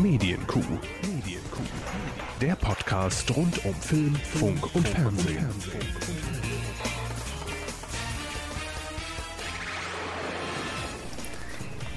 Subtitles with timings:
[0.00, 0.62] Medienkuh.
[1.02, 1.62] Medienkuh.
[2.40, 5.46] Der Podcast rund um Film, Funk und Fernsehen.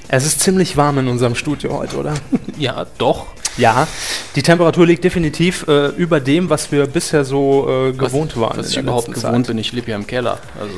[0.09, 2.13] Es ist ziemlich warm in unserem Studio heute, oder?
[2.57, 3.27] Ja, doch.
[3.55, 3.87] Ja,
[4.35, 8.57] die Temperatur liegt definitiv äh, über dem, was wir bisher so äh, gewohnt waren.
[8.57, 9.47] Was ich überhaupt gewohnt Zeit.
[9.47, 10.39] bin, ich lebe ja im Keller.
[10.59, 10.75] Also,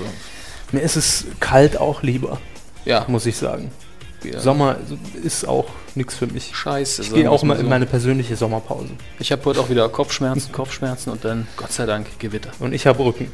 [0.71, 2.39] Mir ist es kalt auch lieber,
[2.85, 3.03] ja.
[3.07, 3.71] muss ich sagen.
[4.23, 4.39] Ja.
[4.39, 4.77] Sommer
[5.23, 6.51] ist auch nichts für mich.
[6.53, 7.01] Scheiße.
[7.03, 7.69] Ich gehe auch mal mal in so.
[7.69, 8.89] meine persönliche Sommerpause.
[9.19, 12.51] Ich habe heute auch wieder Kopfschmerzen, Kopfschmerzen und dann, Gott sei Dank, Gewitter.
[12.59, 13.31] Und ich habe Rücken.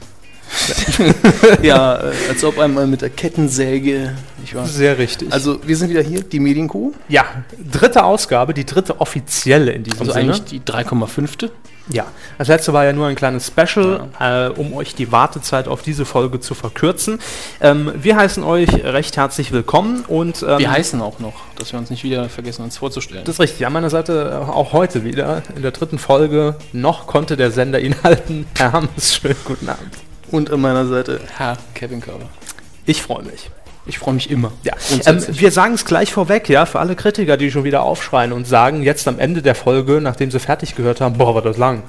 [1.62, 4.16] ja, äh, als ob einmal mit der Kettensäge.
[4.44, 4.66] Ich war.
[4.68, 5.32] Sehr richtig.
[5.32, 6.94] Also, wir sind wieder hier, die Medienkuh.
[7.08, 7.26] ja,
[7.72, 10.34] dritte Ausgabe, die dritte offizielle in diesem Also Sinne.
[10.34, 11.50] eigentlich die 3,5.
[11.92, 12.06] Ja,
[12.38, 16.06] das letzte war ja nur ein kleines Special, äh, um euch die Wartezeit auf diese
[16.06, 17.20] Folge zu verkürzen.
[17.60, 21.80] Ähm, wir heißen euch recht herzlich willkommen und ähm, Wir heißen auch noch, dass wir
[21.80, 23.26] uns nicht wieder vergessen, uns vorzustellen.
[23.26, 23.66] das ist richtig.
[23.66, 26.56] An meiner Seite äh, auch heute wieder in der dritten Folge.
[26.72, 28.48] Noch konnte der Sender ihn halten.
[28.58, 29.94] Herr Hammes, schönen guten Abend.
[30.32, 32.30] Und an meiner Seite Herr Kevin Körber.
[32.86, 33.50] Ich freue mich.
[33.88, 34.52] Ich freue mich immer.
[34.64, 34.74] Ja,
[35.08, 38.46] ähm, wir sagen es gleich vorweg, ja, für alle Kritiker, die schon wieder aufschreien und
[38.46, 41.82] sagen jetzt am Ende der Folge, nachdem sie fertig gehört haben, boah, war das lang.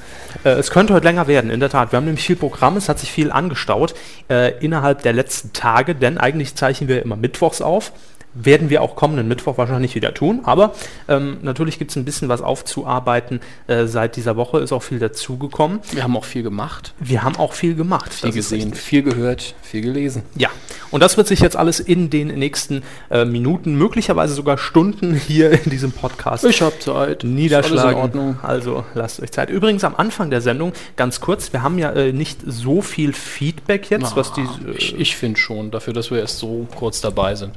[0.43, 1.93] Äh, es könnte heute länger werden, in der Tat.
[1.93, 3.95] Wir haben nämlich viel Programm, es hat sich viel angestaut
[4.31, 7.93] äh, innerhalb der letzten Tage, denn eigentlich zeichnen wir immer mittwochs auf.
[8.35, 10.73] Werden wir auch kommenden Mittwoch wahrscheinlich wieder tun, aber
[11.09, 13.41] ähm, natürlich gibt es ein bisschen was aufzuarbeiten.
[13.67, 15.81] Äh, seit dieser Woche ist auch viel dazugekommen.
[15.91, 18.13] wir haben auch viel gemacht, Wir haben auch viel gemacht.
[18.13, 20.23] viel gesehen, viel gehört, viel gelesen.
[20.35, 20.49] Ja,
[20.91, 25.51] und das wird sich jetzt alles in den nächsten äh, Minuten, möglicherweise sogar Stunden hier
[25.65, 27.25] in diesem Podcast Ich habe Zeit.
[27.25, 27.77] niederschlagen.
[27.77, 28.37] Ist alles in Ordnung.
[28.43, 29.51] Also lasst euch Zeit.
[29.51, 33.91] Übrigens am Anfang der Sendung, ganz kurz, wir haben ja äh, nicht so viel Feedback
[33.91, 34.47] jetzt, was die...
[34.77, 37.53] Ich ich finde schon, dafür, dass wir erst so kurz dabei sind.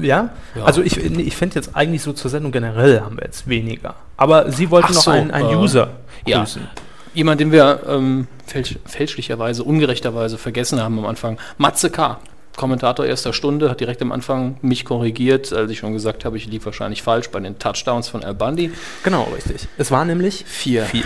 [0.00, 0.17] ja?
[0.54, 0.64] Ja.
[0.64, 3.94] also ich, ich finde jetzt eigentlich so zur Sendung generell haben wir jetzt weniger.
[4.16, 5.90] Aber Sie wollten Ach noch so, einen, einen äh, User
[6.26, 6.40] ja.
[6.40, 6.62] grüßen.
[7.14, 11.38] Jemand, den wir ähm, fälsch fälschlicherweise, ungerechterweise vergessen haben am Anfang.
[11.56, 12.18] Matze K.,
[12.56, 16.46] Kommentator erster Stunde, hat direkt am Anfang mich korrigiert, als ich schon gesagt habe, ich
[16.46, 18.72] lief wahrscheinlich falsch bei den Touchdowns von Al Bundy.
[19.04, 19.68] Genau, richtig.
[19.78, 20.84] Es war nämlich Vier.
[20.84, 21.04] vier.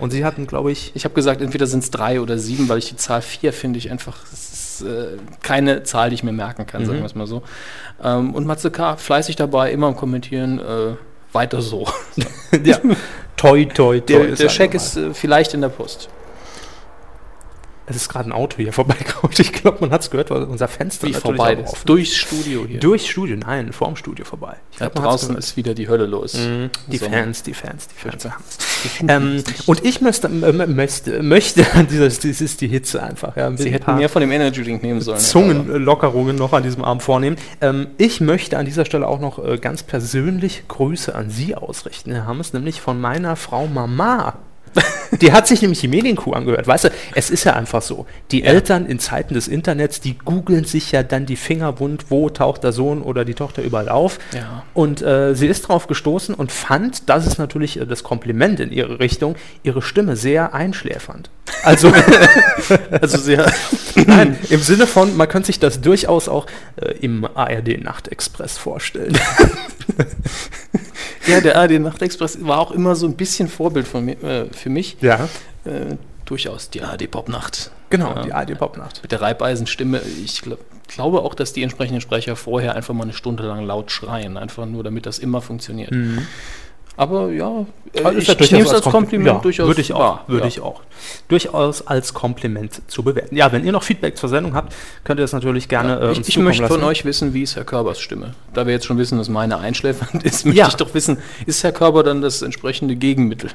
[0.00, 2.78] Und Sie hatten, glaube ich, Ich habe gesagt, entweder sind es drei oder sieben, weil
[2.78, 6.32] ich die Zahl vier finde ich einfach es ist, äh, keine Zahl, die ich mir
[6.32, 6.86] merken kann, Mhm.
[6.86, 7.42] sagen wir es mal so.
[8.02, 10.94] Ähm, und Matze K., fleißig dabei, immer am Kommentieren, äh,
[11.32, 11.86] weiter so.
[12.64, 12.78] ja,
[13.36, 14.00] toi, toi, toi.
[14.00, 16.08] Der, der Scheck ist äh, vielleicht in der Post.
[17.88, 19.34] Es ist gerade ein Auto hier vorbeigekommen.
[19.38, 21.72] Ich glaube, man hat es gehört, weil unser Fenster Wie vorbei ist.
[21.72, 22.80] offen Durchs Studio hier.
[22.80, 24.56] Durchs Studio, nein, vorm Studio vorbei.
[24.72, 26.34] Ich Da glaub, hat's draußen ist wieder die Hölle los.
[26.34, 27.06] Mhm, die So.
[27.08, 28.22] Fans, die Fans, die Fans.
[28.22, 33.36] Die Ähm, und ich müsste, äh, möchte, möchte an dieser, das ist die Hitze einfach.
[33.36, 35.18] Ja, Sie hätten mehr von dem Energy Drink nehmen sollen.
[35.18, 37.36] Zungenlockerungen noch an diesem Abend vornehmen.
[37.60, 42.12] Ähm, ich möchte an dieser Stelle auch noch äh, ganz persönlich Grüße an Sie ausrichten,
[42.12, 44.34] Herr Hammes, nämlich von meiner Frau Mama.
[45.20, 46.66] Die hat sich nämlich die Medienkuh angehört.
[46.66, 48.06] Weißt du, es ist ja einfach so.
[48.30, 52.28] Die Eltern in Zeiten des Internets, die googeln sich ja dann die Finger wund, wo
[52.28, 54.18] taucht der Sohn oder die Tochter überall auf.
[54.34, 54.64] Ja.
[54.74, 58.70] Und äh, sie ist drauf gestoßen und fand, das ist natürlich äh, das Kompliment in
[58.70, 61.30] ihre Richtung, ihre Stimme sehr einschläfernd.
[61.62, 61.92] Also,
[62.90, 63.50] Also sehr.
[64.06, 66.46] nein, im Sinne von, man könnte sich das durchaus auch
[66.76, 69.18] äh, im ARD Nachtexpress vorstellen.
[71.28, 74.70] Ja, der ARD Nachtexpress war auch immer so ein bisschen Vorbild von mir, äh, für
[74.70, 74.96] mich.
[75.00, 75.28] Ja,
[75.64, 77.70] Äh, durchaus die ARD Popnacht.
[77.90, 78.22] genau, Ja.
[78.22, 79.02] die ARD Popnacht.
[79.02, 80.00] Mit der Reibeisenstimme.
[80.24, 80.58] Ich glaub,
[80.88, 84.36] glaube auch, dass die entsprechenden Sprecher vorher einfach mal eine Stunde lang laut schreien.
[84.36, 85.90] Einfach nur, damit das immer funktioniert.
[86.98, 87.64] Aber ja,
[87.94, 90.00] äh, Also ich, ja ich nehme es als Kompli- Kompliment ja, durchaus Würde ich auch,
[90.00, 90.24] wahr.
[90.26, 90.48] würde ja.
[90.48, 90.82] ich auch.
[91.28, 93.36] Durchaus als Kompliment zu bewerten.
[93.36, 96.18] Ja, wenn ihr noch Feedback zur Sendung habt, könnt ihr das natürlich gerne äh, uns
[96.28, 96.88] ich, ich möchte von lassen.
[96.90, 98.34] euch wissen, wie ist Herr Körbers Stimme?
[98.52, 100.66] Da wir jetzt schon wissen, dass meine einschläfernd ist, möchte Ja.
[100.68, 103.50] ich doch wissen, ist Herr Körber dann das entsprechende Gegenmittel?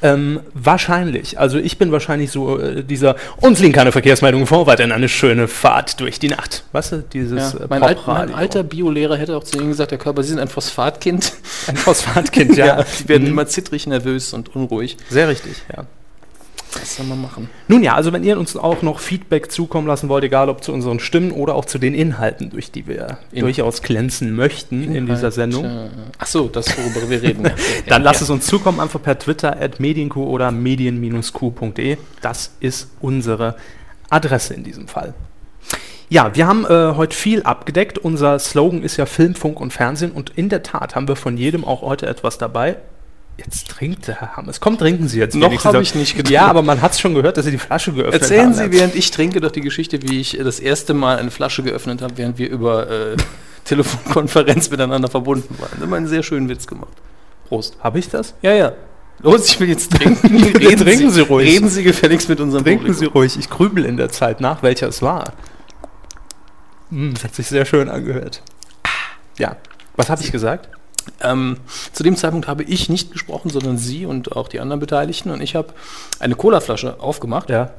[0.00, 1.38] Ähm, wahrscheinlich.
[1.40, 5.48] Also ich bin wahrscheinlich so äh, dieser uns liegen keine Verkehrsmeldungen vor, weiterhin eine schöne
[5.48, 6.64] Fahrt durch die Nacht.
[6.72, 9.90] Weißt du, dieses Ja, äh, mein, alt, mein alter Biolehrer hätte auch zu Ihnen gesagt,
[9.90, 11.32] Herr Körber, Sie sind ein Phosphatkind.
[11.66, 12.84] Ein Phosphatkind, ja.
[13.00, 13.30] die werden Mhm.
[13.30, 14.96] immer zittrig, nervös und unruhig.
[15.10, 15.84] Sehr richtig, ja.
[16.80, 17.50] Was soll man machen?
[17.68, 20.72] Nun ja, also wenn ihr uns auch noch Feedback zukommen lassen wollt, egal ob zu
[20.72, 25.06] unseren Stimmen oder auch zu den Inhalten, durch die wir In- durchaus glänzen möchten in
[25.06, 25.88] dieser Sendung, Äh,
[26.18, 27.42] ach so, das, worüber wir reden.
[27.42, 27.52] Dann
[27.86, 31.96] ja, lasst es uns zukommen, einfach per Twitter at medienq oder medien-q.de.
[32.22, 33.56] Das ist unsere
[34.10, 35.14] Adresse in diesem Fall.
[36.10, 37.98] Ja, wir haben äh, heute viel abgedeckt.
[37.98, 41.36] Unser Slogan ist ja Film, Funk und Fernsehen und in der Tat haben wir von
[41.36, 42.76] jedem auch heute etwas dabei.
[43.38, 44.58] Jetzt trinkt der Herr Hammes.
[44.60, 45.36] Komm, trinken Sie jetzt.
[45.36, 46.32] Noch habe ich nicht getrunken.
[46.32, 48.54] Ja, aber man hat es schon gehört, dass Sie die Flasche geöffnet Erzählen haben.
[48.54, 51.62] Sie, während ich trinke, doch die Geschichte, wie ich äh, das erste Mal eine Flasche
[51.62, 53.16] geöffnet habe, während wir über äh,
[53.64, 55.88] Telefonkonferenz miteinander verbunden waren.
[55.88, 56.92] Wir einen sehr schönen Witz gemacht.
[57.46, 57.76] Prost.
[57.80, 58.34] Habe ich das?
[58.42, 58.72] Ja, ja.
[59.20, 60.42] Los, ich will jetzt trinken.
[60.56, 61.48] Reden Trinken Sie ruhig.
[61.48, 63.00] Reden Sie gefälligst mit unserem Trinken Publikum.
[63.00, 63.38] Sie ruhig.
[63.38, 65.32] Ich grübel in der Zeit nach, welcher es war.
[66.90, 68.42] Hm, das hat sich sehr schön angehört.
[69.38, 69.56] Ja.
[69.96, 70.68] Was habe ich gesagt?
[71.20, 71.56] Ähm,
[71.92, 75.30] zu dem Zeitpunkt habe ich nicht gesprochen, sondern Sie und auch die anderen Beteiligten.
[75.30, 75.68] Und ich habe
[76.20, 77.70] eine Colaflasche aufgemacht, Ja.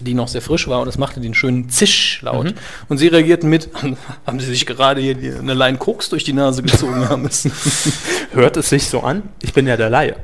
[0.00, 2.46] die noch sehr frisch war und das machte den schönen Zischlaut.
[2.46, 2.54] Mhm.
[2.88, 3.70] Und Sie reagierten mit,
[4.26, 7.52] haben Sie sich gerade hier eine Line Koks durch die Nase gezogen haben müssen.
[8.32, 9.22] Hört es sich so an?
[9.42, 10.16] Ich bin ja der Laie.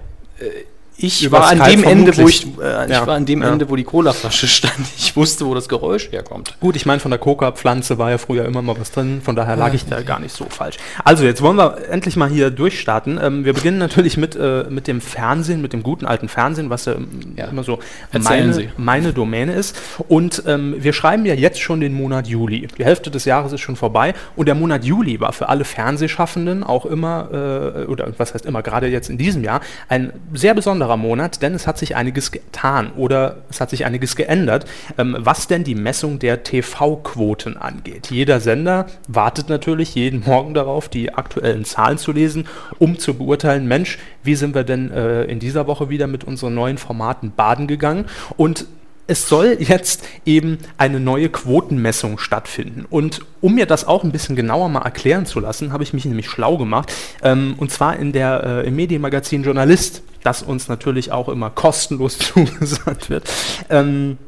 [0.96, 3.50] Ich war an dem Ende, wo ich, äh, ich Ja, war an dem ja.
[3.50, 4.74] Ende, wo die Colaflasche stand.
[4.96, 6.56] Ich wusste, wo das Geräusch herkommt.
[6.60, 9.56] Gut, ich meine, von der Coca-Pflanze war ja früher immer mal was drin, von daher
[9.56, 10.76] lag ich da gar nicht so falsch.
[11.04, 13.18] Also, jetzt wollen wir endlich mal hier durchstarten.
[13.20, 16.84] Ähm, wir beginnen natürlich mit, äh, mit dem Fernsehen, mit dem guten alten Fernsehen, was
[16.84, 17.46] ja, ähm, Ja.
[17.46, 17.80] immer so
[18.12, 18.68] meine, Sie.
[18.76, 19.76] meine Domäne ist.
[20.08, 22.68] Und ähm, wir schreiben ja jetzt schon den Monat Juli.
[22.78, 26.62] Die Hälfte des Jahres ist schon vorbei und der Monat Juli war für alle Fernsehschaffenden
[26.62, 30.83] auch immer, äh, oder was heißt immer, gerade jetzt in diesem Jahr, ein sehr besonderer
[30.96, 34.66] Monat, denn es hat sich einiges getan oder es hat sich einiges geändert,
[34.98, 38.10] ähm, was denn die Messung der TV-Quoten angeht.
[38.10, 42.46] Jeder Sender wartet natürlich jeden Morgen darauf, die aktuellen Zahlen zu lesen,
[42.78, 46.54] um zu beurteilen, Mensch, wie sind wir denn äh, in dieser Woche wieder mit unseren
[46.54, 48.06] neuen Formaten baden gegangen
[48.36, 48.66] und
[49.06, 52.86] es soll jetzt eben eine neue Quotenmessung stattfinden.
[52.88, 56.04] Und um mir das auch ein bisschen genauer mal erklären zu lassen, habe ich mich
[56.04, 56.92] nämlich schlau gemacht.
[57.22, 62.18] Ähm, und zwar in der, äh, im Medienmagazin Journalist, das uns natürlich auch immer kostenlos
[62.18, 63.30] zugesandt wird.
[63.68, 64.18] Ähm,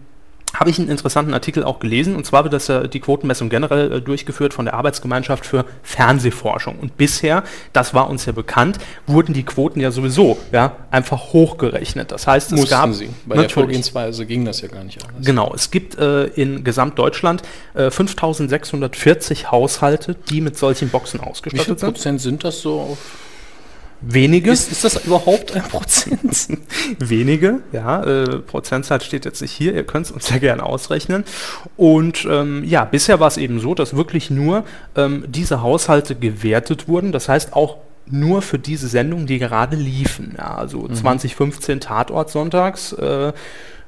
[0.59, 2.17] habe ich einen interessanten Artikel auch gelesen.
[2.17, 6.79] Und zwar wird das ja die Quotenmessung generell äh, durchgeführt von der Arbeitsgemeinschaft für Fernsehforschung.
[6.79, 12.13] Und bisher, das war uns ja bekannt, wurden die Quoten ja sowieso ja, einfach hochgerechnet.
[12.13, 13.11] Das heißt, es Mussten gab Sie.
[13.27, 15.25] Bei der Vorgehensweise ging das ja gar nicht anders.
[15.25, 17.43] Genau, es gibt äh, in Gesamtdeutschland
[17.75, 21.93] äh, 5640 Haushalte, die mit solchen Boxen Wie viel ausgestattet sind.
[21.93, 22.81] Prozent sind das so?
[22.81, 22.99] Auf
[24.01, 26.49] Wenige, ist, ist das überhaupt ein Prozent?
[26.99, 31.25] wenige, ja, äh, Prozentzahl steht jetzt nicht hier, ihr könnt es uns ja gerne ausrechnen.
[31.77, 34.65] Und ähm, ja, bisher war es eben so, dass wirklich nur
[34.97, 37.79] ähm, diese Haushalte gewertet wurden, das heißt auch
[38.09, 40.35] nur für diese Sendungen, die gerade liefen.
[40.39, 43.33] Ja, also 2015 Tatort sonntags äh,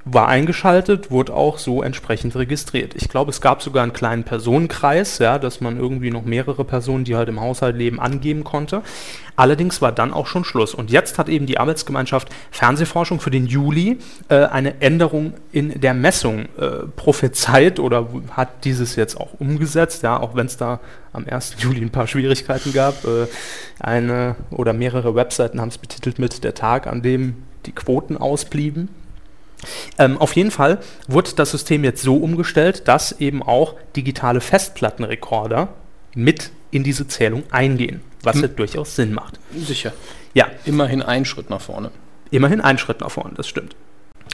[0.05, 2.95] war eingeschaltet, wurde auch so entsprechend registriert.
[2.95, 7.05] Ich glaube, es gab sogar einen kleinen Personenkreis, ja, dass man irgendwie noch mehrere Personen,
[7.05, 8.83] die halt im Haushalt leben, angeben konnte.
[9.37, 10.75] Allerdings war dann auch schon Schluss.
[10.75, 13.99] Und jetzt hat eben die Arbeitsgemeinschaft Fernsehforschung für den Juli
[14.29, 20.19] äh, eine Änderung in der Messung äh, prophezeit oder hat dieses jetzt auch umgesetzt, ja,
[20.19, 20.81] auch wenn es da
[21.12, 21.56] am 1.
[21.61, 23.05] Juli ein paar Schwierigkeiten gab.
[23.05, 23.27] Äh,
[23.79, 27.37] eine oder mehrere Webseiten haben es betitelt mit der Tag, an dem
[27.67, 28.89] die Quoten ausblieben.
[29.99, 30.78] Ähm, auf jeden Fall
[31.08, 35.69] wurde das System jetzt so umgestellt, dass eben auch digitale Festplattenrekorder
[36.14, 38.43] mit in diese Zählung eingehen, was Hm.
[38.43, 39.38] ja durchaus Sinn macht.
[39.56, 39.93] Sicher.
[40.34, 41.90] Ja, Immerhin ein Schritt nach vorne.
[42.31, 43.75] immerhin ein Schritt nach vorne, das stimmt.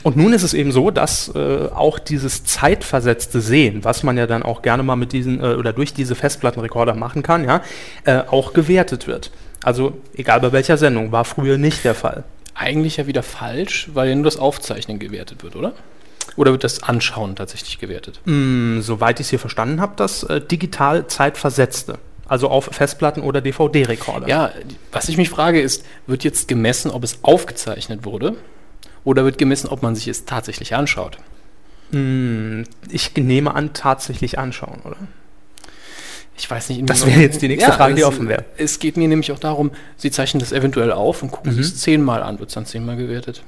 [0.03, 4.27] Und nun ist es eben so, dass äh, auch dieses zeitversetzte Sehen, was man ja
[4.27, 7.63] dann auch gerne mal mit diesen äh, oder durch diese Festplattenrekorder machen kann, ja,
[8.05, 9.31] äh, auch gewertet wird.
[9.63, 12.25] Also egal bei welcher Sendung, war früher nicht der Fall.
[12.55, 15.73] Eigentlich ja wieder falsch, weil ja nur das Aufzeichnen gewertet wird, oder?
[16.37, 18.21] Oder wird das Anschauen tatsächlich gewertet?
[18.25, 21.99] Mm, soweit ich es hier verstanden habe, das äh, digital zeitversetzte.
[22.27, 24.29] Also auf Festplatten oder DVD-Rekorder.
[24.29, 24.51] Ja,
[24.93, 28.37] was ich mich frage ist, wird jetzt gemessen, ob es aufgezeichnet wurde?
[29.05, 31.19] Oder wird gemessen, ob man sich es tatsächlich anschaut?
[31.91, 34.97] Mm, ich nehme an, tatsächlich anschauen, oder?
[36.37, 36.89] Ich weiß nicht.
[36.91, 38.45] Das wäre jetzt die nächste Frage, die es- offen wäre.
[38.57, 41.61] Es geht mir nämlich auch darum, Sie zeichnen das eventuell auf und gucken Mhm.
[41.61, 42.39] es zehnmal an.
[42.41, 43.43] Wird es dann zehnmal gewertet?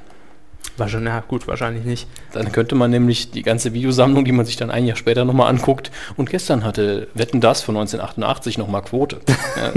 [0.77, 2.07] Wahrscheinlich, ja, gut, wahrscheinlich nicht.
[2.33, 5.49] Dann könnte man nämlich die ganze Videosammlung, die man sich dann ein Jahr später nochmal
[5.49, 9.21] anguckt, und gestern hatte Wetten das von 1988 nochmal Quote.
[9.57, 9.73] ja,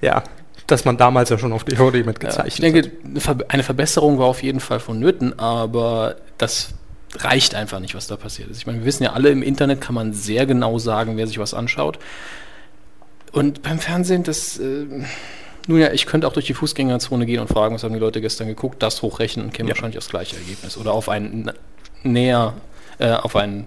[0.00, 0.22] Ja,
[0.66, 4.18] dass man damals ja schon auf DVD ja, mitgezeichnet ich denke, eine Ver- eine Verbesserung
[4.18, 6.70] war auf jeden Fall vonnöten, aber das
[7.18, 8.58] reicht einfach nicht, was da passiert ist.
[8.58, 11.38] Ich meine, wir wissen ja alle, im Internet kann man sehr genau sagen, wer sich
[11.38, 11.98] was anschaut.
[13.32, 14.58] Und beim Fernsehen, das.
[14.58, 14.86] Äh,
[15.66, 18.20] nun ja, ich könnte auch durch die Fußgängerzone gehen und fragen, was haben die Leute
[18.20, 19.74] gestern geguckt, das hochrechnen und käme Ja.
[19.74, 20.76] wahrscheinlich aufs gleiche Ergebnis.
[20.76, 21.52] Oder auf ein
[22.02, 22.54] näher,
[22.98, 23.66] äh, auf ein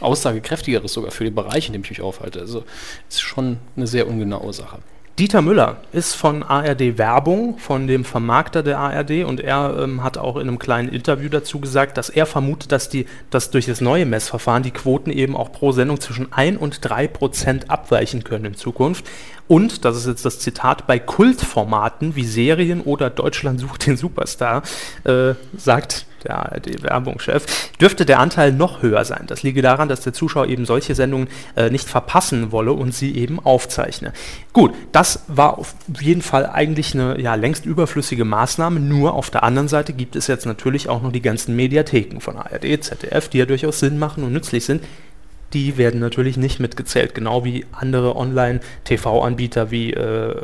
[0.00, 2.40] aussagekräftigeres sogar für den Bereich, in dem ich mich aufhalte.
[2.40, 2.64] Also
[3.08, 4.78] ist schon eine sehr ungenaue Sache.
[5.18, 10.18] Dieter Müller ist von ARD Werbung, von dem Vermarkter der ARD und er ähm, hat
[10.18, 13.80] auch in einem kleinen Interview dazu gesagt, dass er vermutet, dass, die, dass durch das
[13.80, 18.44] neue Messverfahren die Quoten eben auch pro Sendung zwischen 1 und 3 Prozent abweichen können
[18.44, 19.06] in Zukunft.
[19.48, 24.64] Und, das ist jetzt das Zitat, bei Kultformaten wie Serien oder Deutschland sucht den Superstar,
[25.04, 29.24] äh, sagt der ARD-Werbungschef, dürfte der Anteil noch höher sein.
[29.26, 33.16] Das liege daran, dass der Zuschauer eben solche Sendungen äh, nicht verpassen wolle und sie
[33.16, 34.12] eben aufzeichne.
[34.52, 38.80] Gut, das war auf jeden Fall eigentlich eine ja, längst überflüssige Maßnahme.
[38.80, 42.36] Nur auf der anderen Seite gibt es jetzt natürlich auch noch die ganzen Mediatheken von
[42.36, 44.82] ARD, ZDF, die ja durchaus Sinn machen und nützlich sind
[45.52, 50.34] die werden natürlich nicht mitgezählt, genau wie andere Online-TV-Anbieter wie, äh,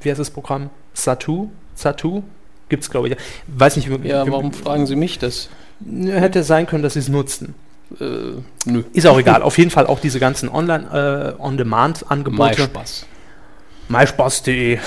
[0.00, 0.70] wie heißt das Programm?
[0.94, 1.50] Satu?
[1.74, 2.22] Satu?
[2.68, 3.16] Gibt es, glaube ich.
[3.46, 5.48] Weiß nicht, Ja, warum fragen Sie mich das?
[6.06, 7.54] Hätte sein können, dass sie es nutzten.
[8.00, 8.32] Äh,
[8.66, 8.82] nö.
[8.92, 9.42] Ist auch egal.
[9.42, 12.62] Auf jeden Fall auch diese ganzen Online-On-Demand-Angebote.
[12.62, 13.06] Spaß.
[13.88, 14.78] MySpaß.de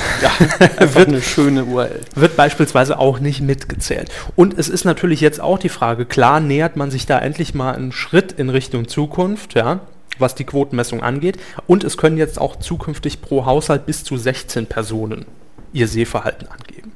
[0.93, 2.01] Wird eine schöne URL.
[2.13, 4.11] wird beispielsweise auch nicht mitgezählt.
[4.35, 7.73] Und es ist natürlich jetzt auch die Frage, klar nähert man sich da endlich mal
[7.73, 9.79] einen Schritt in Richtung Zukunft, ja,
[10.19, 11.39] was die Quotenmessung angeht.
[11.65, 15.25] Und es können jetzt auch zukünftig pro Haushalt bis zu 16 Personen
[15.73, 16.90] ihr Sehverhalten angeben.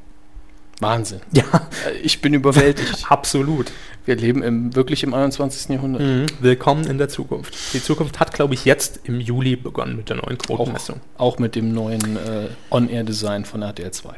[0.82, 1.22] Wahnsinn.
[1.32, 1.44] Ja,
[1.88, 3.06] Äh, Ich bin überwältigt.
[3.10, 3.72] absolut.
[4.06, 5.70] Wir leben im, wirklich im 21.
[5.70, 6.02] Jahrhundert.
[6.02, 6.26] Mhm.
[6.40, 7.56] Willkommen in der Zukunft.
[7.74, 11.00] Die Zukunft hat, glaube ich, jetzt im Juli begonnen mit der neuen Auch, Quotenmessung.
[11.18, 14.10] auch mit dem neuen äh, On-Air-Design von RTL 2.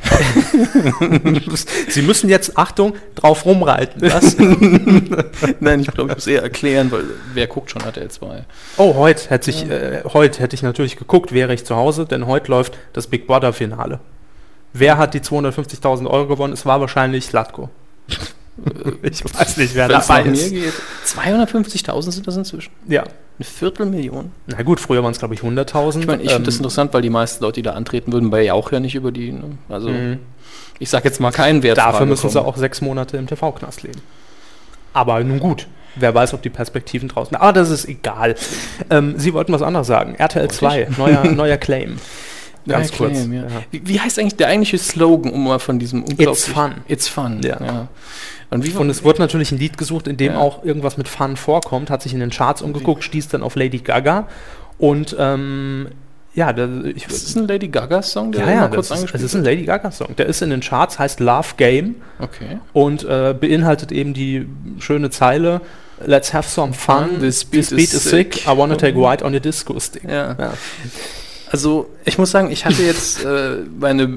[1.88, 4.00] Sie müssen jetzt, Achtung, drauf rumreiten.
[4.02, 4.36] Was?
[5.60, 7.02] Nein, ich glaube, ich muss eher erklären, weil
[7.34, 8.44] wer guckt schon RTL 2?
[8.76, 12.26] Oh, heute hätte ich, äh, heute hätte ich natürlich geguckt, wäre ich zu Hause, denn
[12.26, 13.98] heute läuft das Big Brother Finale.
[14.72, 16.52] Wer hat die 250.000 Euro gewonnen?
[16.52, 17.70] Es war wahrscheinlich Slatko.
[19.02, 20.50] ich weiß nicht, wer Wenn's dabei nach mir ist.
[20.50, 20.72] geht.
[21.06, 22.70] 250.000 sind das inzwischen.
[22.86, 23.02] Ja.
[23.02, 24.32] Eine Viertelmillion.
[24.46, 26.00] Na gut, früher waren es glaube ich 100.000.
[26.00, 28.30] Ich meine, ich finde das Ähm, interessant, weil die meisten Leute, die da antreten würden,
[28.30, 29.32] bei Jauch ja nicht über die.
[29.32, 29.58] Ne?
[29.68, 30.18] Also, Mhm.
[30.80, 31.78] ich sage jetzt mal keinen Wert.
[31.78, 34.00] Dafür müssen sie auch sechs Monate im TV-Knast leben.
[34.92, 37.36] Aber nun gut, wer weiß, ob die Perspektiven draußen.
[37.36, 38.34] Aber das ist egal.
[38.90, 40.16] Ähm, sie wollten was anderes sagen.
[40.16, 41.98] RTL Wollte 2, neuer, neuer Claim.
[42.68, 43.18] Ganz kurz.
[43.18, 43.24] ja.
[43.34, 43.46] Ja.
[43.70, 46.44] Wie, wie heißt eigentlich der eigentliche Slogan, um mal von diesem unglaublich...
[46.44, 46.74] fun.
[46.88, 47.40] It's fun.
[47.42, 47.88] Ja.
[48.50, 50.38] Und wie Und es wurde natürlich ein Lied gesucht, in dem Ja.
[50.38, 53.78] auch irgendwas mit Fun vorkommt, hat sich in den Charts umgeguckt, stieß dann auf Lady
[53.78, 54.28] Gaga.
[54.78, 55.88] Und ähm,
[56.34, 59.34] ja, der, ich, ist das ein Lady Gaga-Song, der ja, ja, kurz ist, es ist
[59.34, 60.14] ein Lady Gaga-Song.
[60.16, 62.58] Der ist in den Charts, heißt Love Game Okay.
[62.72, 64.46] und äh, beinhaltet eben die
[64.78, 65.60] schöne Zeile
[66.06, 67.18] Let's have some fun.
[67.18, 68.46] This beat is sick.
[68.46, 70.04] I wanna take white on the disco stick.
[70.04, 70.36] Ja.
[70.38, 70.52] Ja.
[71.50, 74.08] Also, ich muss sagen, ich hatte jetzt, äh, meine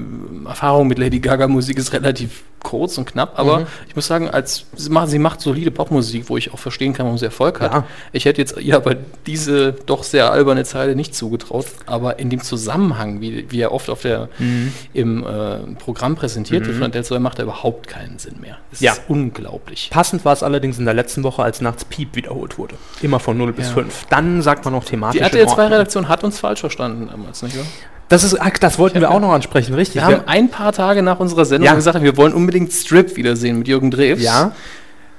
[0.46, 3.66] Erfahrung mit Lady Gaga-Musik ist relativ kurz und knapp, aber Mhm.
[3.88, 7.06] ich muss sagen, als sie macht, sie macht solide Popmusik, wo ich auch verstehen kann,
[7.06, 7.72] warum sie Erfolg hat.
[7.72, 7.84] Ja.
[8.12, 8.94] Ich hätte jetzt ihr aber
[9.26, 13.90] diese doch sehr alberne Zeile nicht zugetraut, aber in dem Zusammenhang, wie, wie er oft
[13.90, 14.72] auf der, Mhm.
[14.92, 18.58] im äh, Programm präsentiert wird von Adele 2, macht er überhaupt keinen Sinn mehr.
[18.70, 18.92] Es Ja.
[18.92, 19.90] ist unglaublich.
[19.90, 22.76] Passend war es allerdings in der letzten Woche, als nachts Piep wiederholt wurde.
[23.02, 23.74] Immer von 0 bis Ja.
[23.74, 24.06] 5.
[24.08, 25.18] Dann sagt man noch thematisch.
[25.18, 25.66] Die RTL Ordnung.
[25.66, 27.64] 2-Redaktion hat uns falsch verstanden damals, nicht wahr?
[28.08, 29.96] Das ist, das wollten wir auch noch ansprechen, richtig.
[29.96, 31.74] Wir haben ein paar Tage nach unserer Sendung Ja.
[31.74, 34.20] gesagt, wir wollen unbedingt Strip wiedersehen mit Jürgen Drews.
[34.22, 34.52] ja,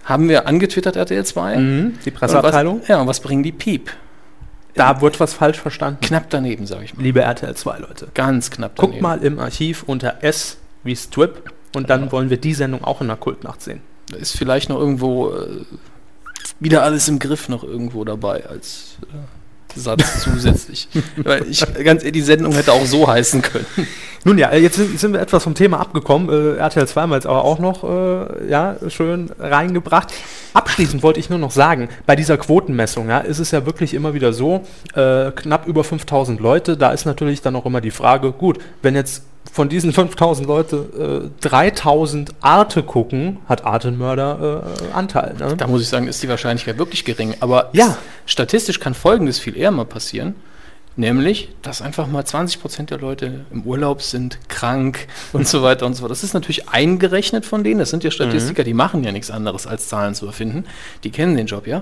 [0.03, 1.57] Haben wir angetwittert RTL 2.
[1.57, 2.81] mhm, die Und Presseabteilung.
[2.81, 3.89] Was, ja, und was bringen die Piep?
[4.75, 6.00] Da wird was falsch verstanden.
[6.01, 7.01] Knapp daneben, sage ich mal.
[7.03, 8.07] Liebe RTL 2 Leute.
[8.13, 8.91] Ganz knapp daneben.
[8.93, 12.12] Guckt mal im Archiv unter S wie Strip und dann Ja.
[12.12, 13.81] wollen wir die Sendung auch in der Kultnacht sehen.
[14.12, 15.62] Da ist vielleicht noch irgendwo äh,
[16.60, 19.15] wieder alles im Griff noch irgendwo dabei als äh,
[19.75, 20.88] Satz zusätzlich.
[21.18, 23.65] Weil ich, ganz ehrlich, die Sendung hätte auch so heißen können.
[24.25, 26.30] Nun ja, äh, jetzt sind, sind wir etwas vom Thema abgekommen.
[26.30, 30.13] Äh, RTL 2 haben jetzt aber auch noch äh, ja, schön reingebracht.
[30.53, 34.13] Abschließend wollte ich nur noch sagen, bei dieser Quotenmessung ja, ist es ja wirklich immer
[34.13, 34.63] wieder so,
[34.96, 38.96] äh, knapp über 5000 Leute, da ist natürlich dann auch immer die Frage, gut, wenn
[38.96, 45.36] jetzt von diesen 5000 Leute äh, 3000 Arte gucken, hat Arte einen Mörder äh, Anteil.
[45.38, 45.56] Ne?
[45.58, 47.36] Da muss ich sagen, ist die Wahrscheinlichkeit wirklich gering.
[47.42, 47.98] Aber Ja.
[48.25, 50.36] statistisch kann Folgendes viel eher mal passieren.
[50.95, 55.95] Nämlich, dass einfach mal 20% der Leute im Urlaub sind, krank und so weiter und
[55.95, 56.12] so fort.
[56.12, 57.79] Das ist natürlich eingerechnet von denen.
[57.79, 60.65] Das sind ja Statistiker, die machen ja nichts anderes, als Zahlen zu erfinden.
[61.03, 61.81] Die kennen den Job ja.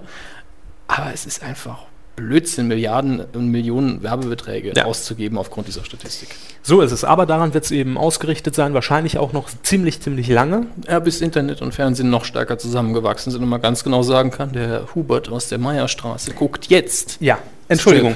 [0.87, 1.79] Aber es ist einfach
[2.15, 4.85] Blödsinn, Milliarden und Millionen Werbebeträge Ja.
[4.85, 6.29] auszugeben aufgrund dieser Statistik.
[6.61, 7.03] So ist es.
[7.03, 10.67] Aber daran wird es eben ausgerichtet sein, wahrscheinlich auch noch ziemlich, ziemlich lange.
[10.87, 14.53] Ja, bis Internet und Fernsehen noch stärker zusammengewachsen sind und man ganz genau sagen kann,
[14.53, 17.17] der Hubert aus der Meierstraße guckt jetzt.
[17.19, 18.15] Ja, Entschuldigung.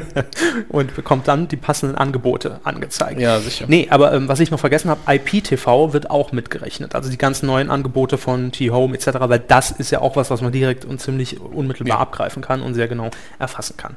[0.68, 3.20] und bekommt dann die passenden Angebote angezeigt.
[3.20, 3.66] Ja, sicher.
[3.68, 6.94] Nee, aber ähm, was ich noch vergessen habe, IPTV wird auch mitgerechnet.
[6.94, 10.40] Also die ganzen neuen Angebote von T-Home etc., weil das ist ja auch was, was
[10.42, 12.02] man direkt und ziemlich unmittelbar Ja.
[12.02, 13.96] abgreifen kann und sehr genau erfassen kann.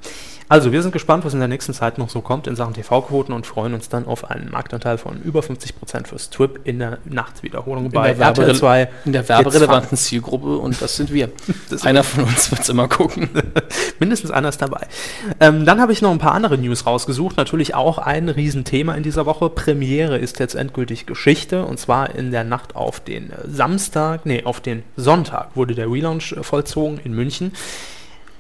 [0.51, 3.34] Also wir sind gespannt, was in der nächsten Zeit noch so kommt in Sachen TV-Quoten
[3.34, 7.91] und freuen uns dann auf einen Marktanteil von über 50% für Strip in der Nachtwiederholung
[7.91, 8.89] bei der RTL 2.
[9.06, 11.29] in der werberelevanten Zielgruppe und das sind wir.
[11.70, 13.29] Das- Einer von uns wird es immer gucken.
[14.00, 14.88] Mindestens einer ist dabei.
[15.39, 17.36] Ähm, dann habe habe ich noch ein paar andere News rausgesucht.
[17.38, 19.50] Natürlich auch ein Riesenthema in dieser Woche.
[19.50, 21.65] Premiere ist jetzt endgültig Geschichte.
[21.65, 25.89] Und zwar in der Nacht auf den äh, Samstag, nee, auf den Sonntag wurde der
[25.89, 27.53] Relaunch äh, vollzogen in München.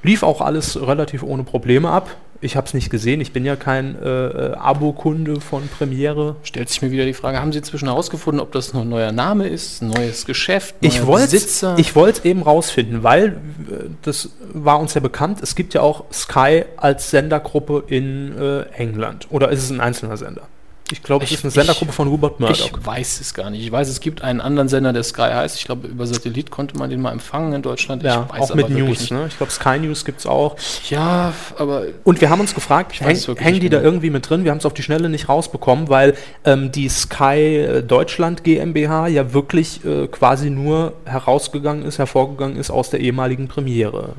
[0.03, 2.15] Lief auch alles relativ ohne Probleme ab.
[2.41, 3.19] Ich habe es nicht gesehen.
[3.19, 6.37] Ich bin ja kein äh, äh, Abo-Kunde von Premiere.
[6.43, 9.11] Stellt sich mir wieder die Frage, haben Sie inzwischen herausgefunden, ob das noch ein neuer
[9.11, 11.35] Name ist, ein neues Geschäft, Ich wollte
[11.77, 15.39] ich wollte eben rausfinden, weil äh, das war uns ja bekannt.
[15.41, 19.27] Es gibt ja auch Sky als Sendergruppe in äh, England.
[19.29, 20.47] Oder ist es ein einzelner Sender?
[20.91, 22.77] Ich glaube, es ist eine Sendergruppe ich- von Rupert Murdoch.
[22.79, 23.63] Ich weiß es gar nicht.
[23.63, 25.57] Ich weiß, es gibt einen anderen Sender, der Sky heißt.
[25.57, 28.03] Ich glaube, über Satellit konnte man den mal empfangen in Deutschland.
[28.03, 29.11] ja, ich weiß auch mit News.
[29.11, 29.25] Ne?
[29.27, 30.55] Ich glaube, Sky News gibt es auch.
[30.89, 34.43] Ja, aber Und wir haben uns gefragt, häng, hängen die da irgendwie mit drin?
[34.43, 36.15] Wir haben es auf die Schnelle nicht rausbekommen, weil
[36.45, 42.71] ähm, die Sky äh, Deutschland GmbH ja wirklich äh, quasi nur herausgegangen ist, hervorgegangen ist
[42.71, 44.13] aus der ehemaligen Premiere.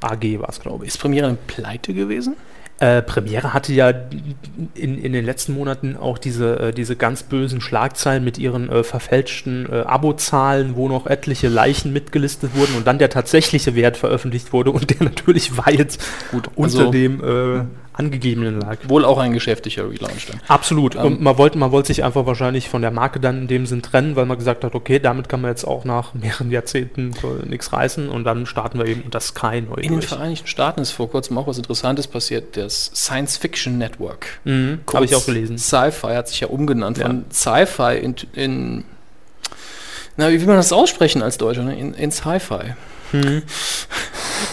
[0.00, 0.92] AG war es, glaube ich.
[0.92, 2.36] ist Premiere eine Pleite gewesen?
[2.80, 3.92] Äh, Premiere hatte ja
[4.74, 8.82] in, in den letzten Monaten auch diese, äh, diese ganz bösen Schlagzeilen mit ihren äh,
[8.82, 14.54] verfälschten äh, Abozahlen, wo noch etliche Leichen mitgelistet wurden und dann der tatsächliche Wert veröffentlicht
[14.54, 15.98] wurde und der natürlich weit
[16.30, 18.78] Gut, unter also dem äh, angegebenen lag.
[18.88, 20.40] wohl auch ein geschäftlicher Relaunch dann.
[20.48, 20.94] Absolut.
[20.94, 23.66] Ähm, und man wollte, man wollte sich einfach wahrscheinlich von der Marke dann in dem
[23.66, 27.12] Sinn trennen, weil man gesagt hat, okay, damit kann man jetzt auch nach mehreren Jahrzehnten
[27.46, 30.06] nichts reißen und dann starten wir eben unter Sky neu In den durch.
[30.06, 32.56] Vereinigten Staaten ist vor kurzem auch was Interessantes passiert.
[32.56, 34.40] Das Science Fiction Network.
[34.44, 35.58] Mhm, Habe ich auch gelesen.
[35.58, 37.06] Sci-Fi hat sich ja umgenannt Ja.
[37.06, 38.84] von Sci-Fi in, in.
[40.16, 41.62] Na, wie will man das aussprechen als Deutscher?
[41.64, 41.78] Ne?
[41.78, 42.74] In, in Sci-Fi.
[43.12, 43.42] Mhm.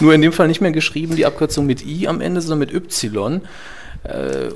[0.00, 2.72] Nur in dem Fall nicht mehr geschrieben, die Abkürzung mit I am Ende, sondern mit
[2.72, 3.40] Y.
[4.04, 4.48] Äh,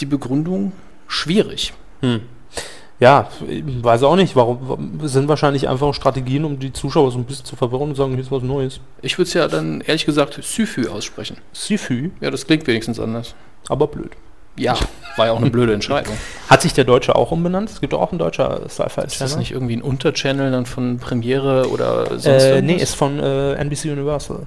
[0.00, 0.72] die Begründung
[1.06, 1.72] schwierig.
[2.00, 2.20] Hm.
[3.00, 7.24] Ja, ich weiß auch nicht, warum sind wahrscheinlich einfach Strategien, um die Zuschauer so ein
[7.24, 8.80] bisschen zu verwirren und sagen, hier ist was Neues.
[9.02, 11.36] Ich würde es ja dann ehrlich gesagt Syphü aussprechen.
[11.52, 13.34] Syfy, Ja, das klingt wenigstens anders.
[13.68, 14.12] aber blöd.
[14.56, 14.76] Ja,
[15.16, 16.14] war ja auch eine blöde Entscheidung.
[16.48, 17.70] Hat sich der Deutsche auch umbenannt?
[17.70, 20.98] Es gibt doch auch einen deutscher Sci-Fi Ist das nicht irgendwie ein Unterchannel dann von
[20.98, 22.82] Premiere oder sonst Äh, nee, irgendwas?
[22.90, 24.46] ist von äh, NBC Universal.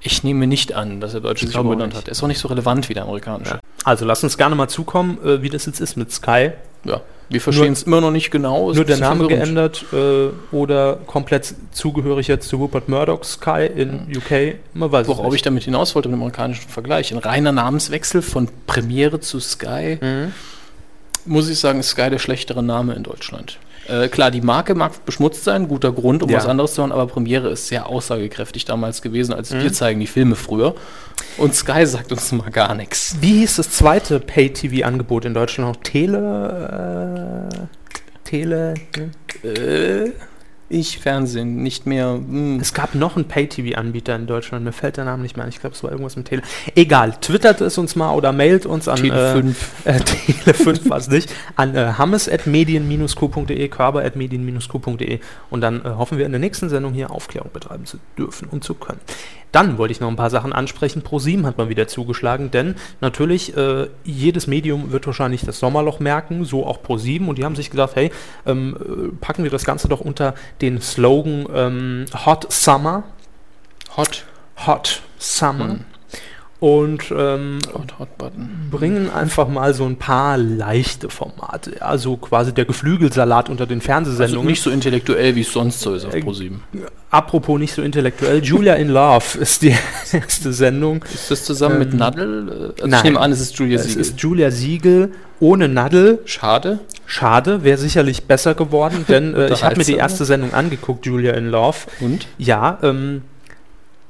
[0.00, 2.08] Ich nehme nicht an, dass der Deutsche sich umbenannt hat.
[2.08, 3.60] Er ist auch nicht so relevant wie der amerikanische.
[3.84, 6.50] Also lass uns gerne mal zukommen, äh, wie das jetzt ist mit Sky.
[6.84, 7.00] Ja.
[7.32, 8.70] Wir verstehen es immer noch nicht genau.
[8.70, 14.06] ist Nur der Name geändert äh, oder komplett zugehörig jetzt zu Rupert Murdoch Sky in
[14.14, 14.56] UK.
[14.74, 17.12] Man weiß es Worauf ich damit hinaus wollte mit dem amerikanischen Vergleich.
[17.12, 19.98] Ein reiner Namenswechsel von Premiere zu Sky.
[20.00, 20.32] Mhm.
[21.24, 23.58] Muss ich sagen, ist Sky der schlechtere Name in Deutschland.
[23.88, 26.38] Äh, klar, die Marke mag beschmutzt sein, guter Grund, um Ja.
[26.38, 29.62] was anderes zu machen, aber Premiere ist sehr aussagekräftig damals gewesen, als Mhm.
[29.62, 30.74] wir zeigen die Filme früher.
[31.36, 33.16] Und Sky sagt uns mal gar nichts.
[33.20, 35.82] Wie hieß das zweite Pay-TV-Angebot in Deutschland noch?
[35.82, 37.48] Tele.
[37.52, 38.74] Äh, Tele.
[39.42, 39.50] ne?
[39.50, 40.10] Äh,
[40.72, 42.14] ich Fernsehen, nicht mehr.
[42.14, 42.58] Hm.
[42.60, 45.50] Es gab noch einen Pay-TV-Anbieter in Deutschland, mir fällt der Name nicht mehr ein.
[45.50, 46.42] Ich glaube, es war irgendwas mit Tele.
[46.74, 49.72] Egal, twittert es uns mal oder mailt uns an Tele äh, 5.
[49.84, 56.26] äh, Tele 5 war es nicht, an äh, hammes.medien-q.de, körper.medien-q.de und dann äh, hoffen wir
[56.26, 59.00] in der nächsten Sendung hier Aufklärung betreiben zu dürfen und zu können.
[59.52, 61.02] Dann wollte ich noch ein paar Sachen ansprechen.
[61.02, 66.44] ProSieben hat mal wieder zugeschlagen, denn natürlich, äh, jedes Medium wird wahrscheinlich das Sommerloch merken,
[66.44, 68.10] so auch ProSieben und die haben sich gedacht, hey,
[68.46, 73.04] ähm, äh, packen wir das Ganze doch unter den Slogan ähm, Hot Summer.
[73.96, 74.24] Hot.
[74.66, 75.74] Hot Summer.
[75.74, 75.91] Mhm.
[76.62, 77.58] Und ähm,
[78.70, 81.82] bringen einfach mal so ein paar leichte Formate.
[81.82, 84.46] Also quasi der Geflügelsalat unter den Also Fernsehsendungen.
[84.46, 86.52] nicht so intellektuell, wie es sonst so ist auf Äh, Pro7.
[87.10, 89.74] Apropos nicht so intellektuell, Julia in Love ist die
[90.12, 91.04] erste Sendung.
[91.12, 92.48] Ist das zusammen mit Ähm, Nadel?
[92.48, 92.98] Äh, Also nein.
[92.98, 94.00] ich nehme an, es ist Julia es Siegel.
[94.00, 96.20] ist Julia Siegel ohne Nadel.
[96.26, 96.78] Schade.
[97.06, 101.32] Schade, wäre sicherlich besser geworden, denn äh, ich habe mir die erste Sendung angeguckt, Julia
[101.32, 101.78] in Love.
[101.98, 102.28] Und?
[102.38, 103.22] Ja, ähm,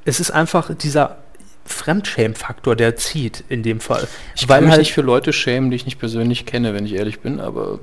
[0.05, 1.17] es ist einfach dieser
[1.64, 4.07] Fremdschämen-Faktor, der zieht in dem Fall.
[4.37, 6.85] Ich Weil kann mich halt- nicht für Leute schämen, die ich nicht persönlich kenne, wenn
[6.87, 7.79] ich ehrlich bin, aber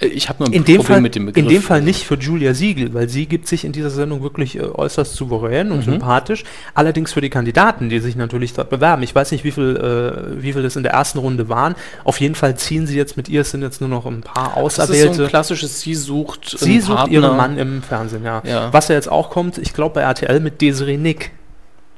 [0.00, 1.42] äh, ich habe nur ein In Problem Fall, mit dem Begriff.
[1.42, 4.56] in dem Fall nicht für Julia Siegel, weil sie gibt sich in dieser Sendung wirklich
[4.56, 5.92] äh, äußerst souverän und Mhm.
[5.92, 6.44] sympathisch.
[6.74, 9.02] Allerdings für die Kandidaten, die sich natürlich dort bewerben.
[9.02, 11.74] Ich weiß nicht, wie viel, äh, wie viel das in der ersten Runde waren.
[12.04, 14.52] Auf jeden Fall ziehen sie jetzt mit ihr, es sind jetzt nur noch ein paar
[14.62, 15.26] Das ist so ein Auserwählte.
[15.28, 17.12] klassisches, sie sucht sie sucht Partner.
[17.14, 18.42] ihren Mann im Fernsehen, ja.
[18.44, 18.72] Ja.
[18.72, 21.30] Was ja jetzt auch kommt, ich glaube bei RTL mit Desiree Nick.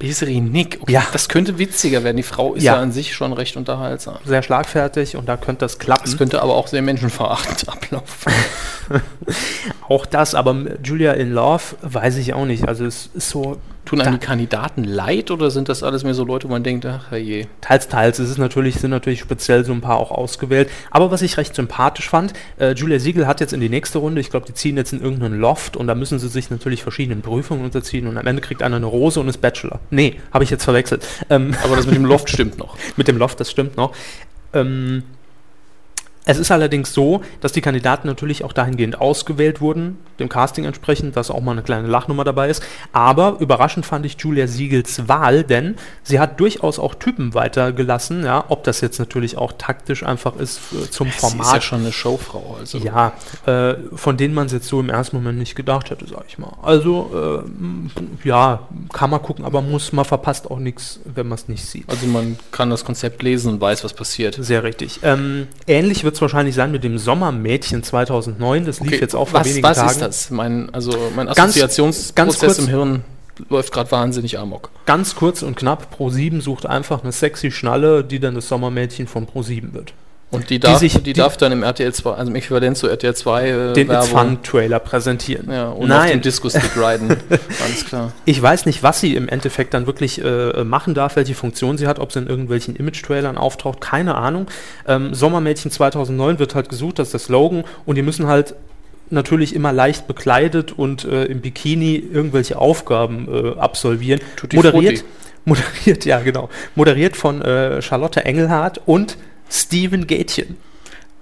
[0.01, 0.79] Desiree Nick.
[0.81, 1.07] Okay, Ja.
[1.13, 2.17] Das könnte witziger werden.
[2.17, 2.77] Die Frau ist Ja.
[2.77, 4.19] ja, an sich schon recht unterhaltsam.
[4.25, 6.03] Sehr schlagfertig und da könnte das klappen.
[6.05, 8.33] Das könnte aber auch sehr menschenverachtend ablaufen.
[9.89, 12.69] Auch das, aber Julia in Love weiß ich auch nicht.
[12.69, 16.23] Also es ist so Tun einem die Kandidaten leid oder sind das alles mehr so
[16.25, 17.47] Leute, wo man denkt, ach je.
[17.63, 18.19] Teils, teils.
[18.19, 20.69] Es ist natürlich, sind natürlich speziell so ein paar auch ausgewählt.
[20.91, 24.21] Aber was ich recht sympathisch fand, äh, Julia Siegel hat jetzt in die nächste Runde,
[24.21, 27.23] ich glaube, die ziehen jetzt in irgendeinen Loft und da müssen sie sich natürlich verschiedenen
[27.23, 29.81] Prüfungen unterziehen und am Ende kriegt einer eine Rose und ist Bachelor.
[29.91, 31.07] Nee, habe ich jetzt verwechselt.
[31.31, 32.77] Ähm, Aber das mit dem Loft stimmt noch.
[32.97, 33.93] mit dem Loft, das stimmt noch.
[34.53, 35.03] Ähm,
[36.29, 41.17] es ist allerdings so, dass die Kandidaten natürlich auch dahingehend ausgewählt wurden, dem Casting entsprechend,
[41.17, 42.63] dass auch mal eine kleine Lachnummer dabei ist.
[42.93, 48.45] Aber überraschend fand ich Julia Siegels Wahl, denn sie hat durchaus auch Typen weitergelassen, ja,
[48.49, 51.65] ob das jetzt natürlich auch taktisch einfach ist äh, zum Sie ist ja Format.
[51.65, 52.57] schon eine Showfrau.
[52.61, 52.77] Also.
[52.77, 53.15] Ja,
[53.47, 56.37] äh, von denen man es jetzt so im ersten Moment nicht gedacht hätte, sag ich
[56.37, 56.53] mal.
[56.61, 61.49] Also, äh, ja, kann man gucken, aber muss, man verpasst auch nichts, wenn man es
[61.49, 61.89] nicht sieht.
[61.89, 64.37] Also man kann das Konzept lesen und weiß, was passiert.
[64.39, 65.01] Sehr richtig.
[65.03, 68.65] Ähm, ähnlich wird es wahrscheinlich sein mit dem Sommermädchen 2009.
[68.67, 69.91] Das lief jetzt auch vor was, wenigen was Tagen.
[69.91, 70.31] ist das?
[70.31, 73.05] Mein, also mein Ganz- Assoziationsprozess ganz kurz- im Hirn
[73.49, 74.71] läuft gerade wahnsinnig amok.
[74.85, 79.27] Ganz kurz und knapp, Pro7 sucht einfach eine sexy Schnalle, die dann das Sommermädchen von
[79.29, 79.95] Pro7 wird.
[80.31, 82.87] Und die darf, die, sich- die- darf dann im RTL 2, also im Äquivalent zu
[82.87, 85.51] RTL 2 äh, Den It's Werbung, Fun Trailer präsentieren.
[85.51, 87.17] ja, und auf dem Nein, Disco-Stick riden.
[87.65, 88.13] Alles klar.
[88.27, 91.87] ich weiß nicht, was sie im Endeffekt dann wirklich äh, machen darf, welche Funktion sie
[91.87, 94.49] hat, ob sie in irgendwelchen Image-Trailern auftaucht, keine Ahnung.
[94.87, 98.55] Ähm, Sommermädchen 2009 wird halt gesucht, das ist der Slogan, und die müssen halt
[99.11, 104.21] natürlich immer leicht bekleidet und äh, im Bikini irgendwelche Aufgaben äh, absolvieren.
[104.37, 105.05] Tutti moderiert, frutti.
[105.47, 109.17] moderiert, ja genau, moderiert von äh, Charlotte Engelhardt und
[109.51, 110.57] Steven Gätchen.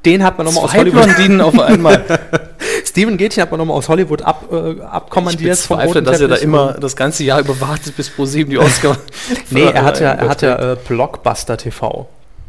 [0.05, 1.03] Den hat man nochmal aus Hollywood.
[1.05, 2.05] Blondinen auf einmal.
[2.85, 6.29] Steven Gätchen hat man nochmal aus Hollywood ab, äh, Ich abkommandiert vom bezweifle, dass er
[6.29, 8.97] da immer das ganze Jahr über wartet, bis ProSieben die Oscar.
[9.51, 12.09] Nee, er hat ja, er hat ja äh, Blockbuster TV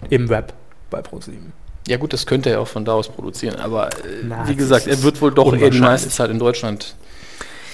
[0.09, 0.53] im Web
[0.91, 1.51] bei ProSieben.
[1.87, 3.91] Ja gut, das könnte er auch von da aus produzieren, aber äh,
[4.23, 5.81] Na, wie gesagt, er wird wohl doch eher die unwahrscheinlich.
[5.81, 6.95] meiste Zeit in Deutschland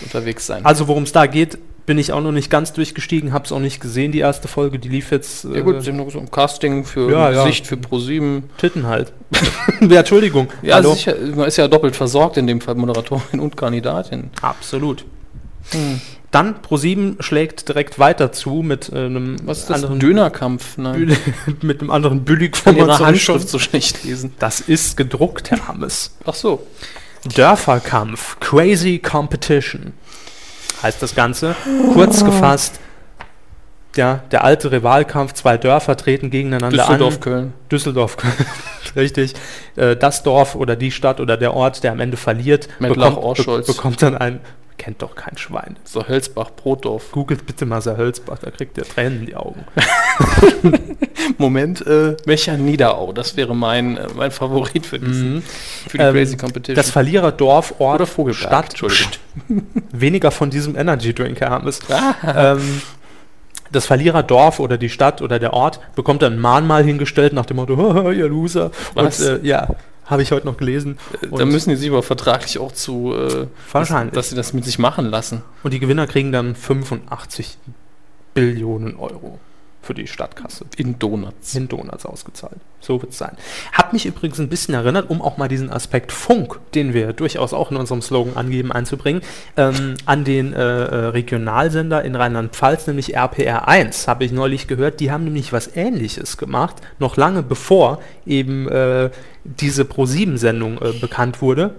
[0.01, 0.63] unterwegs sein.
[0.65, 3.59] Also worum es da geht, bin ich auch noch nicht ganz durchgestiegen, habe es auch
[3.59, 6.19] nicht gesehen, die erste Folge, die lief jetzt äh, ja gut, sie haben noch so
[6.19, 7.43] ein Casting für Ja, ja.
[7.43, 8.43] Gesicht, für ProSieben.
[8.57, 9.11] Titten halt.
[9.81, 10.47] ja, Entschuldigung.
[10.61, 10.93] Ja, Hallo?
[10.93, 14.29] sicher, man ist ja doppelt versorgt in dem Fall, Moderatorin und Kandidatin.
[14.41, 15.05] Absolut.
[16.31, 19.75] Dann Pro7 schlägt direkt weiter zu mit äh, einem Was ist das?
[19.77, 20.77] anderen Dönerkampf?
[20.77, 21.15] Nein,
[21.61, 24.33] mit einem anderen billig kann ihre Handschrift so schlecht lesen.
[24.39, 26.15] Das ist gedruckt, Herr Hammes.
[26.25, 26.65] Ach so.
[27.35, 29.93] Dörferkampf, Crazy Competition
[30.83, 31.55] heißt das Ganze.
[31.93, 32.79] Kurz gefasst,
[33.95, 37.19] ja, der alte Rivalkampf, zwei Dörfer treten gegeneinander Düsseldorf, an.
[37.19, 37.53] Köln.
[37.71, 38.17] Düsseldorf,
[38.95, 39.33] richtig.
[39.75, 43.67] Äh, das Dorf oder die Stadt oder der Ort, der am Ende verliert, bekommt, Orscholz.
[43.67, 44.39] bekommt dann ein,
[44.83, 45.77] kennt doch kein Schwein.
[45.85, 47.11] So Hölzbach, Brotdorf.
[47.13, 49.63] Googelt bitte mal Sir Hölzbach, da kriegt ihr Tränen in die Augen.
[51.37, 55.41] Moment, äh, Mecher Niederau, das wäre mein, äh, mein Favorit für, diesen,
[55.87, 56.75] für die Ähm, Crazy Competition.
[56.75, 59.11] Das Verliererdorf, Ort, Oder Vogelberg, Stadt, Entschuldigung.
[59.93, 61.79] weniger von diesem Energy Drink, Herr Hammes.
[61.89, 62.55] Ah.
[62.55, 62.81] ähm,
[63.71, 67.55] das Verliererdorf oder die Stadt oder der Ort bekommt dann ein Mahnmal hingestellt nach dem
[67.55, 68.71] Motto, "Haha, ihr Loser.
[68.95, 69.21] Was?
[69.21, 69.69] Und äh, ja,
[70.05, 70.97] habe ich heute noch gelesen.
[71.21, 74.13] da Und, müssen die sich aber vertraglich auch zu, äh, Wahrscheinlich.
[74.13, 75.41] Dass, dass sie das mit sich machen lassen.
[75.63, 77.57] und die Gewinner kriegen dann 85
[78.33, 79.39] Billionen Euro
[79.83, 80.65] für die Stadtkasse.
[80.77, 81.53] In Donuts.
[81.55, 82.57] in Donuts ausgezahlt.
[82.79, 83.37] So wird es sein.
[83.71, 87.53] Hat mich übrigens ein bisschen erinnert, um auch mal diesen Aspekt Funk, den wir durchaus
[87.53, 89.21] auch in unserem Slogan angeben, einzubringen,
[89.55, 94.99] ähm, an den äh, äh, Regionalsender in Rheinland-Pfalz, nämlich RPR 1, habe ich neulich gehört.
[94.99, 99.09] Die haben nämlich was Ähnliches gemacht, noch lange bevor eben äh,
[99.43, 101.75] diese Pro-7-Sendung äh, bekannt wurde.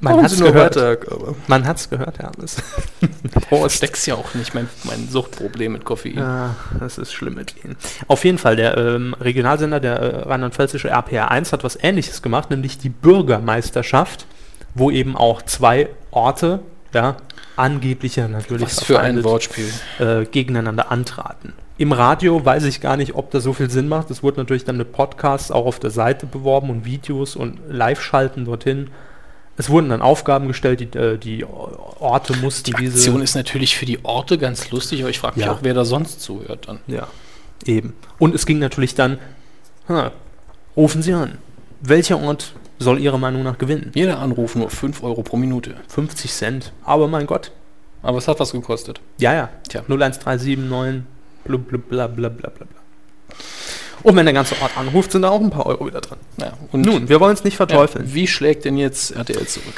[0.00, 0.76] Man hat es gehört.
[0.76, 2.56] aber Man hat es gehört, Hermes.
[3.48, 3.76] Prost.
[3.76, 6.18] Steck's ja auch nicht, mein, mein Suchtproblem mit Koffein.
[6.18, 7.76] Ja, das ist schlimm mit ihnen.
[8.06, 12.50] Auf jeden Fall, der ähm, Regionalsender, der äh, rheinland-pfälzische RPR 1, hat was ähnliches gemacht,
[12.50, 14.26] nämlich die Bürgermeisterschaft,
[14.74, 16.60] wo eben auch zwei Orte,
[16.92, 17.16] ja,
[17.56, 19.68] angeblich ja natürlich Was für ein Wortspiel.
[19.98, 21.54] äh, gegeneinander antraten.
[21.76, 24.10] Im Radio weiß ich gar nicht, ob das so viel Sinn macht.
[24.10, 28.44] Es wurde natürlich dann mit Podcasts auch auf der Seite beworben und Videos und Live-Schalten
[28.44, 28.90] dorthin.
[29.56, 32.96] Es wurden dann Aufgaben gestellt, die, äh, die Orte mussten Die diese...
[32.96, 35.52] Aktion ist natürlich für die Orte ganz lustig, aber ich frage mich Ja.
[35.52, 36.80] auch, wer da sonst zuhört dann.
[36.86, 37.06] Ja,
[37.64, 37.94] eben.
[38.18, 39.18] Und es ging natürlich dann,
[39.88, 40.10] ha,
[40.76, 41.38] rufen Sie an.
[41.80, 43.92] Welcher Ort soll Ihrer Meinung nach gewinnen?
[43.94, 45.74] Jeder Anruf nur 5 Euro pro Minute.
[45.88, 46.72] 50 Cent.
[46.84, 47.52] Aber mein Gott.
[48.02, 49.00] Aber es hat was gekostet.
[49.18, 49.48] Ja, ja.
[49.68, 49.82] Tja.
[49.88, 51.02] 01379,
[51.44, 52.80] blub, blub, bla, bla, bla, bla, bla.
[54.02, 56.18] Und wenn der ganze Ort anruft, sind da auch ein paar Euro wieder drin.
[56.38, 58.12] Ja, und Nun, wir wollen es nicht ja, verteufeln.
[58.12, 59.74] wie schlägt denn jetzt RTL zurück?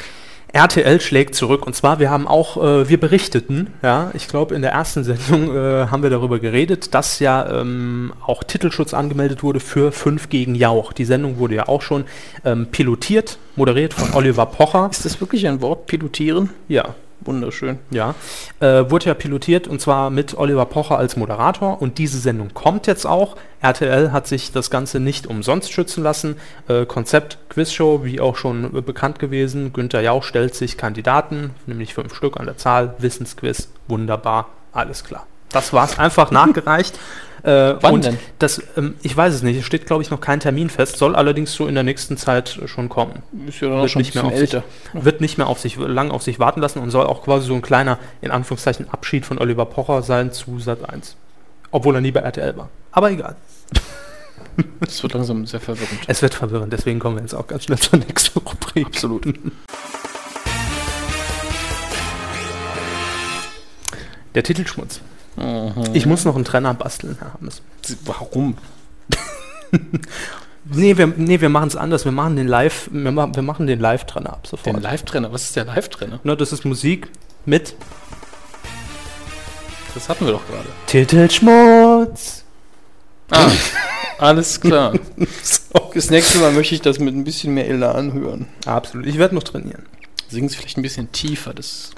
[0.53, 4.61] RTL schlägt zurück und zwar, wir haben auch, äh, wir berichteten, ja, ich glaube in
[4.61, 9.59] der ersten Sendung äh, haben wir darüber geredet, dass ja ähm, auch Titelschutz angemeldet wurde
[9.59, 10.93] für 5 gegen Jauch.
[10.93, 12.05] Die Sendung wurde ja auch schon
[12.45, 14.87] ähm, pilotiert, moderiert von Oliver Pocher.
[14.89, 16.51] Ist das wirklich ein Wort, pilotieren?
[16.69, 16.95] Ja,
[17.27, 17.79] Wunderschön.
[17.91, 18.15] ja.
[18.59, 22.87] Äh, wurde ja pilotiert und zwar mit Oliver Pocher als Moderator und diese Sendung kommt
[22.87, 23.35] jetzt auch.
[23.61, 26.37] RTL hat sich das Ganze nicht umsonst schützen lassen.
[26.67, 29.73] Äh, Konzept Quizshow, wie auch schon äh, bekannt gewesen.
[29.73, 32.95] Günther Jauch stellt sich Kandidaten, nämlich fünf Stück an der Zahl.
[32.99, 35.27] Wissensquiz, wunderbar, alles klar.
[35.49, 36.99] Das war's einfach nachgereicht.
[37.47, 38.19] Äh, Wann und denn?
[38.39, 41.15] Das, ähm, ich weiß es nicht, es steht glaube ich noch kein Termin fest, soll
[41.15, 43.23] allerdings so in der nächsten Zeit schon kommen.
[43.47, 44.63] Ist ja dann Wird schon nicht, mehr auf sich, älter.
[44.91, 47.53] wird nicht mehr auf sich lang auf sich warten lassen und soll auch quasi so
[47.53, 51.15] ein kleiner, in Anführungszeichen, Abschied von Oliver Pocher sein zu Sat 1.
[51.71, 52.67] Obwohl er nie bei RTL war.
[52.91, 53.37] Aber egal.
[54.79, 55.99] Das wird langsam sehr verwirrend.
[56.07, 58.87] Es wird verwirrend, deswegen kommen wir jetzt auch ganz schnell zur nächsten Rubrik.
[58.87, 59.25] Absolut.
[64.33, 65.01] Der Titelschmutz.
[65.37, 65.93] Mhm.
[65.93, 67.61] Ich muss noch einen Trenner basteln, Herr Hammes.
[68.05, 68.57] Warum?
[70.73, 72.05] Nee, wir, nee, wir machen es anders.
[72.05, 74.75] Wir machen den Live, wir, ma wir machen den Live-Trenner ab sofort.
[74.75, 75.31] Den Live-Trainer.
[75.31, 76.19] Was ist der Live-Trainer?
[76.23, 77.09] Ne, das ist Musik
[77.45, 77.75] mit
[79.93, 80.67] Das hatten wir doch gerade.
[80.87, 82.43] Titelschmutz.
[83.31, 83.49] Ah,
[84.19, 84.93] alles klar.
[85.93, 88.47] Das nächste Mal möchte ich das mit ein bisschen mehr Elan hören.
[88.65, 89.07] Absolut.
[89.07, 89.83] Ich werde noch trainieren.
[90.29, 91.55] Singen Sie vielleicht ein bisschen tiefer.
[91.55, 91.89] Das,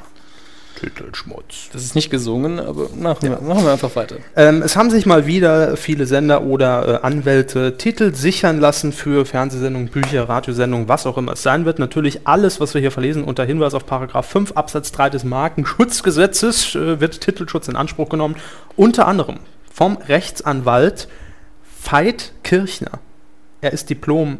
[0.79, 1.69] Titelschmutz.
[1.73, 4.17] das ist nicht gesungen, aber machen, wir, machen wir einfach weiter.
[4.35, 9.25] Ähm, es haben sich mal wieder viele Sender oder äh, Anwälte Titel sichern lassen für
[9.25, 11.79] Fernsehsendungen, Bücher, Radiosendungen, was auch immer es sein wird.
[11.79, 16.75] Natürlich alles, was wir hier verlesen, unter Hinweis auf Paragraph 5 Absatz 3 des Markenschutzgesetzes
[16.75, 18.35] äh, wird Titelschutz in Anspruch genommen.
[18.75, 19.39] Unter anderem
[19.73, 21.07] vom Rechtsanwalt
[21.83, 22.99] Veit Kirchner.
[23.61, 24.37] Er ist Diplom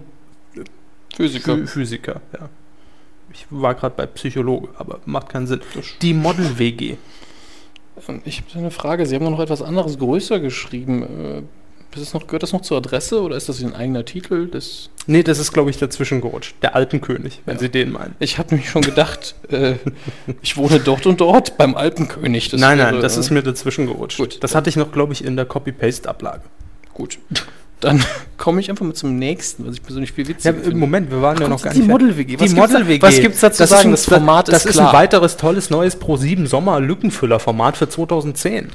[1.15, 1.54] Physiker.
[1.56, 2.49] Phy- Physiker, ja.
[3.34, 5.62] Ich war gerade bei Psychologe, aber macht keinen Sinn.
[6.02, 6.96] Die Model-WG.
[8.08, 9.06] Ähm, Ich habe eine Frage.
[9.06, 11.04] Sie haben noch etwas anderes größer geschrieben.
[11.04, 11.42] Äh,
[11.92, 14.48] das noch, gehört das noch zur Adresse oder ist das ein eigener Titel?
[14.48, 16.54] Das, Nee, das ist, glaube ich, dazwischen gerutscht.
[16.62, 17.60] Der Alpenkönig, wenn Ja.
[17.62, 18.15] Sie den meinen.
[18.20, 19.74] ich habe nämlich schon gedacht, äh,
[20.44, 22.50] ich wohne dort und dort beim Alpenkönig.
[22.50, 24.18] Das nein, nein, wäre, das äh, ist mir dazwischen gerutscht.
[24.20, 24.44] gut.
[24.44, 26.44] Das hatte ich noch, glaube ich, in der Copy-Paste-Ablage.
[26.94, 27.18] gut.
[27.80, 28.04] Dann
[28.38, 30.78] komme ich einfach mal zum nächsten, was ich persönlich viel Ja, witziger im finde.
[30.78, 31.89] Moment, wir waren ja Ach, noch gar die nicht.
[31.89, 33.02] Die Was gibt's da- Model-WG.
[33.02, 33.94] was gibt's da zu Das sagen?
[33.94, 37.88] Ist ein, Das Format das ist ist ein weiteres tolles neues Pro7 Sommer Lückenfüller-Format für
[37.89, 38.70] 2010.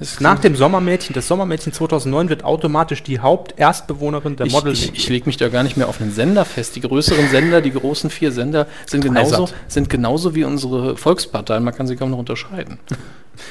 [0.00, 4.94] Das Nach dem Sommermädchen, das Sommermädchen 2009 wird automatisch die Haupterstbewohnerin der ich, Model ich,
[4.94, 6.76] ich lege mich da gar nicht mehr auf einen Sender fest.
[6.76, 11.64] Die größeren Sender, die großen vier Sender, sind genauso, sind genauso wie unsere Volksparteien.
[11.64, 12.78] Man kann sie kaum noch unterscheiden.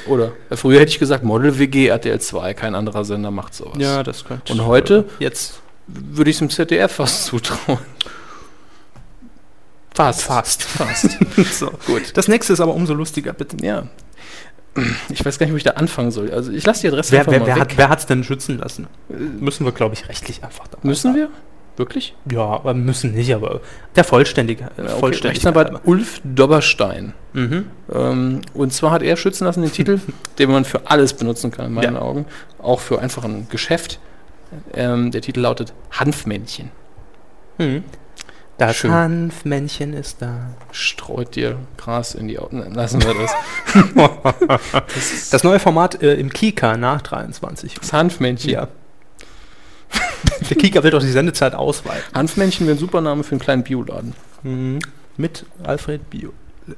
[0.08, 0.32] Oder?
[0.50, 3.78] Äh, Früher hätte ich gesagt, Model WG, RTL 2, kein anderer Sender macht sowas.
[3.78, 4.54] Ja, das könnte.
[4.54, 5.06] Und heute?
[5.20, 7.80] Jetzt Würde ich es im ZDF fast zutrauen.
[9.94, 10.22] Fast.
[10.24, 10.64] fast.
[10.64, 11.18] Fast.
[11.58, 12.16] so, gut.
[12.16, 13.58] Das nächste ist aber umso lustiger, bitte.
[13.66, 13.88] ja.
[15.10, 16.32] Ich weiß gar nicht, wo ich da anfangen soll.
[16.32, 17.62] Also ich lasse die Adresse Wer, einfach wer, mal wer, weg.
[17.62, 18.86] hat, wer hat's denn schützen lassen?
[19.10, 21.30] Müssen wir, glaube ich, rechtlich einfach dabei Müssen wir?
[21.78, 22.16] Wirklich?
[22.32, 23.62] Ja, aber müssen nicht, aber
[23.96, 24.64] der Vollständige.
[24.64, 25.00] Ja, okay.
[25.00, 25.88] Vollständigkeit Rechtsanwalt.
[25.88, 27.14] Ulf Dobberstein.
[27.34, 27.68] Mhm.
[27.94, 30.00] Ähm, und zwar hat er schützen lassen den Titel,
[30.40, 32.02] den man für alles benutzen kann, in meinen Ja.
[32.02, 32.26] Augen.
[32.58, 34.00] Auch für einfach ein Geschäft.
[34.74, 36.72] Ähm, der Titel lautet Hanfmännchen.
[37.60, 37.84] Mhm.
[38.58, 38.92] Das Schön.
[38.92, 40.50] Hanfmännchen ist da.
[40.72, 42.74] Streut dir Gras in die Augen.
[42.74, 43.32] Lassen wir das.
[45.32, 47.76] Das neue Format äh, im Kika nach 23.
[47.76, 48.50] Das Hanfmännchen.
[48.50, 48.68] Ja.
[50.50, 52.04] Der Kika will doch die Sendezeit ausweiten.
[52.14, 54.14] Hanfmännchen wäre ein super Name für einen kleinen Bioladen.
[54.44, 54.80] Mhm.
[55.18, 56.32] Mit Alfred Bio.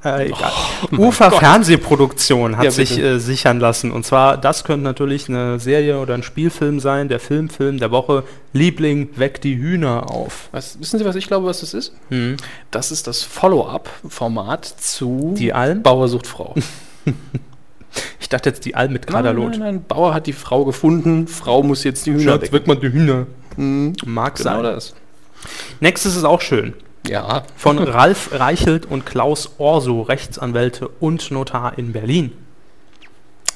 [0.04, 0.52] Äh, egal.
[0.92, 3.92] Ufer Fernsehproduktion hat Ja, sich äh, sichern lassen.
[3.92, 8.24] Und zwar, das könnte natürlich eine Serie oder ein Spielfilm sein, der Filmfilm der Woche.
[8.54, 10.50] Liebling, weck die Hühner auf.
[10.52, 11.94] Was, wissen Sie, was ich glaube, was das ist?
[12.10, 12.38] Mhm.
[12.70, 15.82] Das ist das Follow-up-Format zu Die Alm?
[15.82, 16.54] Bauer sucht Frau.
[18.20, 19.52] Ich dachte jetzt die Alm mit Kaderlot.
[19.52, 22.52] Nein, nein, nein, Bauer hat die Frau gefunden, Frau muss jetzt die Hühner weg.
[22.54, 23.26] weck mal die Hühner.
[23.58, 24.64] Mhm, Mag Genau sein.
[24.64, 24.94] das.
[25.80, 26.74] Nächstes ist auch schön.
[27.08, 27.44] Ja.
[27.56, 32.34] Von Ralf Reichelt und Klaus Orso, Rechtsanwälte und Notar in Berlin.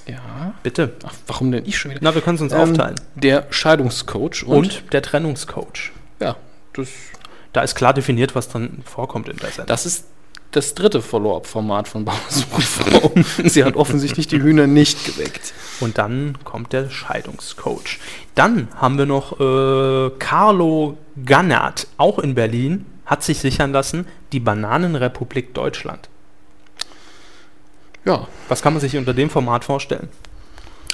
[0.07, 0.53] Ja.
[0.63, 0.93] Bitte.
[1.05, 1.99] Ach, warum denn ich schon wieder?
[2.03, 2.95] Na, wir können es uns Ähm, aufteilen.
[3.15, 5.91] Der Scheidungscoach und, Und, der Trennungscoach.
[6.19, 6.35] ja,
[6.73, 6.89] das,
[7.53, 9.67] Da ist klar definiert, was dann vorkommt in der Sendung.
[9.67, 10.05] das ist
[10.55, 13.11] das dritte Follow-up-Format von Bauer sucht Frau.
[13.43, 15.53] Sie hat offensichtlich die Hühner nicht geweckt.
[15.79, 17.99] Und dann kommt der Scheidungscoach.
[18.35, 24.39] Dann haben wir noch äh, Carlo Gannert, auch in Berlin, hat sich sichern lassen, die
[24.39, 26.09] Bananenrepublik Deutschland.
[28.05, 30.09] Ja, Was kann man sich unter dem Format vorstellen?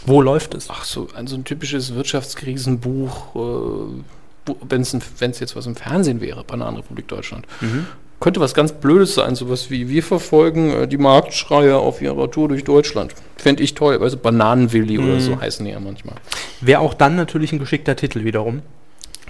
[0.05, 0.69] Wo läuft es?
[0.69, 6.43] ach so, ein, so ein typisches Wirtschaftskrisenbuch, äh, wenn es jetzt was im Fernsehen wäre,
[6.43, 7.45] Bananenrepublik Deutschland.
[7.61, 7.87] Mhm.
[8.19, 12.49] Könnte was ganz Blödes sein, sowas wie wir verfolgen äh, die Marktschreier auf ihrer Tour
[12.49, 13.13] durch Deutschland.
[13.37, 15.19] Fände ich toll, also Bananenwilli oder Mhm.
[15.21, 16.15] so heißen die ja manchmal.
[16.61, 18.61] Wäre auch dann natürlich ein geschickter Titel wiederum.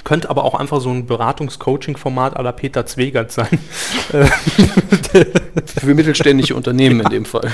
[0.05, 3.59] Könnte aber auch einfach so ein Beratungs-Coaching-Format à la Peter Zwegert sein.
[5.81, 7.51] Für mittelständische Unternehmen in dem Fall.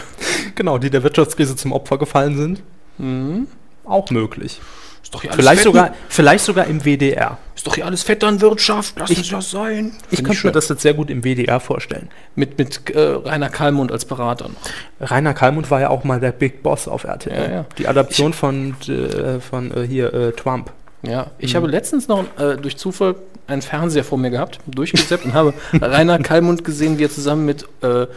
[0.54, 2.62] genau, die der Wirtschaftskrise zum Opfer gefallen sind.
[2.98, 3.48] Mhm.
[3.84, 4.62] Auch möglich.
[5.04, 7.38] Ist doch hier Vielleicht sogar, vielleicht sogar im WDR.
[7.65, 9.93] Ist doch hier alles Vetternwirtschaft, lass Ich- uns das sein.
[10.12, 12.10] Ich Find könnte mir das jetzt sehr gut im WDR vorstellen.
[12.36, 15.10] mit, mit äh, Rainer Kallmund als Berater noch.
[15.10, 17.49] Rainer Kallmund war ja auch mal der Big Boss auf RTL.
[17.49, 17.65] Ja, ja.
[17.80, 20.71] Die Adaption von, äh, von äh, hier äh, Trump.
[21.05, 21.57] Ja, ich Mhm.
[21.57, 23.15] habe letztens noch äh, durch Zufall
[23.47, 27.63] einen Fernseher vor mir gehabt, durchgezappt und habe Rainer Kallmund gesehen, wie er zusammen mit
[27.81, 28.07] äh,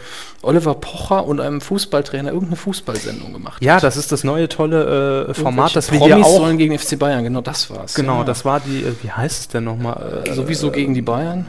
[0.41, 3.83] Oliver Pocher und einem Fußballtrainer irgendeine Fußballsendung gemacht Ja, hat.
[3.83, 6.37] das ist das neue tolle äh, Format, das wir Promis hier auch.
[6.37, 7.93] sollen gegen FC Bayern, genau das war's.
[7.93, 8.23] Genau, ja.
[8.23, 10.23] das war die, äh, wie heißt es denn nochmal?
[10.25, 11.45] Äh, Sowieso gegen die Bayern.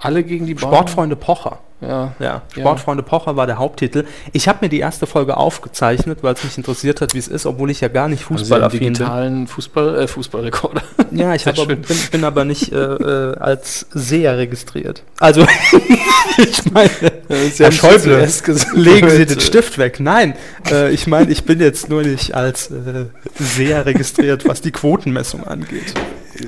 [0.00, 0.72] Alle gegen die Bayern.
[0.72, 1.58] Sportfreunde Pocher.
[1.80, 2.12] Ja.
[2.18, 4.04] Ja, Sportfreunde Pocher war der Haupttitel.
[4.32, 7.46] Ich habe mir die erste Folge aufgezeichnet, weil es mich interessiert hat, wie es ist,
[7.46, 8.94] obwohl ich ja gar nicht Sie einen Fußballaffin bin.
[8.94, 10.82] digitalen Fußball, äh, Fußballrekorder.
[11.10, 15.02] Ja, ich aber, bin, bin aber nicht äh, äh, als Seher registriert.
[15.20, 15.46] Also,
[16.38, 16.90] ich meine,
[17.28, 18.28] Herr Schäuble,
[18.74, 20.00] legen Sie den Stift weg.
[20.00, 20.34] Nein,
[20.70, 23.06] äh, ich meine, ich bin jetzt nur nicht als äh,
[23.38, 25.94] Seher registriert, was die Quotenmessung angeht.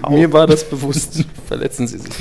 [0.08, 1.24] Mir war das bewusst.
[1.48, 2.12] Verletzen Sie sich.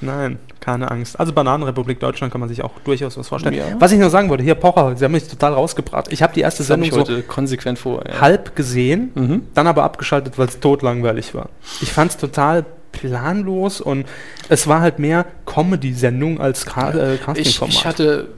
[0.00, 1.18] Nein, keine Angst.
[1.18, 3.54] Also Bananenrepublik Deutschland kann man sich auch durchaus was vorstellen.
[3.54, 3.64] Ja.
[3.78, 6.12] Was ich nur sagen wollte, hier Pocher, Sie haben mich total rausgebracht.
[6.12, 8.02] Ich habe die erste Das Sendung ich so heute konsequent vor.
[8.06, 8.20] Ja.
[8.20, 9.42] halb gesehen, Mhm.
[9.54, 11.48] dann aber abgeschaltet, weil es totlangweilig war.
[11.80, 14.06] Ich fand es total planlos und
[14.48, 17.74] es war halt mehr Comedy-Sendung als Ca äh, Ich, Casting-Format.
[17.74, 18.28] ich hatte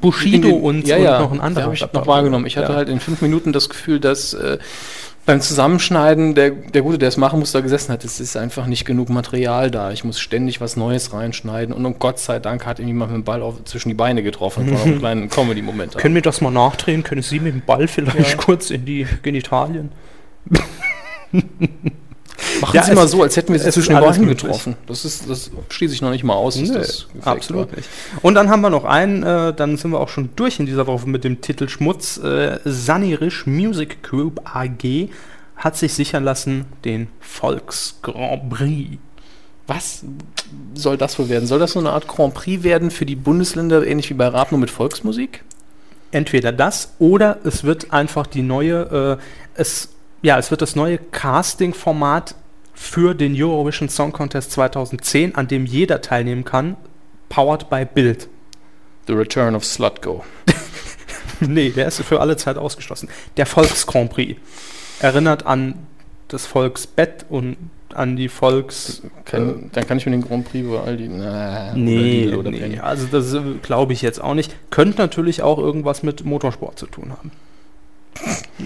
[0.00, 1.64] Bushido den- und, ja, und ja, noch ein anderer.
[1.64, 2.46] habe ich noch wahrgenommen.
[2.46, 2.76] Ich hatte Ja.
[2.76, 4.58] halt in fünf Minuten das Gefühl, dass äh,
[5.30, 8.04] beim Zusammenschneiden der, der Gute, der es machen muss, da gesessen hat.
[8.04, 9.92] Es ist einfach nicht genug Material da.
[9.92, 11.72] Ich muss ständig was Neues reinschneiden.
[11.72, 14.24] Und um Gott sei Dank hat ihm jemand mit dem Ball auf, zwischen die Beine
[14.24, 14.66] getroffen.
[14.66, 15.96] Das war noch ein kleiner Comedy-Moment.
[15.98, 17.04] Können wir das mal nachdrehen?
[17.04, 18.36] Können Sie mit dem Ball vielleicht Ja.
[18.38, 19.92] kurz in die Genitalien?
[22.60, 24.38] Machen Ja, Sie mal so, als hätten wir sie zwischen den möglich.
[24.38, 24.76] getroffen.
[24.86, 26.56] Das, ist, das schließe ich noch nicht mal aus.
[26.56, 27.88] gefaked absolut nicht.
[28.22, 30.86] Und dann haben wir noch einen, äh, dann sind wir auch schon durch in dieser
[30.86, 32.18] Woche mit dem Titel Schmutz.
[32.18, 35.08] Äh, Sanirisch Music Group AG
[35.56, 38.98] hat sich sichern lassen den Volks Grand Prix.
[39.66, 40.02] Was
[40.74, 41.46] soll das wohl werden?
[41.46, 44.50] Soll das so eine Art Grand Prix werden für die Bundesländer, ähnlich wie bei Rap,
[44.50, 45.44] nur mit Volksmusik?
[46.12, 49.22] Entweder das oder es wird einfach die neue, äh,
[49.54, 49.90] es,
[50.22, 52.34] ja, es wird das neue Casting-Format
[52.74, 56.76] für den Eurovision Song Contest 2010, an dem jeder teilnehmen kann,
[57.28, 58.28] powered by Bild.
[59.06, 60.24] The Return of Slutgo.
[61.40, 63.08] nee, der ist für alle Zeit ausgeschlossen.
[63.36, 64.40] Der Volks Grand Prix
[65.00, 65.74] erinnert an
[66.28, 67.56] das Volksbett und
[67.94, 69.02] an die Volks.
[69.24, 71.08] Kann, dann kann ich mir den Grand Prix über all die.
[71.08, 74.54] Na, Nee, oder Lidl oder nee also das äh, glaube ich jetzt auch nicht.
[74.70, 77.32] Könnte natürlich auch irgendwas mit Motorsport zu tun haben.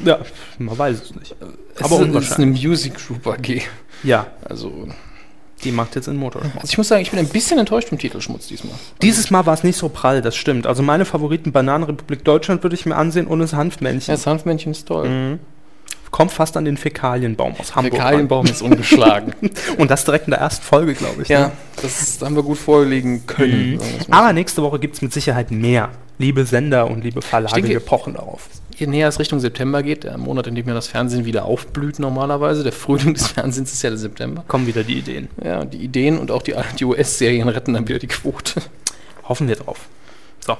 [0.04, 0.18] Ja,
[0.58, 1.36] man weiß es nicht.
[1.76, 2.46] Es aber ist, es ist eine.
[2.46, 3.62] Music Group AG.
[4.02, 4.88] Ja, Also,
[5.62, 6.56] die macht jetzt in Motorsport.
[6.56, 8.74] also ich muss sagen, ich bin ein bisschen enttäuscht vom Titelschmutz diesmal.
[9.00, 10.66] Dieses Mal war es nicht so prall, das stimmt.
[10.66, 14.12] Also meine Favoriten Bananenrepublik Deutschland würde ich mir ansehen und das Hanfmännchen.
[14.12, 15.08] Ja, das Hanfmännchen ist toll.
[15.08, 15.38] Mhm.
[16.10, 17.94] Kommt fast an den Fäkalienbaum aus Der Hamburg.
[17.94, 19.34] Fäkalienbaum ist ungeschlagen.
[19.78, 21.28] Und das direkt in der ersten Folge, glaube ich.
[21.28, 21.52] ja, ne?
[21.82, 23.72] das haben wir gut vorlegen können.
[23.72, 24.12] Mhm.
[24.12, 25.88] Aber nächste Woche gibt es mit Sicherheit mehr.
[26.18, 28.48] Liebe Sender und liebe Verlage, denke- wir pochen darauf.
[28.76, 31.98] Je näher es Richtung September geht, der Monat, in dem ja das Fernsehen wieder aufblüht
[31.98, 34.44] normalerweise, der Frühling des Fernsehens ist ja der September.
[34.48, 35.28] Kommen wieder die Ideen.
[35.42, 38.62] Ja, die Ideen und auch die, die US-Serien retten dann wieder die Quote.
[39.28, 39.80] Hoffen wir drauf.
[40.44, 40.56] So.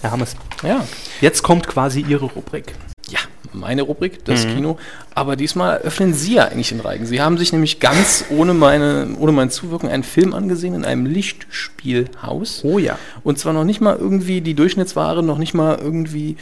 [0.00, 0.84] Herr Hammes, Ja,
[1.20, 2.74] jetzt kommt quasi Ihre Rubrik.
[3.10, 3.18] ja,
[3.52, 4.54] meine Rubrik, das Mhm.
[4.54, 4.78] Kino.
[5.14, 7.06] Aber diesmal öffnen Sie ja eigentlich den Reigen.
[7.06, 11.06] Sie haben sich nämlich ganz ohne, meine, ohne mein Zuwirken einen Film angesehen in einem
[11.06, 12.62] Lichtspielhaus.
[12.64, 12.98] Oh ja.
[13.24, 16.36] Und zwar noch nicht mal irgendwie die Durchschnittsware, noch nicht mal irgendwie,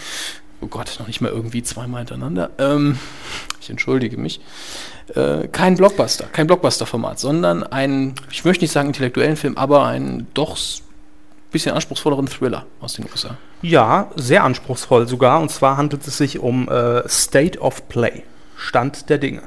[0.60, 2.50] oh Gott, noch nicht mal irgendwie zweimal hintereinander.
[2.58, 2.98] Ähm,
[3.60, 4.40] ich entschuldige mich.
[5.14, 10.26] Äh, kein Blockbuster, kein Blockbuster-Format, sondern einen, ich möchte nicht sagen intellektuellen Film, aber einen
[10.34, 10.56] doch
[11.56, 13.38] bisschen anspruchsvolleren Thriller aus den USA.
[13.62, 15.40] Ja, sehr anspruchsvoll sogar.
[15.40, 18.24] Und zwar handelt es sich um äh, State of Play.
[18.58, 19.42] Stand der Dinge.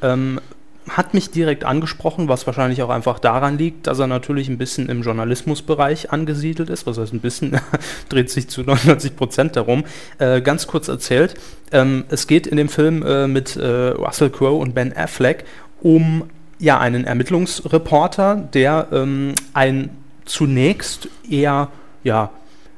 [0.00, 0.40] Ähm,
[0.88, 4.88] hat mich direkt angesprochen, was wahrscheinlich auch einfach daran liegt, dass er natürlich ein bisschen
[4.88, 6.86] im Journalismusbereich angesiedelt ist.
[6.86, 7.60] Was heißt ein bisschen?
[8.08, 9.84] dreht sich zu 99 Prozent darum.
[10.18, 11.34] Äh, ganz kurz erzählt.
[11.72, 15.44] Ähm, es geht in dem Film äh, mit äh, Russell Crowe und Ben Affleck
[15.82, 16.24] um
[16.58, 19.90] ja, einen Ermittlungsreporter, der ähm, ein
[20.24, 21.68] zunächst eher,
[22.02, 22.30] ja,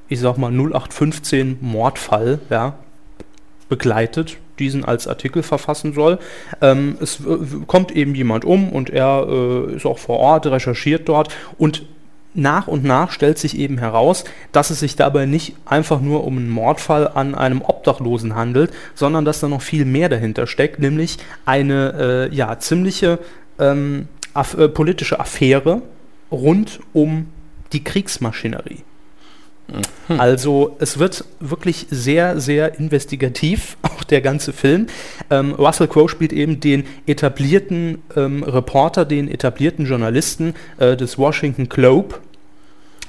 [0.09, 2.75] ich sag mal 0815 Mordfall, ja,
[3.69, 6.19] begleitet, diesen als Artikel verfassen soll.
[6.61, 7.21] Ähm, es
[7.67, 11.85] kommt eben jemand um und er äh, ist auch vor Ort, recherchiert dort und
[12.37, 16.37] nach und nach stellt sich eben heraus, dass es sich dabei nicht einfach nur um
[16.37, 21.17] einen Mordfall an einem Obdachlosen handelt, sondern dass da noch viel mehr dahinter steckt, nämlich
[21.47, 23.19] eine äh, ja, ziemliche
[23.59, 25.81] ähm, äh, politische Affäre
[26.31, 27.29] rund um
[27.73, 28.85] die Kriegsmaschinerie.
[30.09, 34.87] Also es wird wirklich sehr, sehr investigativ, auch der ganze Film.
[35.31, 41.69] Ähm, Russell Crowe spielt eben den etablierten ähm, Reporter, den etablierten Journalisten äh, des Washington
[41.69, 42.17] Globe.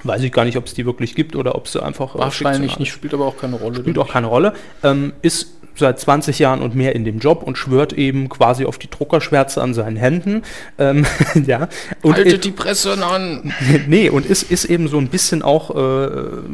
[0.04, 2.80] Weiß ich gar nicht, ob es die wirklich gibt oder ob sie einfach äh, Wahrscheinlich
[2.80, 3.80] nicht, spielt aber auch keine Rolle.
[3.80, 4.54] spielt auch keine Rolle,
[4.84, 8.78] ähm, ist seit 20 Jahren und mehr in dem Job und schwört eben quasi auf
[8.78, 10.44] die Druckerschwärze an seinen Händen.
[10.78, 11.06] Ähm,
[11.46, 11.70] ja.
[12.02, 13.54] Und Haltet die Presse an!
[13.88, 16.10] nee, und ist, ist eben so ein bisschen auch äh,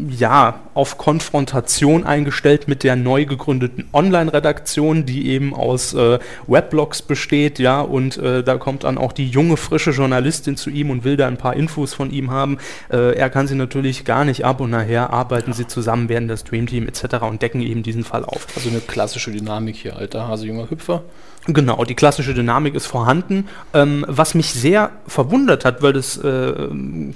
[0.09, 7.59] ja, auf Konfrontation eingestellt mit der neu gegründeten Online-Redaktion, die eben aus äh, Weblogs besteht,
[7.59, 11.17] ja, und äh, da kommt dann auch die junge, frische Journalistin zu ihm und will
[11.17, 12.57] da ein paar Infos von ihm haben.
[12.91, 16.43] Äh, er kann sie natürlich gar nicht ab und nachher arbeiten sie zusammen, werden das
[16.43, 17.21] Dreamteam etc.
[17.21, 18.47] und decken eben diesen Fall auf.
[18.55, 21.03] Also eine klassische Dynamik hier, alter Hase, junger Hüpfer.
[21.45, 23.49] Genau, die klassische Dynamik ist vorhanden.
[23.73, 26.53] Ähm, was mich sehr verwundert hat, weil das, äh,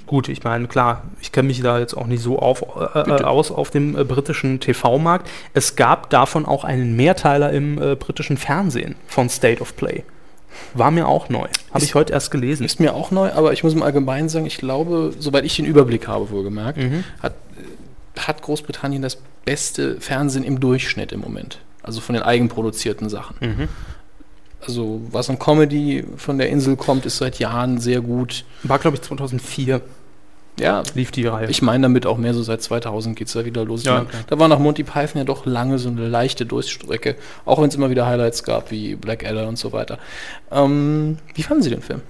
[0.06, 2.62] gut, ich meine, klar, ich kenne mich da jetzt auch nicht so auf,
[2.94, 5.28] äh, äh, aus auf dem äh, britischen TV-Markt.
[5.54, 10.04] Es gab davon auch einen Mehrteiler im äh, britischen Fernsehen von State of Play.
[10.74, 11.46] War mir auch neu.
[11.72, 12.64] Habe ich heute erst gelesen.
[12.64, 15.64] Ist mir auch neu, aber ich muss im Allgemeinen sagen, ich glaube, soweit ich den
[15.64, 16.78] Überblick habe, wohlgemerkt,
[17.22, 21.60] hat, äh, hat Großbritannien das beste Fernsehen im Durchschnitt im Moment.
[21.88, 23.36] Also von den eigenproduzierten Sachen.
[24.60, 28.44] Also was an Comedy von der Insel kommt, ist seit Jahren sehr gut.
[28.62, 29.80] War, glaube ich, 2004
[30.60, 31.48] Ja, lief die Reihe.
[31.48, 33.84] ich meine damit auch mehr so seit 2000 geht es da wieder los.
[33.84, 34.22] Ja, klar.
[34.26, 37.74] Da war nach Monty Python ja doch lange so eine leichte Durchstrecke, auch wenn es
[37.74, 39.98] immer wieder Highlights gab, wie Blackadder und so weiter.
[40.50, 42.02] Ähm, wie fanden Sie den Film?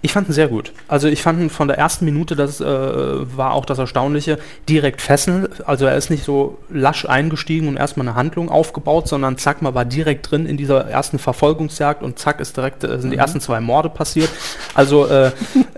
[0.00, 0.72] Ich fand ihn sehr gut.
[0.88, 4.38] Also ich fand ihn von der ersten Minute, das äh, war auch das Erstaunliche,
[4.68, 5.66] direkt fesselnd.
[5.68, 9.74] Also er ist nicht so lasch eingestiegen und erstmal eine Handlung aufgebaut, sondern zack, man
[9.74, 13.40] war direkt drin in dieser ersten Verfolgungsjagd und zack ist direkt, äh, sind die ersten
[13.40, 14.30] zwei Morde passiert.
[14.74, 15.30] Also äh,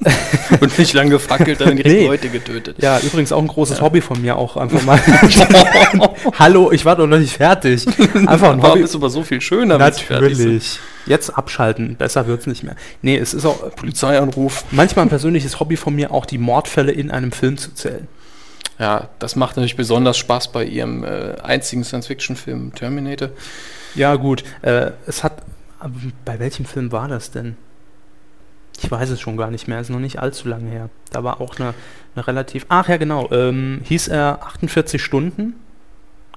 [0.61, 2.09] Und nicht lange gefackelt, dann direkt Nee.
[2.15, 2.77] Leute getötet.
[2.81, 5.01] ja, übrigens auch ein großes Hobby von mir auch einfach mal.
[6.39, 7.87] Hallo, ich war doch noch nicht fertig.
[8.15, 8.81] Einfach ein Warum Hobby.
[8.83, 9.79] ist aber so viel schöner?
[9.79, 10.79] Natürlich.
[11.07, 12.77] Jetzt abschalten, besser wird's nicht mehr.
[13.03, 14.65] Nee, es ist auch Polizeianruf.
[14.71, 18.07] manchmal ein persönliches Hobby von mir, auch die Mordfälle in einem Film zu zählen.
[18.79, 23.29] Ja, das macht natürlich besonders Spaß bei ihrem äh, einzigen Science-Fiction-Film Terminator.
[23.95, 24.43] Ja, gut.
[24.63, 25.43] Äh, es hat.
[26.25, 27.57] Bei welchem Film war das denn?
[28.83, 29.81] Ich weiß es schon gar nicht mehr.
[29.81, 30.91] Ist noch nicht allzu lange her.
[31.11, 31.75] Da war auch eine,
[32.15, 32.67] eine relativ.
[32.69, 33.29] Ach ja, genau.
[33.31, 35.55] Ähm, hieß er 48 Stunden?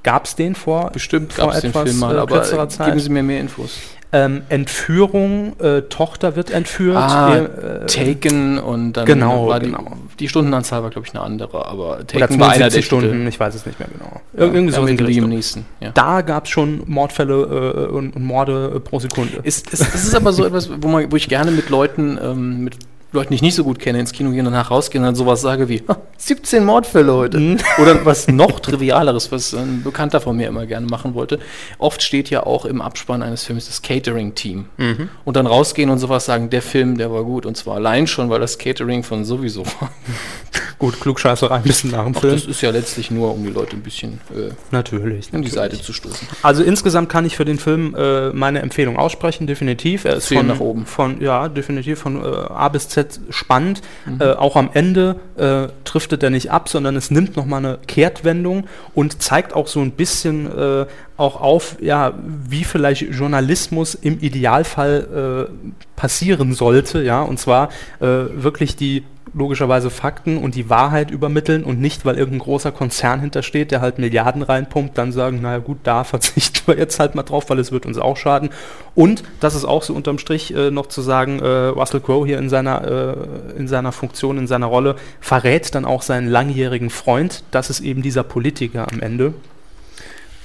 [0.03, 0.91] Gab es den vor?
[0.91, 2.87] Bestimmt vor gab es den etwas, Film mal, äh, aber kürzerer Zeit?
[2.87, 3.79] geben Sie mir mehr Infos.
[4.13, 6.95] Ähm, Entführung, äh, Tochter wird entführt.
[6.95, 9.97] Ah, äh, Taken und dann genau, war die, genau.
[10.17, 13.27] die Stundenanzahl war, glaube ich, eine andere, aber Taken war einer der 72 Stunden, Titel.
[13.27, 14.21] ich weiß es nicht mehr genau.
[14.33, 15.21] Ja, Ir irgendwie so in die.
[15.21, 15.91] Neeson, ja.
[15.91, 19.39] Da gab es schon Mordfälle äh, und, und Morde äh, pro Sekunde.
[19.43, 22.63] Ist, ist, es ist aber so etwas, wo, man, wo ich gerne mit Leuten, ähm,
[22.63, 22.77] mit
[23.17, 25.15] Leuten, die ich nicht so gut kenne, ins Kino gehen und danach rausgehen und dann
[25.15, 27.39] sowas sage wie "Ha, 17 Mordfälle heute.
[27.39, 27.57] Mhm.
[27.81, 31.39] Oder was noch trivialeres, was ein Bekannter von mir immer gerne machen wollte.
[31.79, 34.65] Oft steht ja auch im Abspann eines Films das Catering-Team.
[34.77, 35.09] Mhm.
[35.25, 37.45] Und dann rausgehen und sowas sagen, der Film, der war gut.
[37.45, 39.91] Und zwar allein schon, weil das Catering von sowieso war.
[40.79, 42.33] Gut, Klugscheißerei ein bisschen nach dem Film.
[42.33, 45.27] das ist ja letztlich nur, um die Leute ein bisschen äh, Natürlich.
[45.33, 45.53] an die natürlich.
[45.53, 46.27] Seite zu stoßen.
[46.43, 50.05] Also insgesamt kann ich für den Film äh, meine Empfehlung aussprechen, definitiv.
[50.05, 50.85] Er ist von, nach oben.
[50.85, 53.81] Von, ja, definitiv von äh, A bis Z spannend.
[54.05, 54.21] Mhm.
[54.21, 58.67] Äh, auch am Ende äh, driftet er nicht ab, sondern es nimmt nochmal eine Kehrtwendung
[58.93, 60.85] und zeigt auch so ein bisschen äh,
[61.17, 62.13] auch auf, ja,
[62.47, 67.69] wie vielleicht Journalismus im Idealfall äh, passieren sollte, ja, und zwar
[67.99, 69.03] wirklich die
[69.37, 73.99] logischerweise Fakten und die Wahrheit übermitteln und nicht, weil irgendein großer Konzern hintersteht, der halt
[73.99, 77.71] Milliarden reinpumpt, dann sagen, naja gut, da verzichten wir jetzt halt mal drauf, weil es
[77.71, 78.49] wird uns auch schaden.
[78.95, 82.39] Und das ist auch so unterm Strich äh, noch zu sagen, äh, Russell Crowe hier
[82.39, 83.15] in seiner,
[83.55, 87.79] äh, in seiner Funktion, in seiner Rolle, verrät dann auch seinen langjährigen Freund, das ist
[87.81, 89.33] eben dieser Politiker am Ende.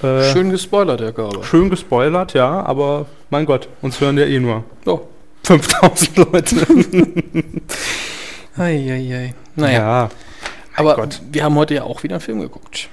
[0.01, 1.43] Äh, Schön gespoilert, Herr Körber.
[1.43, 5.01] schön gespoilert, ja, aber mein Gott, uns hören ja eh nur Oh.
[5.45, 6.55] 5000 Leute.
[8.57, 9.33] Eieiei.
[9.55, 10.09] Naja, ja.
[10.75, 11.21] aber Gott.
[11.31, 12.89] wir haben heute ja auch wieder einen Film geguckt.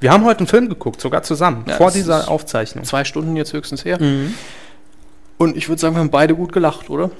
[0.00, 2.84] Wir haben heute einen Film geguckt, sogar zusammen, Ja, vor dieser Aufzeichnung.
[2.84, 4.00] Zwei Stunden jetzt höchstens her.
[4.00, 4.34] Mhm.
[5.38, 7.10] Und ich würde sagen, wir haben beide gut gelacht, oder?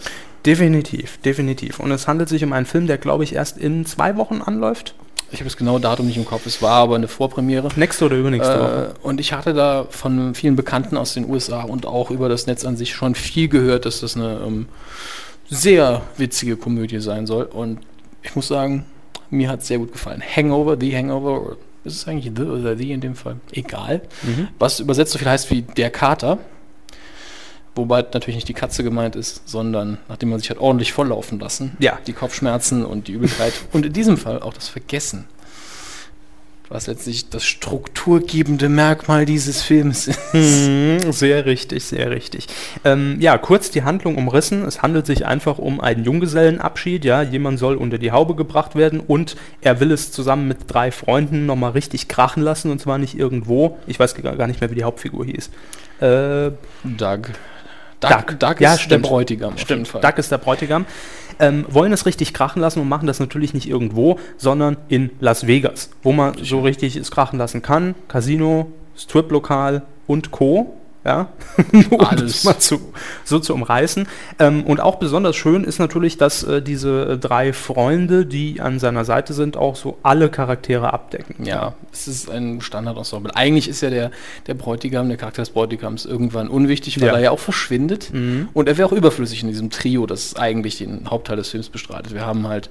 [0.45, 1.81] Definitiv, definitiv.
[1.81, 4.95] Und es handelt sich um einen Film, der, glaube ich, erst in zwei Wochen anläuft.
[5.31, 6.47] Ich habe das genaue Datum nicht im Kopf.
[6.47, 7.69] Es war aber eine Vorpremiere.
[7.77, 8.95] Nächste oder übernächste Woche.
[8.95, 12.47] Äh, und ich hatte da von vielen Bekannten aus den USA und auch über das
[12.47, 14.67] Netz an sich schon viel gehört, dass das eine ähm,
[15.49, 17.45] sehr witzige Komödie sein soll.
[17.45, 17.81] Und
[18.23, 18.87] ich muss sagen,
[19.31, 20.23] Mir hat es sehr gut gefallen.
[20.23, 23.37] Hangover, The Hangover, ist es eigentlich The oder The in dem Fall?
[23.53, 24.03] Egal.
[24.59, 26.39] Was übersetzt so viel heißt wie der Kater.
[27.75, 31.77] Wobei natürlich nicht die Katze gemeint ist, sondern nachdem man sich hat ordentlich volllaufen lassen.
[31.81, 31.99] Ja.
[32.07, 33.53] Die Kopfschmerzen und die Übelkeit.
[33.73, 35.25] und in diesem Fall auch das Vergessen.
[36.71, 40.19] Was letztlich das strukturgebende Merkmal dieses Films ist.
[40.33, 42.47] Mhm, sehr richtig, sehr richtig.
[42.85, 44.65] Ähm, ja, kurz die Handlung umrissen.
[44.65, 47.05] Es handelt sich einfach um einen Junggesellenabschied.
[47.05, 50.91] Ja, jemand soll unter die Haube gebracht werden und er will es zusammen mit drei
[50.91, 53.79] Freunden nochmal richtig krachen lassen und zwar nicht irgendwo.
[53.87, 55.51] Ich weiß gar gar nicht mehr, wie die Hauptfigur hieß.
[56.01, 56.51] Äh,
[56.85, 57.29] Doug.
[58.09, 58.39] Doug.
[58.39, 59.05] Doug Ja, ist stimmt.
[59.05, 59.59] der Bräutigam.
[59.59, 59.93] Stimmt.
[59.95, 60.87] Doug ist der Bräutigam.
[61.41, 65.47] Ähm, wollen es richtig krachen lassen und machen das natürlich nicht irgendwo, sondern in Las
[65.49, 67.97] Vegas, wo man so richtig es krachen lassen kann.
[68.07, 70.77] Casino, Striplokal und Co.
[71.05, 71.29] Ja,
[71.91, 72.33] um Alles.
[72.33, 72.81] das mal zu,
[73.25, 74.09] so zu umreißen.
[74.39, 79.05] Ähm, und auch besonders schön ist natürlich, dass äh, diese drei Freunde, die an seiner
[79.05, 81.45] Seite sind, auch so alle Charaktere abdecken.
[81.45, 83.37] Ja, es ist ein Standardensemble.
[83.37, 84.13] Eigentlich ist ja der,
[84.47, 87.15] der Bräutigam, der Charakter des Bräutigams irgendwann unwichtig, weil Ja.
[87.15, 88.11] er ja auch verschwindet.
[88.55, 92.15] Und er wäre auch überflüssig in diesem Trio, das eigentlich den Hauptteil des Films bestreitet.
[92.15, 92.71] Wir haben halt,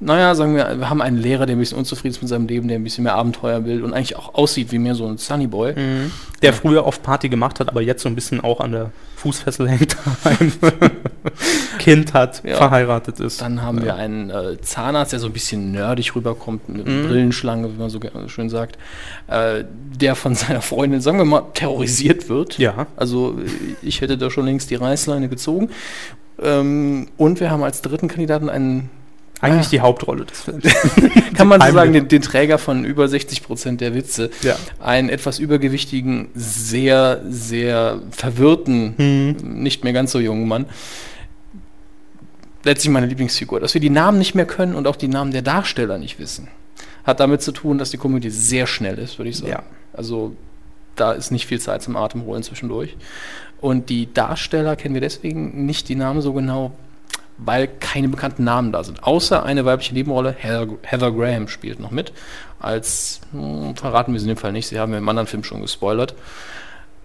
[0.00, 2.68] naja, sagen wir, wir haben einen Lehrer, der ein bisschen unzufrieden ist mit seinem Leben,
[2.68, 5.46] der ein bisschen mehr Abenteuer will und eigentlich auch aussieht wie mehr so ein Sunny
[5.46, 5.74] Boy.
[6.42, 9.68] Der früher oft Party gemacht hat, aber jetzt so ein bisschen auch an der Fußfessel
[9.68, 10.52] hängt daheim.
[11.78, 12.56] kind hat, Ja.
[12.56, 13.40] verheiratet ist.
[13.40, 17.72] Dann haben wir einen äh, Zahnarzt, der so ein bisschen nerdig rüberkommt, mit einer Brillenschlange,
[17.72, 18.78] wie man so schön sagt,
[19.28, 19.64] äh,
[20.00, 22.58] der von seiner Freundin, sagen wir mal, terrorisiert wird.
[22.58, 22.86] Ja.
[22.96, 23.38] Also
[23.80, 25.70] ich hätte da schon längst die Reißleine gezogen.
[26.42, 28.90] Ähm, und wir haben als dritten Kandidaten einen,
[29.42, 29.70] Eigentlich Ah.
[29.70, 30.64] die Hauptrolle des Films.
[31.34, 34.30] kann man so sagen, den, den Träger von über 60 Prozent der Witze.
[34.42, 34.56] Ja.
[34.80, 39.62] Einen etwas übergewichtigen, sehr, sehr verwirrten, Hm.
[39.62, 40.66] nicht mehr ganz so jungen Mann.
[42.64, 43.58] Letztlich meine Lieblingsfigur.
[43.60, 46.48] Dass wir die Namen nicht mehr können und auch die Namen der Darsteller nicht wissen,
[47.04, 49.50] hat damit zu tun, dass die Komödie sehr schnell ist, würde ich sagen.
[49.50, 49.62] Ja.
[49.92, 50.36] Also
[50.94, 52.96] da ist nicht viel Zeit zum Atemholen zwischendurch.
[53.60, 56.72] Und die Darsteller kennen wir deswegen nicht die Namen so genau,
[57.38, 59.02] weil keine bekannten Namen da sind.
[59.04, 62.12] Außer eine weibliche Nebenrolle, Heather, Heather Graham spielt noch mit.
[62.60, 65.44] Als, hm, verraten wir sie in dem Fall nicht, sie haben ja im anderen Film
[65.44, 66.14] schon gespoilert.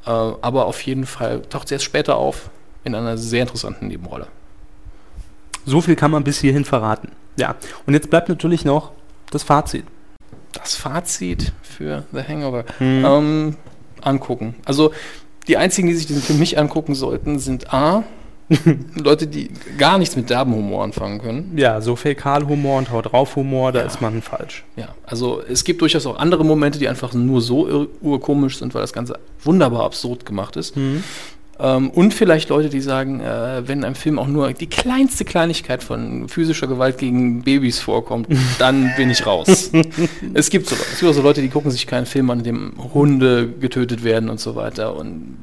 [0.06, 2.50] Äh, aber auf jeden Fall taucht sie erst später auf
[2.84, 4.28] in einer sehr interessanten Nebenrolle.
[5.66, 7.12] So viel kann man bis hierhin verraten.
[7.38, 7.56] Ja.
[7.86, 8.92] Und jetzt bleibt natürlich noch
[9.32, 9.86] das Fazit.
[10.54, 12.64] Das Fazit für The Hangover.
[12.80, 13.06] Mhm.
[13.06, 13.56] Ähm,
[14.02, 14.56] angucken.
[14.66, 14.92] Also
[15.48, 18.04] die einzigen, die sich diesen Film nicht angucken sollten, sind A.
[18.96, 21.54] Leute, die gar nichts mit derben Humor anfangen können.
[21.58, 23.86] Ja, so Fäkalhumor und Haut drauf Humor, da Ja.
[23.86, 24.64] ist man falsch.
[24.76, 28.82] Ja, also es gibt durchaus auch andere Momente, die einfach nur so urkomisch sind, weil
[28.82, 30.76] das Ganze wunderbar absurd gemacht ist.
[31.60, 35.82] Ähm, und vielleicht Leute, die sagen, äh, wenn einem Film auch nur die kleinste Kleinigkeit
[35.84, 38.28] von physischer Gewalt gegen Babys vorkommt,
[38.60, 39.72] dann bin ich raus.
[40.36, 42.44] es gibt so es gibt auch so Leute, die gucken sich keinen Film an, in
[42.46, 44.96] dem Hunde getötet werden und so weiter.
[44.96, 45.38] Und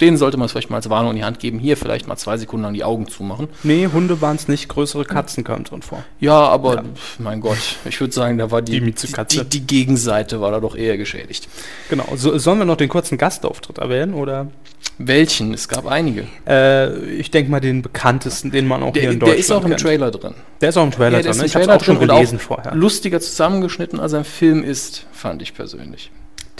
[0.00, 2.16] denen sollte man es vielleicht mal als Warnung in die Hand geben, hier vielleicht mal
[2.16, 3.48] zwei Sekunden lang die Augen zumachen.
[3.62, 6.02] Nee, Hunde waren es nicht, größere Katzen kamen drin vor.
[6.18, 6.82] Ja, aber Ja.
[7.18, 10.74] mein Gott, ich würde sagen, da war die, Die die, die, Gegenseite war da doch
[10.74, 11.48] eher geschädigt.
[11.88, 12.06] Genau.
[12.16, 14.14] So, sollen wir noch den kurzen Gastauftritt erwähnen?
[14.14, 14.48] Oder?
[14.98, 15.54] Welchen?
[15.54, 16.26] Es gab einige.
[16.46, 19.50] Äh, ich denke mal den bekanntesten, den man auch hier Der, in der Deutschland ist
[19.52, 19.80] auch im kennt.
[19.80, 20.34] Trailer drin.
[20.60, 21.44] Der ist auch im Trailer Ja, der drin.
[21.44, 21.60] ist Ne?
[21.60, 22.74] im Ich habe auch schon gelesen auch vorher.
[22.74, 26.10] Lustiger zusammengeschnitten, als er im Film ist, fand ich persönlich.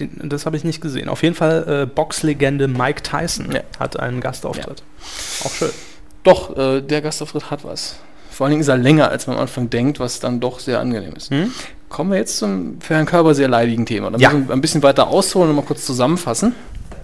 [0.00, 1.08] Den, das habe ich nicht gesehen.
[1.08, 3.60] Auf jeden Fall äh, Boxlegende Mike Tyson Ja.
[3.78, 4.82] hat einen Gastauftritt.
[5.44, 5.70] Auch schön.
[6.24, 7.96] Doch, äh, der Gastauftritt hat was.
[8.30, 10.80] Vor allen Dingen ist er länger, als man am Anfang denkt, was dann doch sehr
[10.80, 11.30] angenehm ist.
[11.30, 11.52] Hm?
[11.90, 14.10] Kommen wir jetzt zum für Herrn Körber sehr leidigen Thema.
[14.10, 14.30] Da Ja.
[14.30, 16.54] müssen wir ein bisschen weiter ausholen und mal kurz zusammenfassen.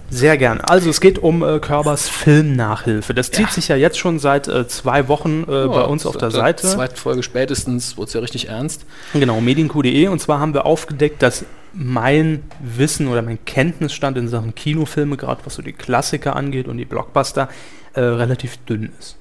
[0.09, 0.59] Sehr gern.
[0.59, 3.13] Also es geht um äh, Körbers Filmnachhilfe.
[3.13, 3.51] Das zieht Ja.
[3.51, 6.65] sich ja jetzt schon seit äh, zwei Wochen äh, bei uns auf der Seite.
[6.67, 8.85] Zweite Folge spätestens wurde es ja richtig ernst.
[9.13, 10.07] Genau, medienq.de.
[10.07, 15.41] Und zwar haben wir aufgedeckt, dass mein Wissen oder mein Kenntnisstand in Sachen Kinofilme, gerade
[15.45, 17.49] was so die Klassiker angeht und die Blockbuster,
[17.93, 19.18] äh, relativ dünn ist.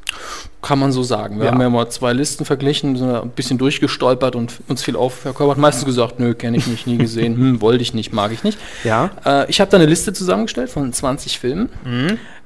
[0.61, 1.39] Kann man so sagen.
[1.39, 1.53] Wir Ja.
[1.53, 5.25] haben ja mal zwei Listen verglichen, sind ein bisschen durchgestolpert und uns fiel auf.
[5.25, 8.13] Herr Körber hat meistens gesagt, nö, kenne ich nicht, nie gesehen, hm, wollte ich nicht,
[8.13, 8.59] mag ich nicht.
[8.83, 11.69] Ja, Äh, ich habe da eine Liste zusammengestellt von 20 Filmen,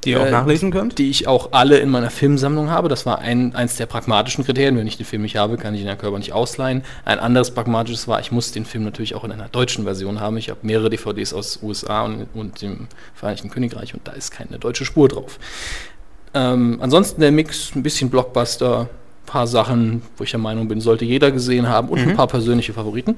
[0.04, 0.98] die ihr auch Äh, nachlesen könnt.
[0.98, 2.88] die ich auch alle in meiner Filmsammlung habe.
[2.90, 4.76] Das war ein, eins der pragmatischen Kriterien.
[4.76, 6.82] Wenn ich den Film nicht habe, kann ich den Herrn Körber nicht ausleihen.
[7.06, 10.36] Ein anderes pragmatisches war, ich muss den Film natürlich auch in einer deutschen Version haben.
[10.36, 14.58] Ich habe mehrere DVDs aus USA und, und dem Vereinigten Königreich und da ist keine
[14.58, 15.38] deutsche Spur drauf.
[16.34, 18.88] Ähm, ansonsten der Mix, ein bisschen Blockbuster,
[19.26, 22.72] paar Sachen, wo ich der Meinung bin, sollte jeder gesehen haben und ein paar persönliche
[22.72, 23.16] Favoriten.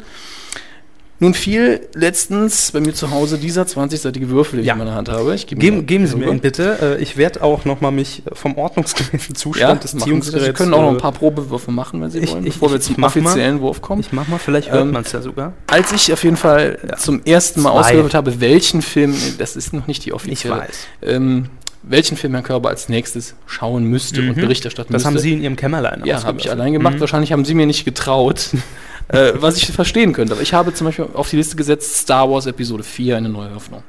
[1.21, 4.75] Nun fiel letztens bei mir zu Hause dieser 20-seitige Würfel, den Ja.
[4.75, 5.33] ich in meiner Hand habe.
[5.35, 6.97] Ich gebe Geben, geben Sie mir ihn bitte.
[6.99, 10.05] Äh, Ich werde auch nochmal mich vom ordnungsgemäßen Ja, Zustand des machen Sie, das.
[10.05, 10.47] Ziehungsgeräts...
[10.47, 12.71] Sie können auch noch ein äh, paar Probewürfe machen, wenn Sie ich- wollen, ich- bevor
[12.71, 13.21] wir ich- zum ich mach mal.
[13.27, 14.01] offiziellen Wurf kommen.
[14.01, 15.53] Ich mach mal, vielleicht hört Ähm, man es ja sogar.
[15.69, 17.79] Als ich auf jeden Fall zum ersten Mal Zwei.
[17.81, 20.87] ausgewählt habe, welchen Film, das ist noch nicht die offizielle, weiß.
[21.03, 21.47] Ähm,
[21.87, 24.95] welchen Film Herr Körber als nächstes schauen müsste und Bericht erstatten Mhm.
[24.95, 25.29] Das haben müsste.
[25.29, 26.95] Sie in Ihrem Kämmerlein Ja, habe ich allein gemacht.
[26.97, 27.01] Mhm.
[27.01, 28.51] Wahrscheinlich haben Sie mir nicht getraut,
[29.09, 30.33] äh, was ich verstehen könnte.
[30.33, 33.55] Aber ich habe zum Beispiel auf die Liste gesetzt Star Wars Episode 4, eine neue
[33.55, 33.83] Hoffnung.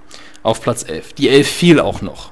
[0.44, 1.14] Auf Platz 11.
[1.14, 2.32] Die 11 fiel auch noch.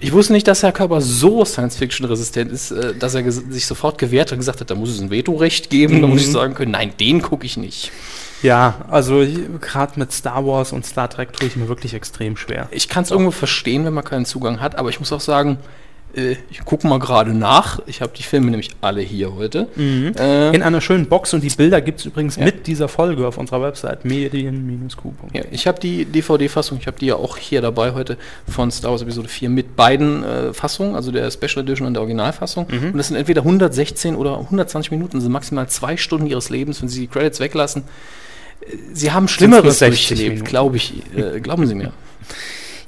[0.00, 4.28] Ich wusste nicht, dass Herr Körber so Science-Fiction-resistent ist, äh, dass er sich sofort gewehrt
[4.28, 6.00] hat und gesagt hat, da muss es ein Vetorecht geben.
[6.02, 6.32] Da muss ich Mhm.
[6.32, 7.90] sagen können, nein, den gucke ich nicht.
[8.42, 9.24] Ja, also
[9.60, 12.68] gerade mit Star Wars und Star Trek tue ich mir wirklich extrem schwer.
[12.70, 15.58] Ich kann es irgendwo verstehen, wenn man keinen Zugang hat, aber ich muss auch sagen,
[16.18, 17.80] äh, ich gucke mal gerade nach.
[17.86, 19.68] Ich habe die Filme nämlich alle hier heute.
[19.76, 22.44] Äh, In einer schönen Box und die Bilder gibt es übrigens Ja.
[22.44, 25.12] mit dieser Folge auf unserer Website medien-q.
[25.32, 28.16] Ja, ich habe die DVD-Fassung, ich habe die ja auch hier dabei heute
[28.48, 32.00] von Star Wars Episode 4 mit beiden äh, Fassungen, also der Special Edition und der
[32.02, 32.66] Originalfassung.
[32.66, 36.88] Und das sind entweder 116 oder 120 Minuten, sind maximal zwei Stunden ihres Lebens, wenn
[36.88, 37.84] Sie die Credits weglassen.
[38.60, 40.94] Äh, Sie haben Schlimmeres 60 durchlebt, glaube ich.
[41.16, 41.92] Äh, glauben Sie mir.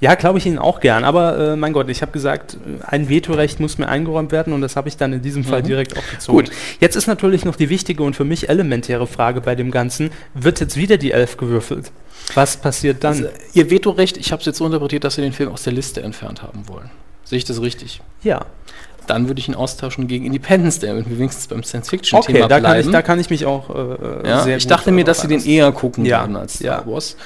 [0.01, 3.09] Ja, glaube ich Ihnen auch gern, aber äh, mein Gott, ich habe gesagt, äh, ein
[3.11, 6.11] Vetorecht muss mir eingeräumt werden und das habe ich dann in diesem Fall direkt auch
[6.11, 6.39] gezogen.
[6.39, 6.51] Gut.
[6.81, 10.61] Jetzt ist natürlich noch die wichtige und für mich elementäre Frage bei dem Ganzen, wird
[10.61, 11.93] jetzt wieder die Elf gewürfelt?
[12.35, 13.13] Was passiert dann?
[13.13, 15.73] Also, Ihr Vetorecht, ich habe es jetzt so interpretiert, dass Sie den Film aus der
[15.75, 16.91] Liste entfernt haben wollen.
[17.25, 18.01] Sehe ich das richtig?
[18.23, 18.47] ja,
[19.07, 22.61] Dann würde ich ihn austauschen gegen Independence Day, damit wir wenigstens beim Science-Fiction-Thema okay, da
[22.61, 22.93] kann, ich, bleiben.
[22.93, 25.45] da kann ich mich auch äh, Ja, sehr ich dachte mir, darauf dass sie den
[25.45, 26.79] eher gucken Ja, würden als ja.
[26.81, 27.17] Star Wars.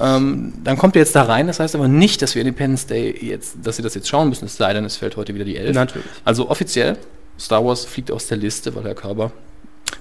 [0.00, 3.14] Ähm, dann kommt er jetzt da rein, das heißt aber nicht, dass wir Independence Day
[3.20, 5.56] jetzt, dass sie das jetzt schauen müssen, es sei denn, es fällt heute wieder die
[5.56, 5.74] 11.
[5.74, 6.06] Natürlich.
[6.24, 6.96] Also offiziell,
[7.38, 9.32] Star Wars fliegt aus der Liste, weil Herr Körber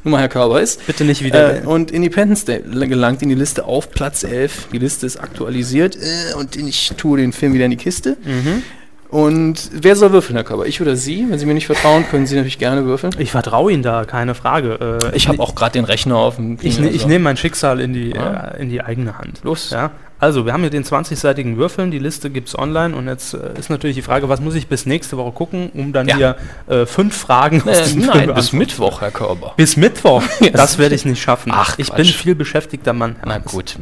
[0.03, 0.85] nun mal Herr Körber ist.
[0.85, 1.63] Bitte nicht wieder.
[1.63, 4.67] Äh, und Independence Day gelangt in die Liste auf Platz 11.
[4.71, 8.17] Die Liste ist aktualisiert äh, und ich tue den Film wieder in die Kiste.
[8.23, 8.63] Mhm.
[9.09, 10.67] Und wer soll würfeln, Herr Körber?
[10.67, 11.25] Ich oder Sie?
[11.27, 13.11] Wenn Sie mir nicht vertrauen, können Sie natürlich gerne würfeln.
[13.17, 14.99] ich vertraue Ihnen da, keine Frage.
[15.03, 17.35] Äh, Ich habe auch gerade den Rechner auf dem Ich, ne- ich also- nehme mein
[17.37, 18.53] Schicksal in die, Ah.
[18.55, 19.39] äh, in die eigene Hand.
[19.43, 19.71] Los.
[19.71, 19.89] Ja?
[20.19, 23.57] Also, wir haben hier den 20-seitigen Würfeln, die Liste gibt es online und jetzt äh,
[23.57, 26.15] ist natürlich die Frage, was muss ich bis nächste Woche gucken, um dann Ja.
[26.17, 26.35] hier
[26.67, 28.53] äh, fünf Fragen Äh, aus diesem nein, Film bis.
[28.53, 29.53] Mittwoch, Herr Körber.
[29.57, 30.21] Bis Mittwoch.
[30.53, 31.51] Das werde ich nicht schaffen.
[31.55, 31.95] Ach, ich Quatsch.
[31.97, 33.15] bin viel beschäftigter Mann.
[33.25, 33.77] Na gut.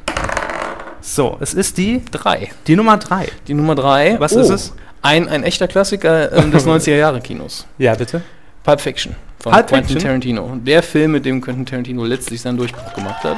[1.01, 2.49] So, es ist die, Drei.
[2.67, 3.27] die Nummer drei.
[3.47, 4.15] Die Nummer drei.
[4.19, 4.73] Was ist es?
[5.01, 7.65] Ein, ein echter Klassiker ähm, des 90er-Jahre-Kinos.
[7.77, 8.21] Ja, bitte.
[8.63, 10.03] Pulp Fiction von Pulp Quentin Fiction?
[10.09, 10.51] Tarantino.
[10.63, 13.37] Der Film, mit dem Quentin Tarantino letztlich seinen Durchbruch gemacht hat.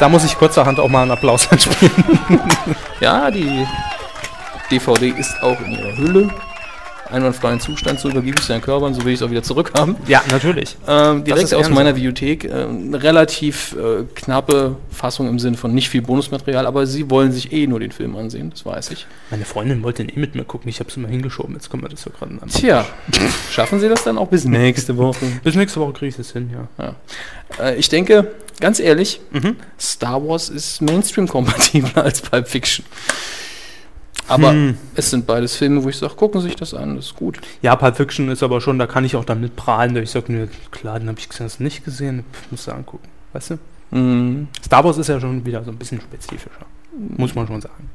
[0.00, 1.92] Da muss ich kurzerhand auch mal einen Applaus einspielen.
[3.00, 3.66] Ja, die
[4.70, 6.30] DVD ist auch in ihrer Hülle.
[7.12, 9.96] Einwandfreien Zustand, so übergebe ich seinen Körper, so will ich es auch wieder zurückhaben.
[10.08, 10.76] ja, natürlich.
[10.88, 12.44] Ähm, direkt aus meiner Videothek.
[12.44, 17.32] Äh, eine relativ äh, knappe Fassung im Sinne von nicht viel Bonusmaterial, aber sie wollen
[17.32, 19.06] sich eh nur den Film ansehen, das weiß ich.
[19.30, 20.68] Meine Freundin wollte den eh mit mir gucken.
[20.68, 21.54] Ich habe es immer hingeschoben.
[21.54, 22.48] Jetzt kommen wir das so gerade an.
[22.48, 22.84] Tja,
[23.50, 25.26] schaffen sie das dann auch bis nächste Woche?
[25.44, 26.68] Bis nächste Woche kriege ich das hin, ja.
[27.58, 27.64] Ja.
[27.64, 29.56] Äh, ich denke, ganz ehrlich, Mhm.
[29.80, 32.84] Star Wars ist Mainstream-kompatibler als Pulp Fiction.
[34.28, 34.76] Aber Hm.
[34.94, 37.40] es sind beides Filme, wo ich sage, gucken Sie sich das an, das ist gut.
[37.60, 40.32] Ja, Pulp Fiction ist aber schon, da kann ich auch damit prahlen, dass ich sage,
[40.32, 43.08] nö, klar, den habe ich das nicht gesehen, Pff, musst du angucken.
[43.32, 43.58] Weißt du?
[43.96, 44.48] Mhm.
[44.64, 46.66] Star Wars ist ja schon wieder so ein bisschen spezifischer.
[47.16, 47.90] Muss man schon sagen.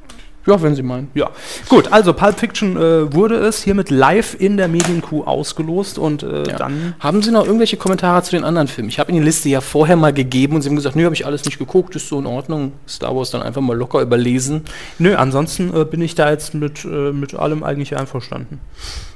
[0.46, 1.10] Ja, wenn Sie meinen.
[1.14, 1.30] Ja,
[1.68, 6.44] gut, also Pulp Fiction äh, wurde es hiermit live in der Medienkuh ausgelost und äh,
[6.48, 6.56] Ja.
[6.56, 6.94] dann.
[7.00, 8.88] Haben Sie noch irgendwelche Kommentare zu den anderen Filmen?
[8.88, 11.14] Ich habe Ihnen die Liste ja vorher mal gegeben und Sie haben gesagt, nö, habe
[11.14, 12.72] ich alles nicht geguckt, ist so in Ordnung.
[12.88, 14.62] Star Wars dann einfach mal locker überlesen.
[14.98, 18.60] Nö, ansonsten äh, bin ich da jetzt mit, äh, mit allem eigentlich einverstanden.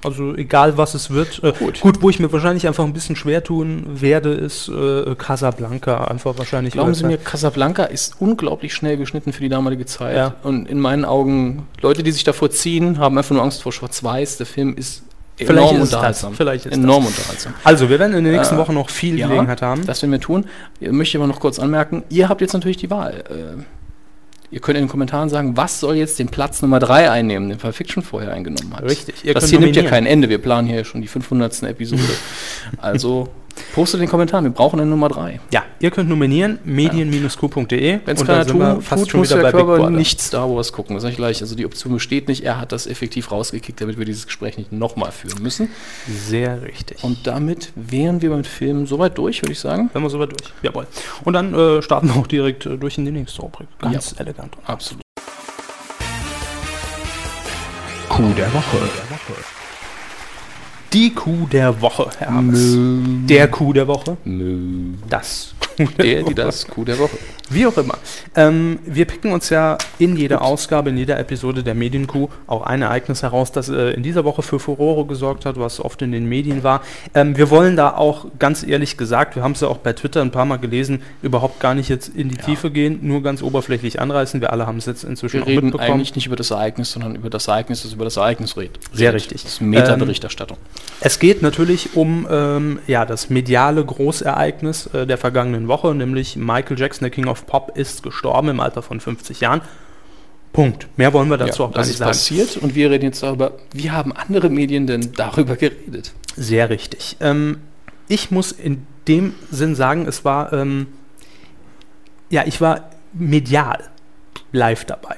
[0.04, 1.42] Also egal was es wird.
[1.42, 1.80] Äh, Gut.
[1.80, 2.02] gut.
[2.02, 6.04] wo ich mir wahrscheinlich einfach ein bisschen schwer tun werde, ist äh, Casablanca.
[6.04, 6.74] Einfach wahrscheinlich.
[6.74, 10.16] Glauben Sie mir, Casablanca ist unglaublich schnell geschnitten für die damalige Zeit.
[10.16, 10.34] Ja.
[10.42, 11.11] Und in meinen Augen,
[11.80, 14.38] Leute, die sich davor ziehen, haben einfach nur Angst vor Schwarz-Weiß.
[14.38, 15.02] Der Film ist
[15.36, 15.92] Vielleicht enorm ist das.
[15.92, 16.34] unterhaltsam.
[16.34, 17.54] Vielleicht ist enorm unterhaltsam.
[17.64, 19.84] Also, wir werden in den nächsten Äh, Wochen noch viel ja, Gelegenheit haben.
[19.86, 20.44] Das werden wir tun.
[20.80, 23.24] Ich möchte aber noch kurz anmerken, ihr habt jetzt natürlich die Wahl.
[23.28, 23.62] Äh,
[24.54, 27.58] ihr könnt in den Kommentaren sagen, was soll jetzt den Platz Nummer 3 einnehmen, den
[27.58, 28.84] Pulp Fiction vorher eingenommen hat.
[28.84, 29.24] Richtig.
[29.24, 30.28] Ihr das hier nimmt ja kein Ende.
[30.28, 31.62] Wir planen hier schon die 500.
[31.62, 32.02] Episode.
[32.78, 33.28] also
[33.74, 35.40] postet den Kommentaren, wir brauchen eine Nummer 3.
[35.52, 38.00] Ja, ihr könnt nominieren, medien-q.de.
[38.04, 40.48] Wenn es keiner tut, fast tut schon muss wieder der bei Big Körper nicht Star
[40.50, 40.94] Wars gucken.
[40.94, 41.40] Das sage ich gleich.
[41.40, 42.44] Also die Option besteht nicht.
[42.44, 45.68] Er hat das effektiv rausgekickt, damit wir dieses Gespräch nicht nochmal führen müssen.
[46.08, 47.02] Sehr richtig.
[47.04, 49.90] Und damit wären wir beim Film soweit durch, würde ich sagen.
[49.92, 50.52] Wenn wir soweit durch.
[50.62, 50.86] Jawohl.
[51.24, 53.68] Und dann äh, starten wir auch direkt äh, durch in die nächste Rubrik.
[53.78, 54.56] Ganz elegant.
[54.66, 55.02] Absolut.
[58.08, 58.78] Coup der Woche.
[60.92, 62.76] Die Kuh der Woche, Herr Hammes.
[63.26, 64.16] Der Kuh der Woche.
[64.24, 64.92] Mö.
[65.08, 65.54] Das
[65.98, 67.16] Der, die das Coup der Woche.
[67.48, 67.94] Wie auch immer.
[68.34, 72.82] Ähm, wir picken uns ja in jeder Ausgabe, in jeder Episode der Medienkuh auch ein
[72.82, 76.26] Ereignis heraus, das äh, in dieser Woche für Furore gesorgt hat, was oft in den
[76.28, 76.82] Medien war.
[77.14, 80.20] Ähm, wir wollen da auch ganz ehrlich gesagt, wir haben es ja auch bei Twitter
[80.22, 82.42] ein paar Mal gelesen, überhaupt gar nicht jetzt in die Ja.
[82.42, 84.40] Tiefe gehen, nur ganz oberflächlich anreißen.
[84.40, 85.90] Wir alle haben es jetzt inzwischen Wir auch reden mitbekommen.
[85.92, 88.78] eigentlich nicht über das Ereignis, sondern über das Ereignis, das über das Ereignis redet.
[88.92, 89.42] Sehr richtig.
[89.42, 90.56] Das ist Meta-Berichterstattung.
[91.00, 96.78] Es geht natürlich um ähm, ja, das mediale Großereignis äh, der vergangenen Woche, nämlich Michael
[96.78, 99.62] Jackson, der King of Pop, ist gestorben im Alter von 50 Jahren.
[100.52, 100.86] Punkt.
[100.96, 102.10] Mehr wollen wir dazu ja, auch gar das nicht ist sagen.
[102.10, 106.12] passiert und wir reden jetzt darüber, wie haben andere Medien denn darüber geredet?
[106.36, 107.16] Sehr richtig.
[107.20, 107.58] Ähm,
[108.06, 110.88] ich muss in dem Sinn sagen, es war, ähm,
[112.30, 113.80] ja, ich war medial
[114.52, 115.16] live dabei.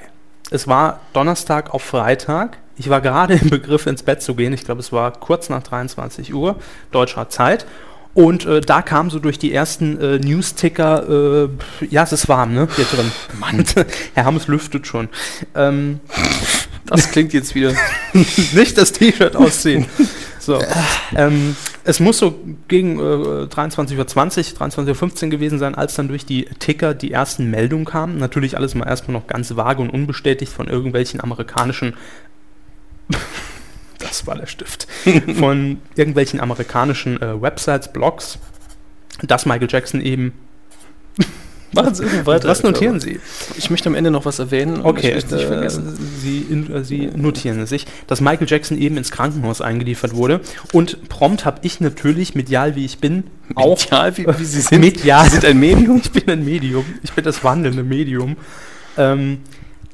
[0.51, 2.57] Es war Donnerstag auf Freitag.
[2.77, 4.53] Ich war gerade im Begriff, ins Bett zu gehen.
[4.53, 6.57] Ich glaube, es war kurz nach 23 Uhr
[6.91, 7.65] deutscher Zeit.
[8.13, 12.53] Und äh, da kam so durch die ersten äh, News-Ticker, äh, ja, es ist warm,
[12.53, 12.67] ne?
[12.73, 13.11] Hier drin.
[13.39, 13.65] Mann,
[14.13, 15.09] Herr Hammes lüftet schon.
[15.53, 15.99] Ähm,
[16.85, 17.73] Das klingt jetzt wieder.
[18.53, 19.85] nicht das T-Shirt ausziehen.
[20.39, 20.61] So.
[21.15, 26.25] ähm, es muss so gegen äh, 23.20 Uhr, 23.15 Uhr gewesen sein, als dann durch
[26.25, 28.17] die Ticker die ersten Meldungen kamen.
[28.17, 31.95] Natürlich alles mal erstmal noch ganz vage und unbestätigt von irgendwelchen amerikanischen.
[33.99, 34.87] Das war der Stift.
[35.37, 38.39] von irgendwelchen amerikanischen äh, Websites, Blogs,
[39.21, 40.33] dass Michael Jackson eben.
[41.73, 43.01] Machen Sie weiter, Was notieren.
[43.01, 43.19] Sie?
[43.57, 44.79] Ich möchte am Ende noch was erwähnen.
[44.81, 45.97] Okay, ich nicht äh, vergessen.
[46.21, 50.39] Sie, in, äh, Sie notieren sich, dass Michael Jackson eben ins Krankenhaus eingeliefert wurde.
[50.71, 53.25] Und prompt habe ich natürlich, medial wie ich bin,
[53.55, 54.79] auch Medial, wie, wie Sie sind.
[54.79, 55.25] medial.
[55.25, 55.97] Sie sind ein Medium.
[56.01, 56.85] Ich bin ein Medium.
[57.03, 58.37] Ich bin das wandelnde Medium.
[58.97, 59.39] Ähm,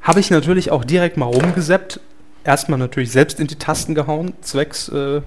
[0.01, 1.99] habe ich natürlich auch direkt mal rumgeseppt.
[2.44, 5.22] Erstmal natürlich selbst in die Tasten gehauen, zwecks äh,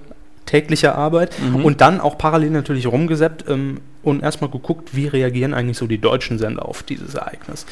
[0.47, 1.35] täglicher Arbeit.
[1.41, 1.65] Mhm.
[1.65, 5.99] Und dann auch parallel natürlich rumgeseppt ähm, und erstmal geguckt, wie reagieren eigentlich so die
[5.99, 7.67] deutschen Sender auf dieses Ereignis.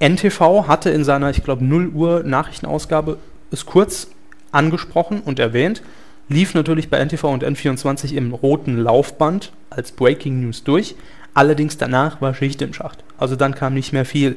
[0.00, 3.18] NTV hatte in seiner, ich glaube, 0 Uhr Nachrichtenausgabe
[3.50, 4.08] es kurz
[4.52, 5.82] angesprochen und erwähnt,
[6.28, 10.94] lief natürlich bei NTV und N24 im roten Laufband als Breaking News durch.
[11.34, 13.02] Allerdings danach war Schicht im Schacht.
[13.16, 14.36] Also dann kam nicht mehr viel.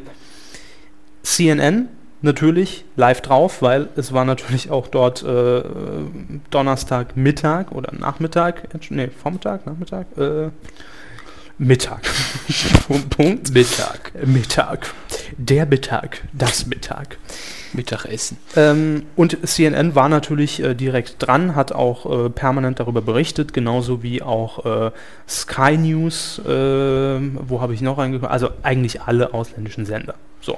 [1.24, 1.90] CNN
[2.22, 5.64] natürlich live drauf, weil es war natürlich auch dort äh,
[6.50, 10.50] Donnerstag Mittag oder Nachmittag, nee, Vormittag, Nachmittag, äh,
[11.58, 12.02] Mittag.
[13.12, 13.54] Punkt.
[13.54, 14.14] Mittag.
[14.26, 14.94] Mittag.
[15.38, 16.24] Der Mittag.
[16.34, 17.20] Das Mittag.
[17.74, 18.38] Mittagessen.
[18.56, 24.02] Ähm, und CNN war natürlich äh, direkt dran, hat auch äh, permanent darüber berichtet, genauso
[24.02, 24.92] wie auch äh,
[25.30, 28.32] Sky News, äh, wo habe ich noch reingekommen?
[28.32, 30.16] Also eigentlich alle ausländischen Sender.
[30.42, 30.58] So.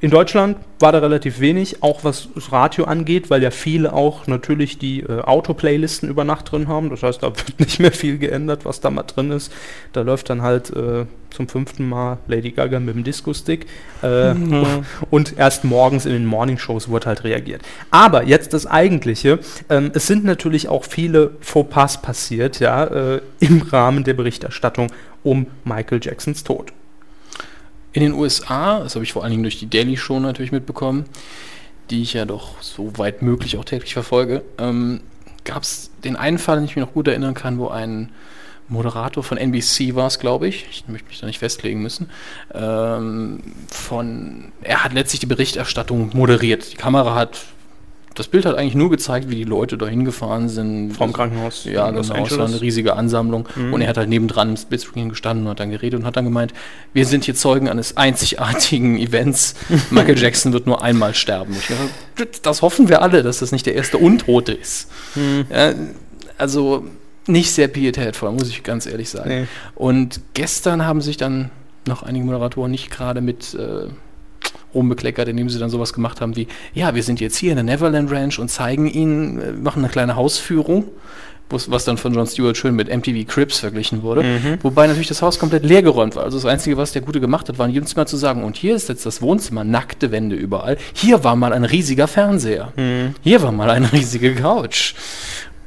[0.00, 4.26] In Deutschland war da relativ wenig, auch was das Radio angeht, weil ja viele auch
[4.26, 6.90] natürlich die äh, Autoplaylisten über Nacht drin haben.
[6.90, 9.52] Das heißt, da wird nicht mehr viel geändert, was da mal drin ist.
[9.92, 13.66] Da läuft dann halt äh, zum fünften Mal Lady Gaga mit dem Disco-Stick.
[14.02, 14.34] Äh,
[15.10, 17.62] und erst morgens in den Morningshows wurde halt reagiert.
[17.90, 19.38] Aber jetzt das Eigentliche.
[19.70, 24.92] Ähm, es sind natürlich auch viele Fauxpas passiert, ja, äh, im Rahmen der Berichterstattung
[25.22, 26.72] um Michael Jacksons Tod.
[27.96, 31.06] In den USA, das habe ich vor allen Dingen durch die Daily Show natürlich mitbekommen,
[31.88, 35.00] die ich ja doch so weit möglich auch täglich verfolge, ähm,
[35.44, 38.12] gab es den einen Fall, den ich mich noch gut erinnern kann, wo ein
[38.68, 42.10] Moderator von NBC war es, glaube ich, ich möchte mich da nicht festlegen müssen,
[42.52, 43.40] ähm,
[43.70, 46.74] von, er hat letztlich die Berichterstattung moderiert.
[46.74, 47.46] Die Kamera hat,
[48.16, 50.92] das Bild hat eigentlich nur gezeigt, wie die Leute dahin gefahren sind.
[50.92, 53.48] Vom Krankenhaus Ja, Los genau, es war eine riesige Ansammlung.
[53.54, 53.74] Mhm.
[53.74, 56.24] Und er hat halt nebendran im Splitscreen gestanden und hat dann geredet und hat dann
[56.24, 56.54] gemeint,
[56.92, 59.54] wir sind hier Zeugen eines einzigartigen Events.
[59.90, 61.52] Michael Jackson wird nur einmal sterben.
[61.52, 64.88] Und ich dachte, das hoffen wir alle, dass das nicht der erste Untote ist.
[65.14, 65.46] Hm.
[65.50, 65.74] Ja,
[66.38, 66.86] also
[67.26, 69.28] nicht sehr pietätvoll, muss ich ganz ehrlich sagen.
[69.28, 69.46] Nee.
[69.74, 71.50] Und gestern haben sich dann
[71.86, 73.88] noch einige Moderatoren nicht gerade mit äh,
[74.76, 77.64] rumbekleckert, indem sie dann sowas gemacht haben wie, ja, wir sind jetzt hier in der
[77.64, 80.84] Neverland Ranch und zeigen ihnen, äh, machen eine kleine Hausführung,
[81.48, 84.22] was dann von Jon Stewart schön mit MTV Crips verglichen wurde.
[84.22, 84.58] Mhm.
[84.62, 86.24] Wobei natürlich das Haus komplett leergeräumt war.
[86.24, 88.56] Also das Einzige, was der Gute gemacht hat, war in jedem Zimmer zu sagen, und
[88.56, 90.76] hier ist jetzt das Wohnzimmer, nackte Wände überall.
[90.92, 92.72] Hier war mal ein riesiger Fernseher.
[92.76, 93.14] Mhm.
[93.22, 94.94] Hier war mal eine riesige Couch.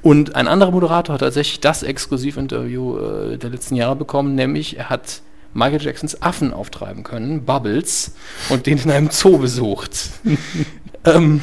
[0.01, 4.89] Und ein anderer Moderator hat tatsächlich das Exklusivinterview äh, der letzten Jahre bekommen, nämlich er
[4.89, 5.21] hat
[5.53, 8.11] Michael Jacksons Affen auftreiben können, Bubbles,
[8.49, 10.09] und den in einem Zoo besucht.
[11.05, 11.41] ähm,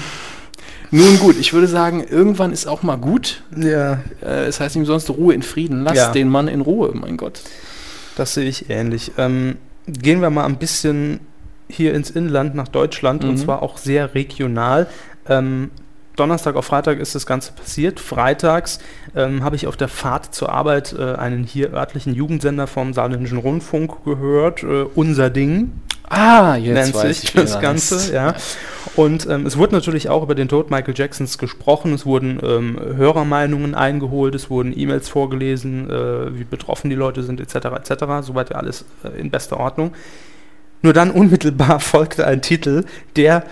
[0.91, 3.43] nun gut, ich würde sagen, irgendwann ist auch mal gut.
[3.57, 5.83] Ja, Äh, es heißt ihm sonst Ruhe in Frieden.
[5.83, 6.13] Lass Ja.
[6.13, 7.41] den Mann in Ruhe, mein Gott.
[8.17, 9.13] das sehe ich ähnlich.
[9.19, 11.21] Ähm, gehen wir mal ein bisschen
[11.69, 13.37] hier ins Inland nach Deutschland und Mhm.
[13.39, 14.87] zwar auch sehr regional.
[15.29, 15.71] Ähm,
[16.17, 18.01] Donnerstag auf Freitag ist das Ganze passiert.
[18.01, 18.79] Freitags
[19.15, 23.39] ähm, habe ich auf der Fahrt zur Arbeit äh, einen hier örtlichen Jugendsender vom Saarländischen
[23.39, 24.63] Rundfunk gehört.
[24.63, 25.73] Äh, Unser Ding
[26.09, 28.15] Ah, nennt sich das Ganze.
[28.15, 28.35] Ja.
[28.95, 31.93] Und ähm, es wurde natürlich auch über den Tod Michael Jacksons gesprochen.
[31.93, 37.41] Es wurden ähm, Hörermeinungen eingeholt, es wurden E-Mails vorgelesen, äh, wie betroffen die Leute sind,
[37.41, 37.55] etc.
[37.55, 38.05] etc.
[38.21, 39.95] Soweit ja alles äh, in bester Ordnung.
[40.83, 42.85] Nur dann unmittelbar folgte ein Titel,
[43.17, 43.45] der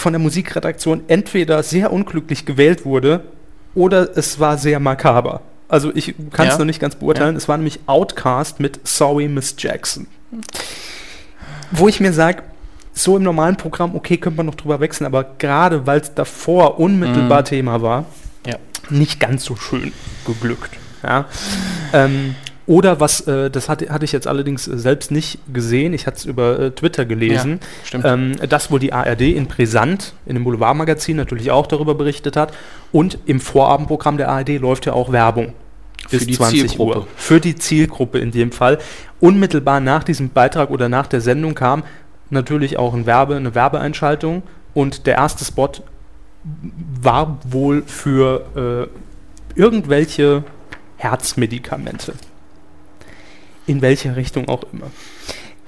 [0.00, 3.24] von der Musikredaktion entweder sehr unglücklich gewählt wurde
[3.74, 5.42] oder es war sehr makaber.
[5.68, 6.58] Also ich kann es Ja.
[6.58, 7.36] noch nicht ganz beurteilen.
[7.36, 10.06] Es war nämlich Outcast mit Sorry Miss Jackson.
[11.70, 12.42] Wo ich mir sage,
[12.92, 16.80] so im normalen Programm, okay, könnte man noch drüber wechseln, aber gerade weil es davor
[16.80, 17.44] unmittelbar Mhm.
[17.44, 18.06] Thema war,
[18.46, 18.56] Ja.
[18.88, 19.92] nicht ganz so schön
[20.26, 20.70] geglückt.
[21.02, 21.26] Ja.
[21.92, 22.34] Ähm,
[22.70, 26.18] oder was, äh, das hatte, hatte ich jetzt allerdings äh, selbst nicht gesehen, ich hatte
[26.18, 28.04] es über äh, Twitter gelesen, stimmt.
[28.06, 32.54] ähm, dass wohl die ARD in Brisant, in dem Boulevardmagazin natürlich auch darüber berichtet hat
[32.92, 35.52] und im Vorabendprogramm der ARD läuft ja auch Werbung.
[36.08, 37.06] Für die Zielgruppe.
[37.16, 38.78] Für die Zielgruppe in dem Fall.
[39.18, 41.82] Unmittelbar nach diesem Beitrag oder nach der Sendung kam
[42.30, 44.44] natürlich auch ein Werbe, eine Werbeeinschaltung
[44.74, 45.72] und der erste Spot
[47.02, 48.88] war wohl für
[49.56, 50.44] äh, irgendwelche
[50.98, 52.14] Herzmedikamente.
[53.70, 54.90] In welche Richtung auch immer.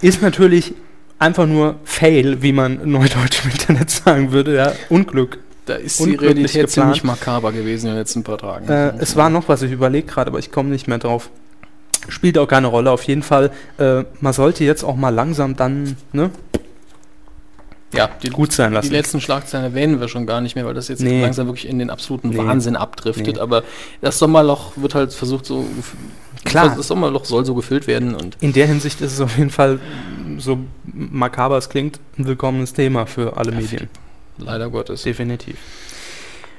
[0.00, 0.74] Ist natürlich
[1.20, 5.38] einfach nur Fail, wie man neudeutsch im Internet sagen würde, ja, Unglück.
[5.66, 6.70] Da ist die Realität geplant.
[6.70, 8.68] ziemlich makaber gewesen in den letzten paar Tagen.
[8.68, 11.30] Äh, es war noch was, ich überlege gerade, aber ich komme nicht mehr drauf.
[12.08, 12.90] Spielt auch keine Rolle.
[12.90, 16.30] Auf jeden Fall, äh, man sollte jetzt auch mal langsam dann ne,
[17.94, 18.90] ja, die, gut sein die lassen.
[18.90, 21.22] letzten Schlagzeilen erwähnen wir schon gar nicht mehr, weil das jetzt Nee.
[21.22, 22.38] langsam wirklich in den absoluten Nee.
[22.38, 23.36] Wahnsinn abdriftet.
[23.36, 23.40] Nee.
[23.40, 23.62] Aber
[24.00, 25.64] das Sommerloch wird halt versucht so...
[26.44, 26.74] Klar.
[26.76, 29.78] Das Sommerloch soll so gefüllt werden und In der Hinsicht ist es auf jeden Fall,
[30.38, 30.58] so
[30.92, 33.88] makaber es klingt, ein willkommenes Thema für alle Medien.
[34.38, 35.02] leider Gottes.
[35.02, 35.56] Definitiv.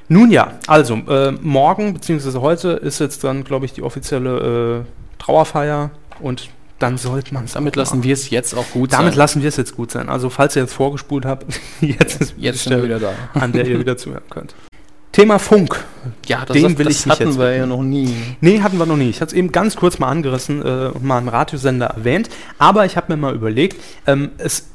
[0.09, 2.39] Nun ja, also äh, morgen bzw.
[2.39, 7.53] heute ist jetzt dann, glaube ich, die offizielle äh, Trauerfeier und dann sollte man es
[7.53, 9.17] Damit lassen wir es jetzt auch gut Damit sein.
[9.17, 10.09] lassen wir es jetzt gut sein.
[10.09, 11.45] Also falls ihr jetzt vorgespult habt,
[11.81, 13.13] jetzt ist Jetzt sind wir wieder da.
[13.33, 14.53] an der ihr wieder zuhören könnt.
[15.13, 15.85] Thema Funk.
[16.25, 17.59] Ja, das, Den will das ich nicht hatten jetzt wir widmen.
[17.59, 18.13] ja noch nie.
[18.41, 19.09] Nee, hatten wir noch nie.
[19.09, 22.29] Ich hatte es eben ganz kurz mal angerissen äh, und mal einen Radiosender erwähnt.
[22.57, 24.67] Aber ich habe mir mal überlegt, ähm, es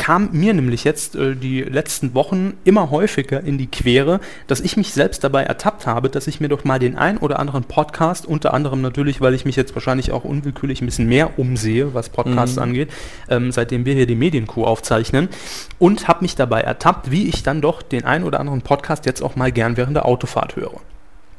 [0.00, 4.78] kam mir nämlich jetzt äh, die letzten Wochen immer häufiger in die Quere, dass ich
[4.78, 8.24] mich selbst dabei ertappt habe, dass ich mir doch mal den ein oder anderen Podcast,
[8.24, 12.08] unter anderem natürlich, weil ich mich jetzt wahrscheinlich auch unwillkürlich ein bisschen mehr umsehe, was
[12.08, 12.62] Podcasts Mhm.
[12.62, 12.90] angeht,
[13.28, 15.28] ähm, seitdem wir hier die Medienkuh aufzeichnen
[15.78, 19.22] und habe mich dabei ertappt, wie ich dann doch den ein oder anderen Podcast jetzt
[19.22, 20.80] auch mal gern während der Autofahrt höre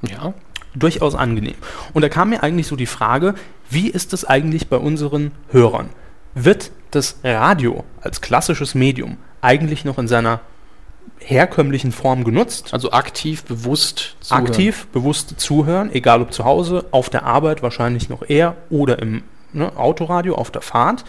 [0.08, 0.34] Ja.
[0.76, 1.56] durchaus angenehm.
[1.94, 3.34] Und da kam mir eigentlich so die Frage,
[3.72, 5.90] wie ist es eigentlich bei unseren Hörern?
[6.36, 10.42] Wird das Radio als klassisches Medium eigentlich noch in seiner
[11.18, 12.74] herkömmlichen Form genutzt?
[12.74, 14.46] Also aktiv, bewusst zuhören.
[14.48, 19.24] Aktiv, bewusst zuhören, egal ob zu Hause, auf der Arbeit wahrscheinlich noch eher oder im
[19.54, 21.04] ne, Autoradio auf der Fahrt.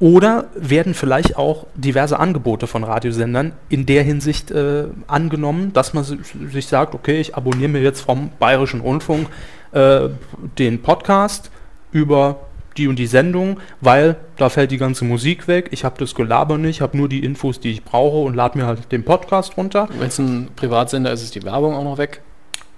[0.00, 6.04] Oder werden vielleicht auch diverse Angebote von Radiosendern in der Hinsicht äh, angenommen, dass man
[6.04, 6.18] si-
[6.52, 9.28] sich sagt, okay, ich abonniere mir jetzt vom Bayerischen Rundfunk
[9.72, 10.08] äh,
[10.56, 11.50] den Podcast
[11.90, 12.38] über
[12.78, 16.58] die und die Sendung, weil da fällt die ganze Musik weg, ich habe das Gelaber
[16.58, 19.88] nicht, habe nur die Infos, die ich brauche und lade mir halt den Podcast runter.
[19.98, 22.22] Wenn es ein Privatsender ist, ist die Werbung auch noch weg.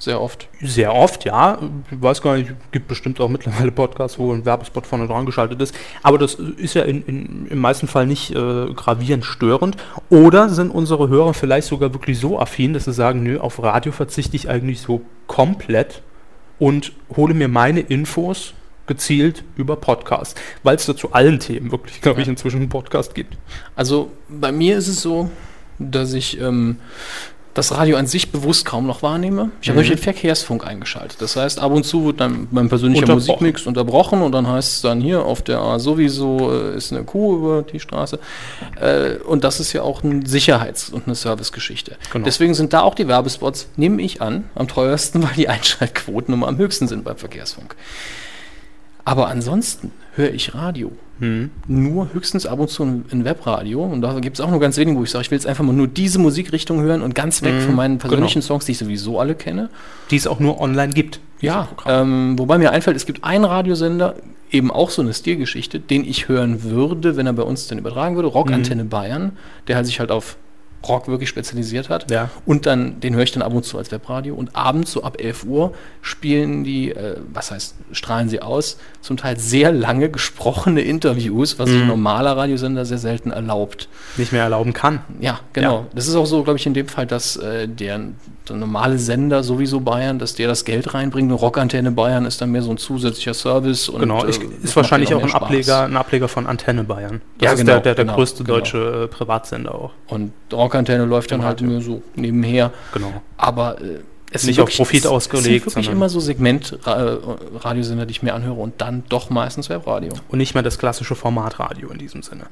[0.01, 0.49] Sehr oft.
[0.63, 1.59] Sehr oft, ja.
[1.91, 5.61] Ich weiß gar nicht, gibt bestimmt auch mittlerweile Podcasts, wo ein Werbespot vorne dran geschaltet
[5.61, 5.75] ist.
[6.03, 9.77] Aber das ist ja in, in, im meisten Fall nicht äh, gravierend störend.
[10.09, 13.93] Oder sind unsere Hörer vielleicht sogar wirklich so affin, dass sie sagen, nö, auf Radio
[13.93, 16.01] verzichte ich eigentlich so komplett
[16.59, 18.55] und hole mir meine Infos
[18.91, 20.37] gezielt über Podcast.
[20.65, 23.37] Weil es da zu allen Themen wirklich, glaube ich, inzwischen einen Podcast gibt.
[23.77, 25.31] Also bei mir ist es so,
[25.79, 26.77] dass ich ähm,
[27.55, 29.51] das Radio an sich bewusst kaum noch wahrnehme.
[29.61, 29.83] Ich habe Mhm.
[29.85, 31.21] nämlich den Verkehrsfunk eingeschaltet.
[31.21, 33.27] Das heißt, ab und zu wird dann mein persönlicher Unterbrochen.
[33.29, 37.03] Musikmix unterbrochen und dann heißt es dann hier auf der A sowieso äh, ist eine
[37.05, 38.19] Kuh über die Straße.
[38.81, 41.97] Äh, und das ist ja auch eine Sicherheits- und eine Servicegeschichte.
[42.13, 42.25] Genau.
[42.25, 46.47] Deswegen sind da auch die Werbespots, nehme ich an, am teuersten, weil die Einschaltquoten immer
[46.49, 47.75] am höchsten sind beim Verkehrsfunk.
[49.05, 51.51] Aber ansonsten höre ich Radio Hm.
[51.69, 53.85] nur höchstens ab und zu ein, Webradio.
[53.85, 55.65] Und da gibt es auch nur ganz wenige, wo ich sage, ich will jetzt einfach
[55.65, 58.47] mal nur diese Musikrichtung hören und ganz weg Mhm, von meinen persönlichen genau.
[58.47, 59.69] Songs, die ich sowieso alle kenne.
[60.11, 61.21] Die es auch nur online gibt.
[61.43, 64.15] Ja, ähm, wobei mir einfällt, es gibt einen Radiosender,
[64.51, 68.17] eben auch so eine Stilgeschichte, den ich hören würde, wenn er bei uns dann übertragen
[68.17, 69.33] würde, Rockantenne Bayern,
[69.69, 70.37] der halt sich halt auf
[70.89, 72.11] Rock wirklich spezialisiert hat.
[72.11, 72.31] Ja.
[72.47, 74.35] Und dann, den höre ich dann ab und zu als Webradio.
[74.35, 79.17] Und abends, so ab 11 Uhr, spielen die, äh, was heißt, strahlen sie aus, zum
[79.17, 83.89] Teil sehr lange gesprochene Interviews, was sich ein normaler Radiosender sehr selten erlaubt.
[84.17, 85.01] Nicht mehr erlauben kann.
[85.21, 85.81] Ja, genau.
[85.81, 85.87] Ja.
[85.95, 88.01] Das ist auch so, glaube ich, in dem Fall, dass äh, der,
[88.49, 91.31] der normale Sender sowieso Bayern, dass der das Geld reinbringt.
[91.31, 93.89] Eine Rockantenne Bayern ist dann mehr so ein zusätzlicher Service.
[93.89, 95.43] Und, Genau, äh, ich, das ist wahrscheinlich auch ein Spaß.
[95.43, 97.21] Ableger, ein Ableger von Antenne Bayern.
[97.39, 98.59] Das Ja, ist genau, der, der, der genau, größte genau.
[98.59, 99.91] deutsche äh, Privatsender auch.
[100.09, 100.33] Und
[100.71, 102.73] Rockantenne läuft dann Im halt nur so nebenher.
[102.93, 103.13] Genau.
[103.37, 104.01] Aber äh,
[104.33, 108.33] es Nicht sind auf Profit ausgelegt, Es sind wirklich immer so Segment-Radiosender, die ich mir
[108.33, 110.13] anhöre und dann doch meistens Webradio.
[110.29, 112.45] Und nicht mehr das klassische Formatradio in diesem Sinne.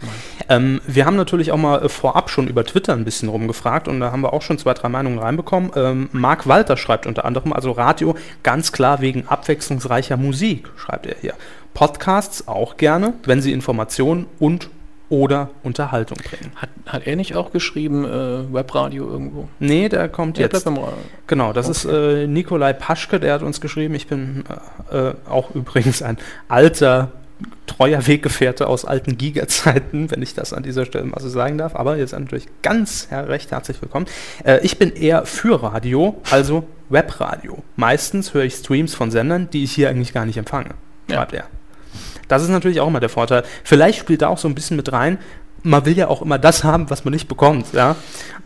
[0.49, 4.01] Ähm, wir haben natürlich auch mal äh, vorab schon über Twitter ein bisschen rumgefragt und
[4.01, 5.71] da haben wir auch schon zwei, drei Meinungen reinbekommen.
[5.77, 11.15] Ähm, Marc Walter schreibt unter anderem, also Radio ganz klar wegen abwechslungsreicher Musik, schreibt er
[11.21, 11.35] hier.
[11.75, 14.69] Podcasts auch gerne, wenn sie Informationen und
[15.11, 16.53] oder Unterhaltung bringen.
[16.57, 19.49] Hat, hat er nicht auch geschrieben, äh, Webradio irgendwo?
[19.59, 20.65] Nee, der kommt Der jetzt.
[20.65, 20.93] bleibt beim.
[21.27, 23.95] Genau, das ist äh, Nikolai Paschke, der hat uns geschrieben.
[23.95, 24.45] Ich bin
[24.91, 27.13] äh, äh, auch übrigens ein alter,
[27.67, 31.75] treuer Weggefährte aus alten Giga-Zeiten, wenn ich das an dieser Stelle mal so sagen darf.
[31.77, 34.07] Aber jetzt natürlich ganz recht herzlich willkommen.
[34.45, 37.63] Äh, ich bin eher für Radio, also Webradio.
[37.77, 40.71] Meistens höre ich Streams von Sendern, die ich hier eigentlich gar nicht empfange,
[41.09, 41.17] Ja.
[41.17, 41.45] schreibt er.
[42.29, 43.43] Das ist natürlich auch immer der Vorteil.
[43.65, 45.19] Vielleicht spielt da auch so ein bisschen mit rein.
[45.65, 47.73] Man will ja auch immer das haben, was man nicht bekommt.
[47.73, 47.97] Ja?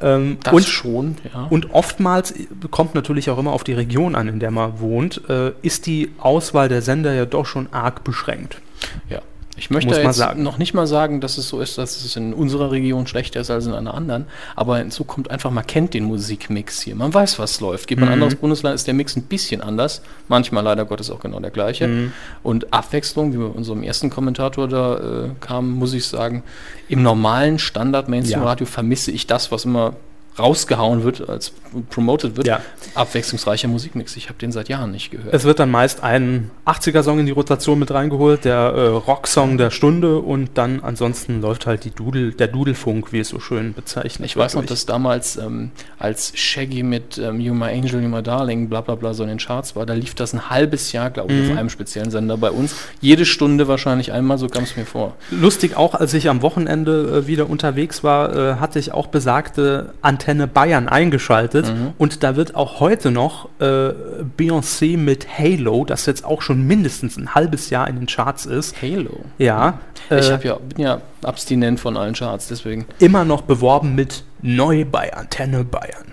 [0.01, 1.47] Ähm, Das und schon, ja.
[1.51, 2.33] und oftmals
[2.71, 6.13] kommt natürlich auch immer auf die Region an, in der man wohnt, äh, ist die
[6.19, 8.63] Auswahl der Sender ja doch schon arg beschränkt.
[9.11, 9.21] Ja.
[9.63, 12.73] Ich möchte jetzt noch nicht mal sagen, dass es so ist, dass es in unserer
[12.73, 16.83] Region schlechter ist als in einer anderen, aber hinzu kommt einfach, man kennt den Musikmix
[16.83, 16.97] hier.
[16.97, 17.87] Man weiß, was läuft.
[17.87, 18.23] Geht man in ein Mhm.
[18.25, 20.03] anderes Bundesland, ist der Mix ein bisschen anders.
[20.27, 21.87] Manchmal leider Gottes auch genau der gleiche.
[21.87, 22.13] Mhm.
[22.43, 26.43] Und Abwechslung, wie bei unserem ersten Kommentator da äh, kam, muss ich sagen,
[26.89, 29.95] im normalen Standard-Mainstream-Radio vermisse ich das, was immer
[30.39, 31.53] rausgehauen wird, als
[31.91, 32.47] promoted wird.
[32.47, 32.61] Ja.
[32.95, 34.17] Abwechslungsreicher Musikmix.
[34.17, 35.33] Ich habe den seit Jahren nicht gehört.
[35.33, 39.71] Es wird dann meist ein 80er-Song in die Rotation mit reingeholt, der äh, Rocksong der
[39.71, 44.27] Stunde und dann ansonsten läuft halt die Dudel, der Dudelfunk, wie es so schön bezeichnet
[44.27, 48.23] Ich weiß noch, dass damals, ähm, als Shaggy mit ähm, You My Angel, You My
[48.23, 51.11] Darling, bla bla bla so in den Charts war, da lief das ein halbes Jahr,
[51.11, 51.53] glaube ich, Mhm.
[51.53, 52.75] auf einem speziellen Sender bei uns.
[53.01, 55.15] Jede Stunde wahrscheinlich einmal, so kam es mir vor.
[55.31, 59.93] Lustig auch, als ich am Wochenende äh, wieder unterwegs war, äh, hatte ich auch besagte
[60.03, 61.93] Antenne Bayern eingeschaltet Mhm.
[61.99, 63.91] und da wird auch heute noch äh,
[64.39, 68.81] Beyoncé mit Halo, das jetzt auch schon mindestens ein halbes Jahr in den Charts ist,
[68.83, 69.25] Halo.
[69.39, 69.79] ja,
[70.11, 72.87] Ich äh, hab ja, bin ja abstinent von allen Charts, deswegen.
[72.99, 76.12] immer noch beworben mit Neu bei Antenne Bayern.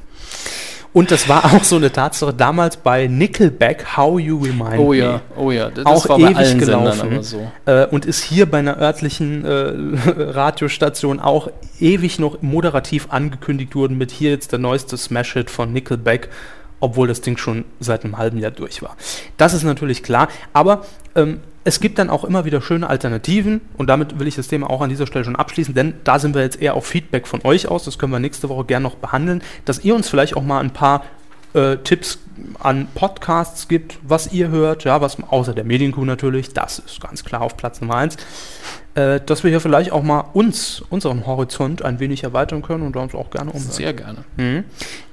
[0.92, 4.98] Und das war auch so eine Tatsache damals bei Nickelback, How You Remind Oh Me.
[4.98, 7.52] ja, oh ja, das auch war bei ewig allen gelaufen so.
[7.66, 9.74] äh, und ist hier bei einer örtlichen äh,
[10.18, 16.30] Radiostation auch ewig noch moderativ angekündigt worden mit hier jetzt der neueste Smash-Hit von Nickelback,
[16.80, 18.98] obwohl das Ding schon seit einem halben Jahr durch war.
[19.38, 20.86] Das ist natürlich klar, aber
[21.16, 24.70] ähm, es gibt dann auch immer wieder schöne Alternativen und damit will ich das Thema
[24.70, 27.42] auch an dieser Stelle schon abschließen, denn da sind wir jetzt eher auf Feedback von
[27.44, 30.44] euch aus, das können wir nächste Woche gerne noch behandeln, dass ihr uns vielleicht auch
[30.44, 31.04] mal ein paar
[31.54, 32.20] äh, Tipps
[32.60, 37.24] an Podcasts gibt, was ihr hört, ja, was außer der Medienkuh natürlich, das ist ganz
[37.24, 38.18] klar auf Platz Nummer eins,
[38.96, 42.96] äh, dass wir hier vielleicht auch mal uns, unseren Horizont ein wenig erweitern können und
[42.96, 43.72] da uns auch gerne umhören.
[43.72, 44.24] Sehr gerne.
[44.38, 44.64] Mhm.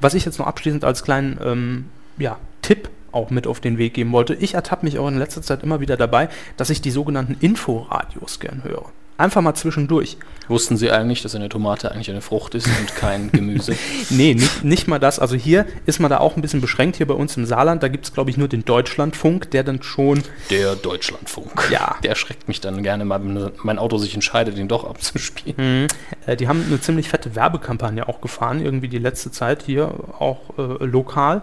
[0.00, 1.84] Was ich jetzt noch abschließend als kleinen ähm,
[2.18, 5.42] ja, Tipp auch mit auf den Weg geben wollte, ich ertappe mich auch in letzter
[5.42, 8.92] Zeit immer wieder dabei, dass ich die sogenannten Inforadios gern höre.
[9.18, 10.18] Einfach mal zwischendurch.
[10.48, 13.74] Wussten Sie eigentlich, dass eine Tomate eigentlich eine Frucht ist und kein Gemüse?
[14.10, 15.18] Nee, nicht, nicht mal das.
[15.18, 17.82] Also hier ist man da auch ein bisschen beschränkt, hier bei uns im Saarland.
[17.82, 21.68] Da gibt es, glaube ich, nur den Deutschlandfunk, der dann schon Der Deutschlandfunk.
[21.70, 21.96] Ja.
[22.02, 25.88] Der schreckt mich dann gerne mal, wenn mein Auto sich entscheidet, den doch abzuspielen.
[26.26, 30.58] Äh, die haben eine ziemlich fette Werbekampagne auch gefahren, irgendwie die letzte Zeit hier auch
[30.58, 31.40] äh, lokal.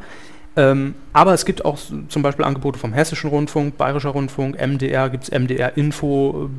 [0.56, 1.78] Ähm, aber es gibt auch
[2.10, 6.50] zum Beispiel Angebote vom Hessischen Rundfunk, Bayerischer Rundfunk, MDR, gibt es MDR Info,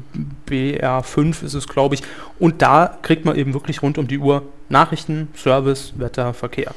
[0.49, 2.03] äh, BR5 ist es, glaube ich.
[2.38, 6.74] Und da kriegt man eben wirklich rund um die Uhr Nachrichten, Service, Wetter, Verkehr.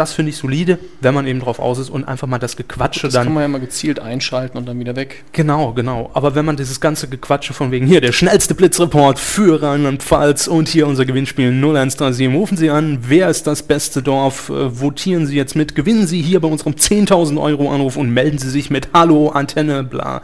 [0.00, 3.08] Das finde ich solide, wenn man eben drauf aus ist und einfach mal das Gequatsche
[3.08, 5.24] Das dann kann man ja mal gezielt einschalten und dann wieder weg.
[5.32, 6.10] Genau, genau.
[6.14, 10.70] Aber wenn man dieses ganze Gequatsche von wegen hier, der schnellste Blitzreport für Rheinland-Pfalz und
[10.70, 15.36] hier unser Gewinnspiel 0137, rufen Sie an, wer ist das beste Dorf, äh, votieren Sie
[15.36, 18.88] jetzt mit, gewinnen Sie hier bei unserem 10.000 Euro Anruf und melden Sie sich mit
[18.94, 20.22] Hallo, Antenne, bla.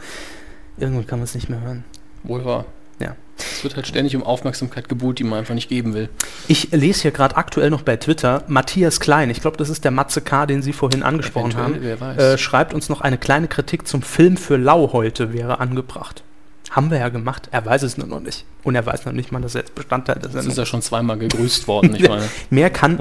[0.79, 1.83] Irgendwann kann man es nicht mehr hören.
[2.23, 2.65] Wohl wahr.
[2.99, 3.15] Ja.
[3.39, 6.09] Es wird halt ständig um Aufmerksamkeit gebuhlt, die man einfach nicht geben will.
[6.47, 9.91] Ich lese hier gerade aktuell noch bei Twitter, Matthias Klein, ich glaube, das ist der
[9.91, 12.17] Matze K., den Sie vorhin angesprochen Eventuell, haben, wer weiß.
[12.17, 16.23] äh, schreibt uns noch eine kleine Kritik zum Film für Lau heute wäre angebracht.
[16.71, 17.47] Haben wir ja gemacht.
[17.51, 18.43] Er weiß es nur noch nicht.
[18.63, 20.65] Und er weiß noch nicht mal, dass er jetzt Bestandteil der Das Sendung ist ja
[20.65, 22.27] schon zweimal gegrüßt worden, ich meine.
[22.49, 22.97] Mehr kann,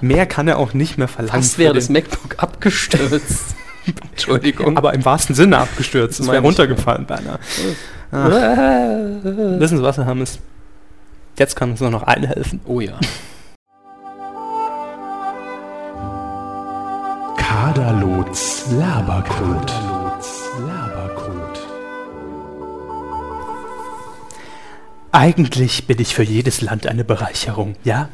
[0.00, 1.42] mehr kann er auch nicht mehr verlangen.
[1.42, 3.54] Fast wäre das MacBook abgestürzt.
[4.12, 4.76] Entschuldigung.
[4.78, 6.18] aber im wahrsten Sinne abgestürzt.
[6.20, 7.38] Es wäre runtergefallen beinahe.
[9.58, 10.38] Wissen Sie was, Herr Hammes?
[11.36, 12.60] Jetzt kann uns nur noch eine helfen.
[12.64, 12.92] oh ja.
[17.36, 19.72] Kaderlots Labercode.
[20.60, 21.58] Labercode.
[25.10, 28.10] Eigentlich bin ich für jedes Land eine Bereicherung, ja?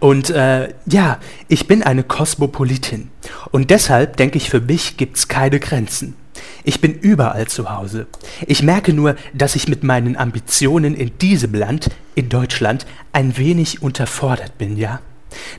[0.00, 3.10] Und äh, ja, ich bin eine Kosmopolitin.
[3.52, 6.16] Und deshalb denke ich, für mich gibt's keine Grenzen.
[6.68, 8.06] Ich bin überall zu Hause.
[8.46, 13.80] Ich merke nur, dass ich mit meinen Ambitionen in diesem Land, in Deutschland, ein wenig
[13.80, 15.00] unterfordert bin, ja?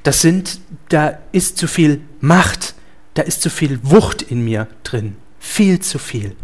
[0.03, 2.75] Das sind, da ist zu viel Macht,
[3.15, 5.15] da ist zu viel Wucht in mir drin.
[5.39, 6.35] Viel zu viel.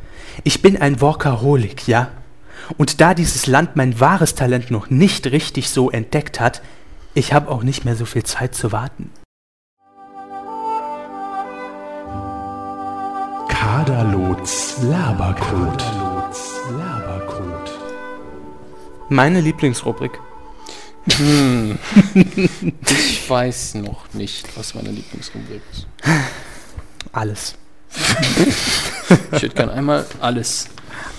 [0.44, 2.10] Ich bin ein Workaholic, ja?
[2.76, 6.64] Und da dieses Land mein wahres Talent noch nicht richtig so entdeckt hat,
[7.14, 9.12] ich habe auch nicht mehr so viel Zeit zu warten.
[13.76, 15.84] Kaderlots Labercode.
[16.80, 17.72] Labercode.
[19.10, 20.18] Meine Lieblingsrubrik.
[22.88, 25.88] Ich weiß noch nicht, was meine Lieblingsrubrik ist.
[27.12, 27.56] Alles.
[29.34, 30.70] Ich hätte gern einmal alles.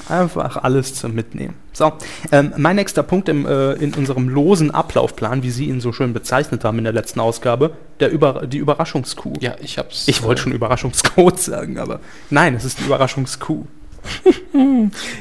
[0.09, 1.57] Einfach alles zum Mitnehmen.
[1.77, 1.93] So,
[2.33, 6.15] ähm, mein nächster Punkt im, äh, in unserem losen Ablaufplan, wie Sie ihn so schön
[6.15, 9.35] bezeichnet haben in der letzten Ausgabe, der Über die Überraschungskuh.
[9.41, 10.09] Ja, ich hab's.
[10.09, 12.01] Ich wollte schon Überraschungscode sagen, aber
[12.31, 13.67] nein, es ist die Überraschungskuh.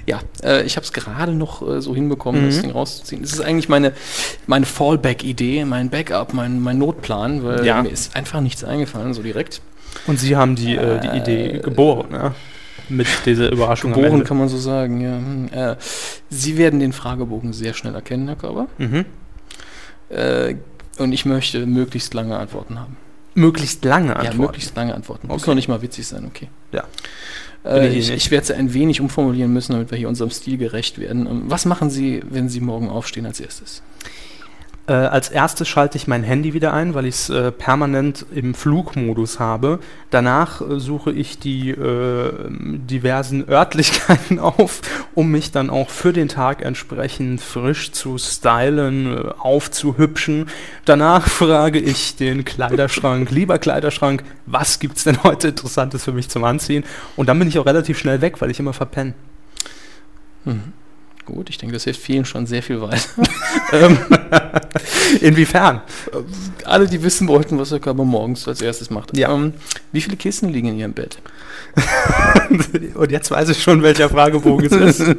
[0.05, 2.45] Ja, äh, ich habe es gerade noch äh, so hinbekommen, Mhm.
[2.49, 3.21] das Ding rauszuziehen.
[3.21, 3.91] Das ist eigentlich meine,
[4.47, 7.81] meine Fallback-Idee, mein Backup, mein, mein Notplan, weil Ja.
[7.81, 9.61] mir ist einfach nichts eingefallen, so direkt.
[10.07, 12.33] Und Sie haben die, äh, die Idee geboren, ja?
[12.89, 15.17] Mit dieser Überraschung am Geboren kann man so sagen, ja.
[15.17, 15.75] Hm, Äh,
[16.29, 18.67] Sie werden den Fragebogen sehr schnell erkennen, Herr Körber.
[18.77, 19.05] Mhm.
[20.09, 20.55] Äh,
[20.97, 22.97] und ich möchte möglichst lange Antworten haben.
[23.33, 24.37] Möglichst lange Ja, Antworten.
[24.41, 25.27] möglichst lange Antworten.
[25.27, 25.51] Muss Okay.
[25.51, 26.47] noch nicht mal witzig sein, okay.
[26.71, 26.83] Ja.
[27.65, 30.99] Äh, ich ich werde sie ein wenig umformulieren müssen, damit wir hier unserem Stil gerecht
[30.99, 31.25] werden.
[31.27, 33.81] Ähm, Was machen Sie, wenn Sie morgen aufstehen als erstes?
[34.87, 38.53] Äh, als erstes schalte ich mein Handy wieder ein, weil ich es äh, permanent im
[38.53, 39.79] Flugmodus habe.
[40.11, 44.81] Danach äh, suche ich die äh, diversen Örtlichkeiten auf,
[45.15, 50.49] um mich dann auch für den Tag entsprechend frisch zu stylen, äh, aufzuhübschen.
[50.85, 56.43] Danach frage ich den Kleiderschrank, lieber Kleiderschrank, was gibt's denn heute Interessantes für mich zum
[56.43, 56.83] Anziehen?
[57.15, 59.15] Und dann bin ich auch relativ schnell weg, weil ich immer verpenne.
[61.25, 63.09] Gut, ich denke, das hilft vielen schon sehr viel weiter.
[65.21, 65.81] Inwiefern?
[66.63, 69.17] Alle, die wissen wollten, was der Körper morgens als erstes macht.
[69.17, 69.33] Ja.
[69.33, 69.53] Ähm,
[69.91, 71.17] wie viele Kissen liegen in Ihrem Bett?
[72.93, 74.99] Und jetzt weiß ich schon, welcher Fragebogen es ist.
[74.99, 75.17] Nein,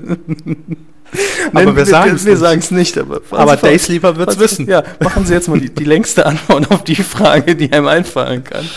[1.53, 2.99] aber wir sagen es wir nicht.
[2.99, 4.69] aber, Aber Daysleeper wird es wissen.
[4.69, 8.45] Ja, machen Sie jetzt mal die, die längste Antwort auf die Frage, die einem einfallen
[8.45, 8.69] kann.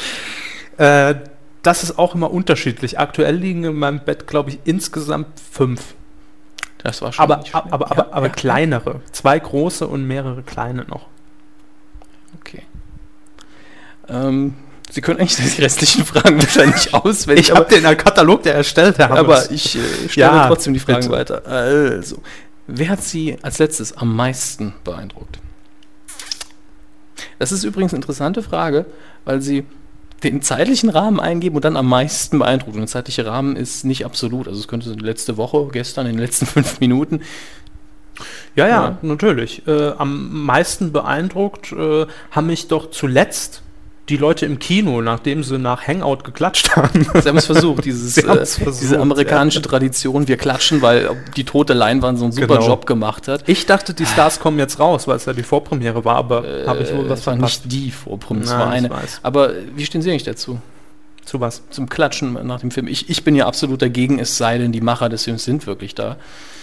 [0.78, 1.16] Äh,
[1.62, 2.98] das ist auch immer unterschiedlich.
[2.98, 5.94] Aktuell liegen in meinem Bett, glaube ich, insgesamt fünf.
[6.80, 9.02] Das war schon Aber, aber, aber, Ja, aber ja, kleinere.
[9.12, 11.08] Zwei große und mehrere kleine noch.
[12.40, 12.64] Okay.
[14.08, 14.56] Ähm,
[14.90, 19.12] Sie können eigentlich die restlichen Fragen wahrscheinlich auswendig, Ich habe den Katalog, der erstellt Herr
[19.12, 19.52] aber Hammes.
[19.52, 21.12] ich äh, stelle Ja, trotzdem die Fragen bitte.
[21.12, 21.46] weiter.
[21.46, 22.22] Also,
[22.66, 25.40] wer hat Sie als letztes am meisten beeindruckt?
[27.38, 28.86] Das ist übrigens eine interessante Frage,
[29.26, 29.66] weil Sie
[30.24, 32.76] den zeitlichen Rahmen eingeben und dann am meisten beeindruckt.
[32.76, 34.48] Und der zeitliche Rahmen ist nicht absolut.
[34.48, 37.22] Also es könnte die letzte Woche, gestern, in den letzten fünf Minuten.
[38.56, 38.98] Ja, ja, Ja.
[39.02, 39.66] natürlich.
[39.68, 43.62] Äh, am meisten beeindruckt äh, haben mich doch zuletzt
[44.10, 47.06] die Leute im Kino, nachdem sie nach Hangout geklatscht haben.
[47.22, 51.74] Sie haben es versucht, dieses, äh, versucht, diese amerikanische Tradition, wir klatschen, weil die tote
[51.74, 52.68] Leinwand so einen super Genau.
[52.68, 53.44] Job gemacht hat.
[53.48, 56.82] Ich dachte, die Stars kommen jetzt raus, weil es ja die Vorpremiere war, aber habe
[56.84, 57.66] ich wohl Äh, was verpasst.
[57.66, 58.90] nicht die Vorpremiere, es war eine.
[58.90, 59.20] weiß.
[59.24, 60.60] Aber wie stehen Sie eigentlich dazu?
[61.26, 61.62] Zu was?
[61.70, 62.88] Zum Klatschen nach dem Film.
[62.88, 65.94] Ich, ich bin ja absolut dagegen, es sei denn, die Macher des Films sind wirklich
[65.94, 66.18] da.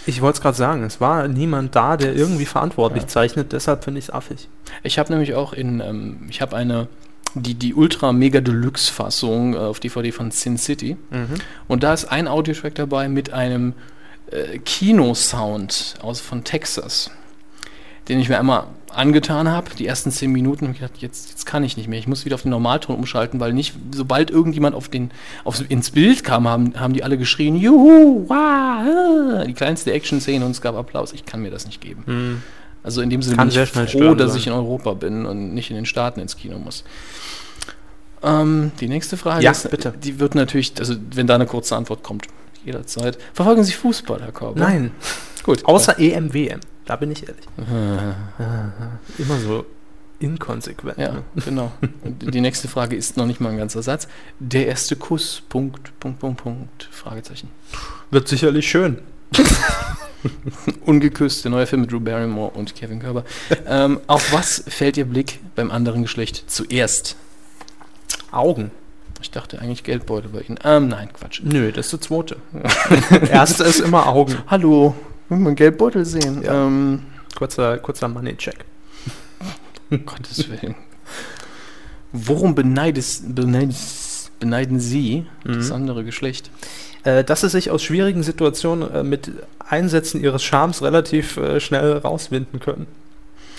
[0.06, 3.98] Ich wollte es gerade sagen, es war niemand da, der irgendwie verantwortlich zeichnet, deshalb finde
[4.00, 4.48] ich es affig.
[4.82, 6.88] Ich habe nämlich auch in, ähm, ich habe eine,
[7.34, 10.96] die, die Ultra Mega Deluxe Fassung äh, auf DVD von Sin City.
[11.68, 13.74] Und da ist ein Audiotrack dabei mit einem
[14.30, 17.10] äh, Kinosound aus von Texas,
[18.08, 19.70] den ich mir einmal angetan habe.
[19.78, 21.98] Die ersten zehn Minuten habe ich gedacht, jetzt, jetzt kann ich nicht mehr.
[21.98, 25.10] Ich muss wieder auf den Normalton umschalten, weil nicht, sobald irgendjemand auf den,
[25.44, 30.44] auf, ins Bild kam, haben, haben die alle geschrien, Juhu, wow, äh, die kleinste Action-Szene
[30.44, 31.12] und es gab Applaus.
[31.12, 32.42] Ich kann mir das nicht geben.
[32.86, 34.38] Also in dem Sinne Kann bin ich froh, dass sein.
[34.40, 36.84] ich in Europa bin und nicht in den Staaten ins Kino muss.
[38.22, 39.92] Ähm, die nächste Frage Ja, ist, bitte.
[40.02, 42.28] die wird natürlich, also wenn da eine kurze Antwort kommt,
[42.64, 43.18] jederzeit.
[43.34, 44.58] Verfolgen Sie Fußball, Herr Körber?
[44.60, 44.92] Nein,
[45.42, 45.64] Gut.
[45.64, 46.60] Außer EM, WM.
[46.84, 47.44] Da bin ich ehrlich.
[49.18, 49.66] Immer so
[50.20, 50.96] inkonsequent.
[50.98, 51.22] Ja, Ne?
[51.44, 51.72] genau.
[52.04, 54.06] Und die nächste Frage ist noch nicht mal ein ganzer Satz.
[54.38, 57.48] Der erste Kuss, Punkt, Punkt, Punkt, Punkt, Fragezeichen.
[58.12, 58.98] Wird sicherlich schön.
[60.84, 63.24] Ungeküsst, der neue Film mit Drew Barrymore und Kevin Körber.
[63.66, 67.16] ähm, auf was fällt Ihr Blick beim anderen Geschlecht zuerst?
[68.32, 68.70] Augen.
[69.22, 70.58] Ich dachte eigentlich Geldbeutel bei Ihnen.
[70.64, 71.40] Ähm, nein, Quatsch.
[71.42, 72.36] Nö, das ist der zweite.
[73.30, 74.36] Erste ist immer Augen.
[74.48, 74.94] Hallo,
[75.28, 76.42] will man Geldbeutel sehen?
[76.42, 76.66] Ja.
[76.66, 77.02] Ähm,
[77.34, 78.64] Kurzer, kurzer Money-Check.
[79.90, 80.74] um Gottes Willen.
[82.12, 85.72] Worum beneidest, beneidest, beneiden Sie das Mhm.
[85.74, 86.50] andere Geschlecht?
[87.06, 89.30] Äh, dass sie sich aus schwierigen Situationen äh, mit
[89.60, 92.88] Einsätzen ihres Charmes relativ äh, schnell rauswinden können.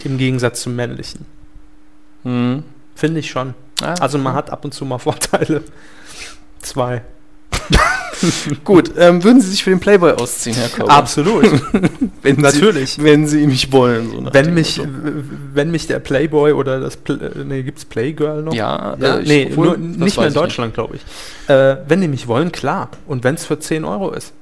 [0.04, 1.26] Im Gegensatz zum männlichen.
[2.24, 2.64] Hm.
[2.94, 3.54] Finde ich schon.
[3.82, 5.64] Ah, Also man hat ab und zu mal Vorteile.
[6.60, 7.04] Zwei.
[8.64, 10.92] Gut, ähm, würden Sie sich für den Playboy ausziehen, Herr Körber?
[10.92, 11.46] Absolut.
[12.22, 12.92] Wenn Natürlich.
[12.92, 14.12] Sie, wenn Sie mich wollen.
[14.12, 14.90] So wenn mich, Motto.
[15.54, 18.54] wenn mich der Playboy oder das Pl äh, nee, gibt's Playgirl noch?
[18.54, 21.50] Ja, Ja, äh, nee, obwohl, nur, nicht mehr in Deutschland, glaube ich.
[21.50, 22.90] Äh, wenn die mich wollen, klar.
[23.08, 24.34] Und wenn es für 10 Euro ist.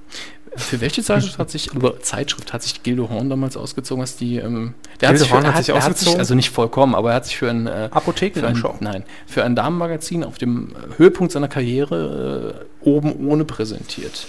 [0.58, 4.38] Für welche Zeitschrift hat sich, über Zeitschrift hat sich Gildo Horn damals ausgezogen, als die,
[4.38, 6.20] ähm, der Gildo für- Horn er hat sich er ausgezogen?
[6.20, 8.76] also nicht vollkommen, aber er hat sich für ein, äh, für ein, Apothekenumschau.
[8.80, 14.26] nein, für ein Damenmagazin auf dem Höhepunkt seiner Karriere äh, oben ohne präsentiert.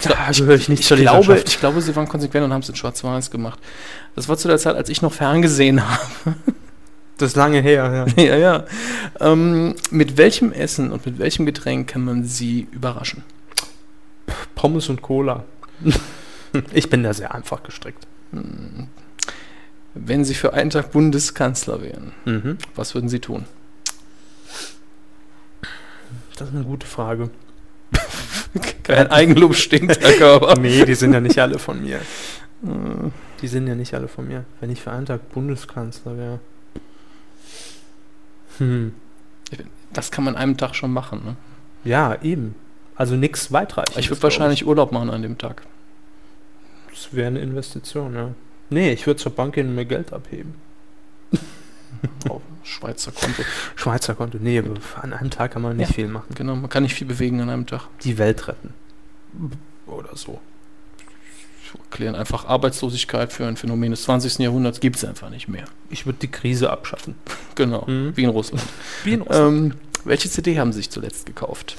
[0.00, 1.48] Da gehöre ich nicht Ich zur glaube, Leserschaft.
[1.48, 3.58] ich glaube, sie waren konsequent und haben es in Schwarz-Weiß gemacht.
[4.14, 6.00] Das war zu der Zeit, als ich noch ferngesehen habe.
[7.16, 8.22] Das ist lange her, ja.
[8.24, 8.64] ja, ja.
[9.20, 13.24] Ähm, mit welchem Essen und mit welchem Getränk kann man sie überraschen?
[14.58, 15.44] Pommes und Cola.
[16.72, 18.06] ich bin da sehr einfach gestrickt.
[18.32, 18.88] Hm.
[19.94, 22.58] Wenn Sie für einen Tag Bundeskanzler wären, Mhm.
[22.74, 23.46] was würden Sie tun?
[26.36, 27.30] Das ist eine gute Frage.
[28.82, 30.54] Kein Eigenlob stinkt, Herr Körper.
[30.60, 31.98] Nee, die sind ja nicht alle von mir.
[31.98, 33.10] Äh,
[33.40, 34.44] Die sind ja nicht alle von mir.
[34.60, 36.40] Wenn ich für einen Tag Bundeskanzler wäre.
[38.58, 38.92] Hm.
[39.92, 41.22] Das kann man an einem Tag schon machen.
[41.24, 41.36] Ne?
[41.84, 42.54] Ja, eben.
[42.98, 44.04] Also nichts weitreichendes.
[44.04, 45.62] Ich würde wahrscheinlich Urlaub machen an dem Tag.
[46.90, 48.30] Das wäre eine Investition, ja.
[48.70, 50.54] Nee, ich würde zur Bank gehen und mir Geld abheben.
[52.28, 53.42] Auf Schweizer Konto.
[53.76, 54.38] Schweizer Konto.
[54.40, 55.94] Nee, aber an einem Tag kann man nicht Ja.
[55.94, 56.34] viel machen.
[56.34, 57.82] Genau, man kann nicht viel bewegen an einem Tag.
[58.02, 58.74] Die Welt retten.
[59.86, 60.40] Oder so.
[61.90, 64.38] Erklären einfach Arbeitslosigkeit für ein Phänomen des 20.
[64.40, 65.64] Jahrhunderts gibt es einfach nicht mehr.
[65.90, 67.14] Ich würde die Krise abschaffen.
[67.54, 68.16] Genau, Mhm.
[68.16, 68.62] wie in Russland.
[69.04, 69.72] Wie in Russland.
[69.72, 71.76] ähm, welche CD haben Sie sich zuletzt gekauft?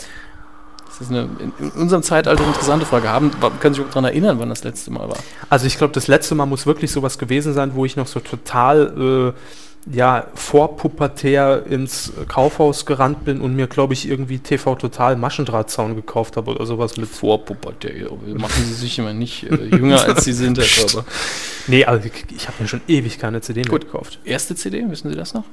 [0.89, 1.29] Das ist eine
[1.59, 3.09] in, unserem Zeitalter eine interessante Frage.
[3.09, 5.17] Haben, können Sie sich daran erinnern, wann das letzte Mal war?
[5.49, 8.19] Also ich glaube, das letzte Mal muss wirklich sowas gewesen sein, wo ich noch so
[8.19, 15.15] total äh, ja, vorpubertär ins Kaufhaus gerannt bin und mir, glaube ich, irgendwie TV Total
[15.15, 17.07] Maschendrahtzaun gekauft habe oder sowas mit.
[17.07, 18.09] Vorpubertär.
[18.35, 21.05] Machen Sie sich immer nicht äh, jünger, als Sie sind, Herr Körper.
[21.67, 23.85] Nee, also ich, ich habe mir schon ewig keine CD mehr Gut.
[23.85, 24.19] gekauft.
[24.25, 25.45] Erste CD, wissen Sie das noch?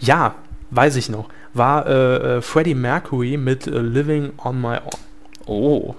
[0.00, 0.34] Ja,
[0.70, 1.28] weiß ich noch.
[1.54, 5.00] War äh, äh, Freddie Mercury mit äh, Living on My Own.
[5.46, 5.94] Oh,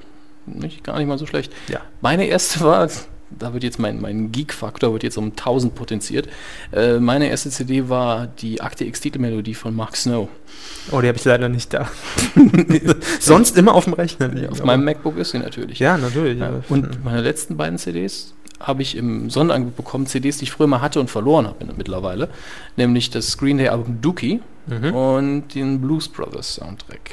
[0.45, 1.51] nicht, gar nicht mal so schlecht.
[1.67, 1.79] Ja.
[2.01, 2.89] Meine erste war,
[3.29, 6.27] da wird jetzt mein, mein Geek-Faktor wird jetzt um 1000 potenziert.
[6.71, 10.29] Äh, meine erste CD war die Akte X-Titelmelodie von Mark Snow.
[10.91, 11.89] Oh, die habe ich leider nicht da.
[13.19, 14.49] Sonst immer auf dem Rechner liegen.
[14.49, 15.79] Auf meinem MacBook ist sie natürlich.
[15.79, 16.39] Ja, natürlich.
[16.39, 16.61] Ja, Ja.
[16.69, 20.81] und meine letzten beiden CDs habe ich im Sonderangebot bekommen, CDs, die ich früher mal
[20.81, 22.29] hatte und verloren habe mittlerweile.
[22.75, 24.93] Nämlich das Green Day Album Dookie Mhm.
[24.93, 27.11] und den Blues Brothers Soundtrack.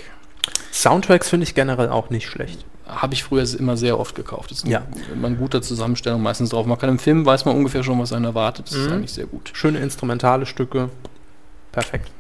[0.73, 2.65] Soundtracks finde ich generell auch nicht schlecht.
[2.87, 4.51] Habe ich früher immer sehr oft gekauft.
[4.51, 4.83] Das ist Ja.
[5.12, 6.66] immer eine gute Zusammenstellung meistens drauf.
[6.66, 8.66] Man kann im Film, weiß man ungefähr schon, was einen erwartet.
[8.66, 8.93] Das ist Mhm.
[8.95, 9.51] eigentlich sehr gut.
[9.55, 10.91] Schöne instrumentale Stücke.
[11.73, 12.11] Perfekt.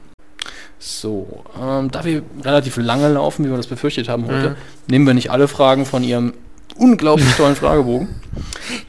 [0.78, 4.56] So, ähm, da wir relativ lange laufen, wie wir das befürchtet haben heute, Mhm.
[4.88, 6.34] nehmen wir nicht alle Fragen von Ihrem
[6.76, 8.08] unglaublich tollen Fragebogen.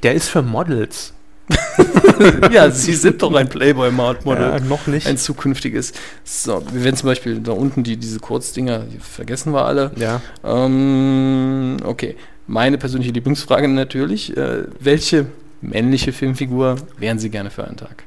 [0.04, 1.14] Der ist für Models.
[2.52, 4.42] ja, Sie sind doch ein Playboy-Model.
[4.42, 5.06] Ja, noch nicht.
[5.06, 5.94] ein zukünftiges.
[6.24, 9.92] So, wir werden zum Beispiel da unten die, diese Kurzdinger, die vergessen wir alle.
[9.96, 10.22] ja.
[10.44, 12.16] Ähm, okay,
[12.48, 14.36] meine persönliche Lieblingsfrage natürlich.
[14.36, 15.28] Äh, welche
[15.62, 18.04] männliche Filmfigur wären Sie gerne für einen Tag?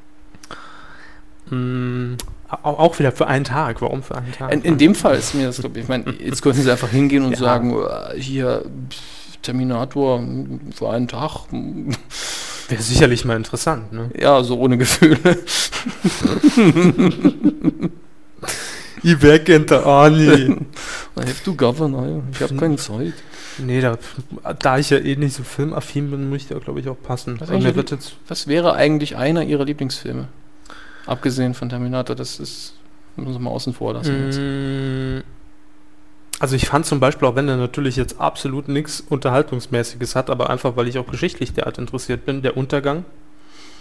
[1.51, 2.15] Mm,
[2.51, 3.81] au- auch wieder für einen Tag.
[3.81, 4.53] Warum für einen Tag?
[4.53, 6.91] In, in dem Fall ist mir das, glaub ich, ich meine, jetzt könnten Sie einfach
[6.91, 7.39] hingehen und Ja.
[7.39, 10.23] sagen, äh, hier, pff, Terminator
[10.75, 11.47] für einen Tag.
[12.69, 14.11] Wäre sicherlich mal interessant, ne?
[14.19, 15.39] Ja, so ohne Gefühle.
[19.03, 20.57] Ich weg in der Ani.
[21.17, 23.15] Have to governor, ich habe keine Zeit.
[23.59, 23.97] nee, da,
[24.59, 27.39] da ich ja eh nicht so filmaffin bin, muss ich da, glaube ich, auch passen.
[27.41, 30.29] Was wird jetzt Was wäre eigentlich einer Ihrer Lieblingsfilme?
[31.07, 32.75] Abgesehen von Terminator, das ist,
[33.17, 34.25] müssen wir mal außen vor lassen.
[34.27, 35.25] jetzt.
[36.41, 40.51] Also ich fand zum Beispiel, auch wenn er natürlich jetzt absolut nichts Unterhaltungsmäßiges hat, aber
[40.51, 43.05] einfach, weil ich auch geschichtlich derart interessiert bin, der Untergang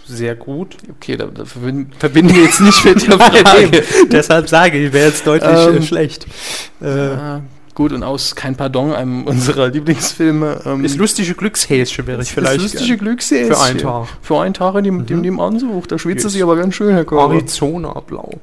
[0.06, 0.76] sehr gut.
[0.96, 3.84] Okay, da, da verbinden, wir jetzt nicht mit der Frage.
[4.10, 6.26] Deshalb sage ich, wäre jetzt deutlich Ähm, äh, schlecht.
[6.80, 7.42] Äh, Ja,
[7.74, 10.62] gut, und aus Kein Pardon, einem unserer Lieblingsfilme.
[10.64, 12.98] Ähm, das lustige Glückshäschen wäre ich das vielleicht lustige gern.
[13.00, 13.52] Glückshäschen.
[13.54, 14.08] für einen Tag.
[14.22, 15.86] Für einen Tag in dem, dem, dem Ansuch.
[15.86, 16.32] Da schwitzt es Yes.
[16.32, 17.34] sich aber ganz schön, Herr Körber.
[17.34, 18.40] Arizona Blau.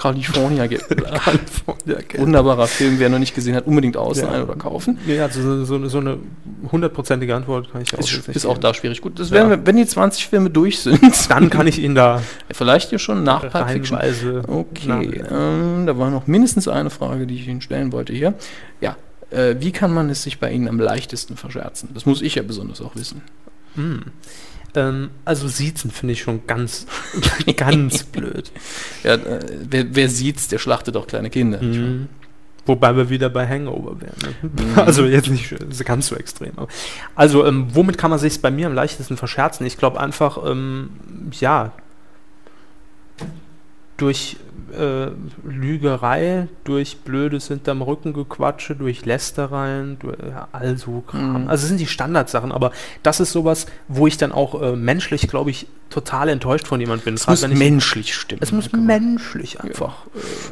[0.00, 0.66] California.
[0.66, 2.18] Ge- California Gelb.
[2.18, 2.98] Wunderbarer Film.
[2.98, 4.42] Wer noch nicht gesehen hat, unbedingt ausleihen Ja.
[4.44, 4.98] oder kaufen.
[5.06, 6.18] Ja, also so, so, eine
[6.72, 9.00] hundertprozentige Antwort kann ich auch Ist, ist auch da schwierig.
[9.00, 9.36] Gut, das Ja.
[9.36, 11.00] werden wir, wenn die 20 Filme durch sind,
[11.30, 12.22] Dann kann ich ihn da
[12.52, 13.98] vielleicht hier schon nach Pulp Fiction.
[14.46, 18.34] Okay, ähm, da war noch mindestens eine Frage, die ich Ihnen stellen wollte hier.
[18.80, 18.96] Ja,
[19.30, 21.90] äh, wie kann man es sich bei Ihnen am leichtesten verscherzen?
[21.94, 23.22] Das muss ich ja besonders auch wissen.
[23.74, 24.02] hm.
[24.74, 26.86] Ähm, also Siezen finde ich schon ganz,
[27.56, 28.50] ganz blöd.
[29.02, 31.62] Ja, äh, wer, wer sieht's, der schlachtet auch kleine Kinder.
[31.62, 32.08] Mhm.
[32.66, 34.16] Wobei wir wieder bei Hangover wären.
[34.22, 34.34] Ne?
[34.42, 34.76] Mhm.
[34.76, 36.52] Also jetzt nicht ganz so extrem.
[37.14, 39.66] Also ähm, womit kann man sich bei mir am leichtesten verscherzen?
[39.66, 40.90] Ich glaube einfach, ähm,
[41.32, 41.72] ja,
[43.96, 44.36] durch
[44.72, 45.10] äh,
[45.48, 51.42] Lügerei, durch blödes hinterm Rücken gequatsche, durch Lästereien, durch, ja, all so Kram.
[51.44, 51.48] Mhm.
[51.48, 52.72] Also es sind die Standardsachen, aber
[53.02, 57.04] das ist sowas, wo ich dann auch äh, menschlich, glaube ich, total enttäuscht von jemand
[57.04, 57.14] bin.
[57.14, 58.40] Es muss ich- menschlich stimmen.
[58.44, 58.86] es muss Körber.
[58.86, 59.96] menschlich einfach.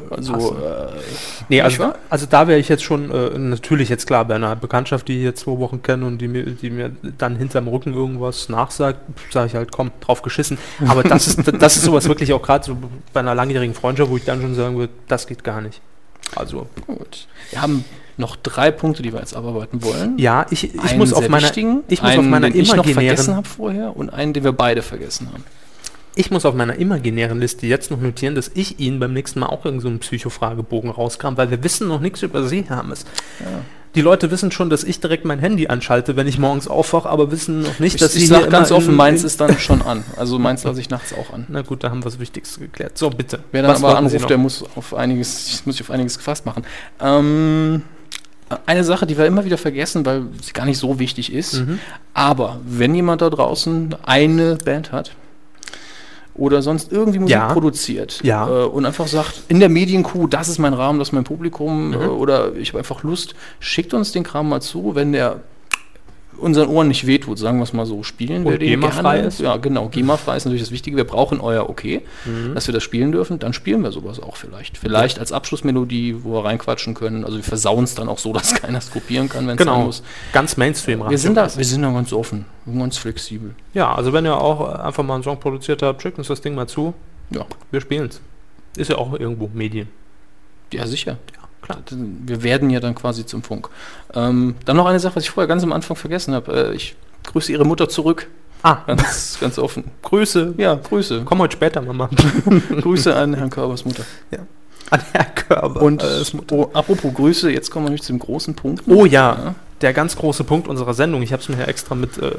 [0.09, 0.57] Also, passen.
[0.57, 1.01] äh,
[1.47, 5.07] Nee, also, also da wäre ich jetzt schon, äh, natürlich jetzt klar, bei einer Bekanntschaft,
[5.07, 8.49] die ich jetzt zwei Wochen kenne und die mir, die mir dann hinterm Rücken irgendwas
[8.49, 8.99] nachsagt,
[9.31, 10.57] sage ich halt, komm, drauf geschissen.
[10.85, 12.77] Aber das ist, das ist sowas wirklich auch gerade so
[13.13, 15.81] bei einer langjährigen Freundschaft, wo ich dann schon sagen würde, das geht gar nicht.
[16.35, 17.27] Also, gut.
[17.51, 17.83] Wir haben
[18.17, 20.17] noch drei Punkte, die wir jetzt abarbeiten wollen.
[20.17, 22.85] ja, ich, ich Einen muss auf meiner, ich muss auf einen, meiner den ich noch
[22.85, 25.43] vergessen imaginären, habe vorher und einen, den wir beide vergessen haben.
[26.15, 29.47] Ich muss auf meiner imaginären Liste jetzt noch notieren, dass ich Ihnen beim nächsten Mal
[29.47, 33.05] auch irgendeinen so einen Psychofragebogen rauskam, weil wir wissen noch nichts über Sie, Hermes.
[33.95, 37.31] Die Leute wissen schon, dass ich direkt mein Handy anschalte, wenn ich morgens aufwache, aber
[37.31, 39.41] wissen noch nicht, Ich, dass ich Sie sag hier ganz offen, in- meins in- ist
[39.41, 40.03] dann schon an.
[40.15, 41.45] Also meins lasse ich nachts auch an.
[41.47, 42.97] Na gut, da haben wir das Wichtigste geklärt.
[42.99, 43.39] So, bitte.
[43.51, 46.45] Wer dann Was aber anruft, der muss auf einiges, ich muss sich auf einiges gefasst
[46.45, 46.65] machen.
[47.01, 47.81] Ähm,
[48.67, 51.53] eine Sache, die wir immer wieder vergessen, weil sie gar nicht so wichtig ist.
[51.55, 51.79] Mhm.
[52.13, 55.11] Aber wenn jemand da draußen eine Band hat
[56.39, 57.53] oder sonst irgendwie Musik Ja.
[57.53, 58.47] produziert Ja.
[58.47, 61.89] äh, und einfach sagt, in der Medienkuh, das ist mein Rahmen, das ist mein Publikum
[61.89, 61.93] Mhm.
[61.93, 65.41] äh, oder ich habe einfach Lust, schickt uns den Kram mal zu, wenn der
[66.39, 69.39] unseren Ohren nicht wehtut, sagen wir es mal so, spielen Und wir den GEMA-frei ist?
[69.39, 70.97] Ja, genau, GEMA-frei ist natürlich das Wichtige.
[70.97, 72.55] Wir brauchen euer Okay, Mhm.
[72.55, 73.39] dass wir das spielen dürfen.
[73.39, 74.77] Dann spielen wir sowas auch vielleicht.
[74.77, 77.25] Vielleicht als Abschlussmelodie, wo wir reinquatschen können.
[77.25, 79.67] Also wir versauen es dann auch so, dass keiner es kopieren kann, wenn es sein
[79.73, 80.03] Genau, muss.
[80.33, 82.45] ganz Mainstream Wir sind, da, wir sind da ganz offen,
[82.77, 83.55] ganz flexibel.
[83.73, 86.55] Ja, also wenn ihr auch einfach mal einen Song produziert habt, schickt uns das Ding
[86.55, 86.93] mal zu.
[87.31, 87.45] Ja.
[87.71, 88.21] Wir spielen es.
[88.77, 89.89] Ist ja auch irgendwo Medien.
[90.71, 91.17] Ja, sicher.
[91.61, 91.79] Klar.
[91.91, 93.69] Wir werden ja dann quasi zum Funk.
[94.13, 96.71] Ähm, dann noch eine Sache, was ich vorher ganz am Anfang vergessen habe.
[96.71, 96.95] Äh, ich
[97.25, 98.27] grüße Ihre Mutter zurück.
[98.61, 99.85] Ah, Ganz, ganz offen.
[100.01, 100.55] Grüße.
[100.57, 101.21] Ja, Grüße.
[101.23, 102.17] Komm heute später machen.
[102.81, 104.03] Grüße an Herrn Körbers Mutter.
[104.89, 105.81] An Herr Körber.
[105.81, 108.83] Und äh, oh, apropos Grüße, jetzt kommen wir nämlich zu dem großen Punkt.
[108.87, 111.21] Oh ja, der ganz große Punkt unserer Sendung.
[111.21, 112.31] Ich habe es mir hier extra mit äh,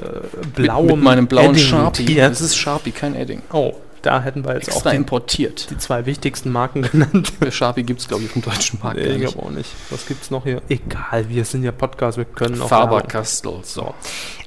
[0.54, 2.02] blauem mit, mit meinem blauen Edding Sharpie.
[2.02, 2.30] notiert.
[2.30, 3.40] Das ist Sharpie, kein Edding.
[3.52, 5.70] Oh, da hätten wir jetzt Extra auch die, importiert.
[5.70, 7.32] die zwei wichtigsten Marken genannt.
[7.38, 9.70] Für Sharpie gibt es, glaube ich, auf dem deutschen Markt Nee, ich glaube auch nicht.
[9.90, 10.62] Was gibt's noch hier?
[10.68, 13.60] Egal, wir sind ja Podcast, wir können auch Faber-Castell.
[13.62, 13.94] So.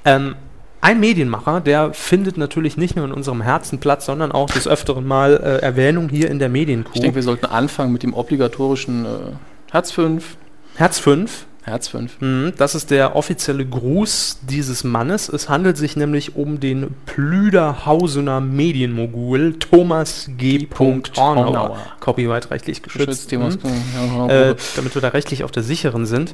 [0.06, 0.36] Ähm,
[0.82, 5.08] ein Medienmacher, der findet natürlich nicht nur in unserem Herzen Platz, sondern auch des Öfteren
[5.08, 6.92] mal äh, Erwähnung hier in der Medienkuh.
[6.94, 9.10] Ich denke, wir sollten anfangen mit dem obligatorischen äh,
[9.72, 10.36] Herz 5.
[10.76, 12.20] Herz 5, Herz 5.
[12.20, 15.30] Mhm, Das ist der offizielle Gruß dieses Mannes.
[15.30, 20.68] Es handelt sich nämlich um den Plüderhausener Medienmogul Thomas G.
[20.78, 21.18] Hornauer.
[21.18, 21.78] Hornauer.
[22.02, 23.30] Copyright-rechtlich geschützt.
[23.30, 23.64] Geschützt.
[23.64, 24.30] Mhm.
[24.30, 26.34] Äh, damit wir da rechtlich auf der sicheren sind.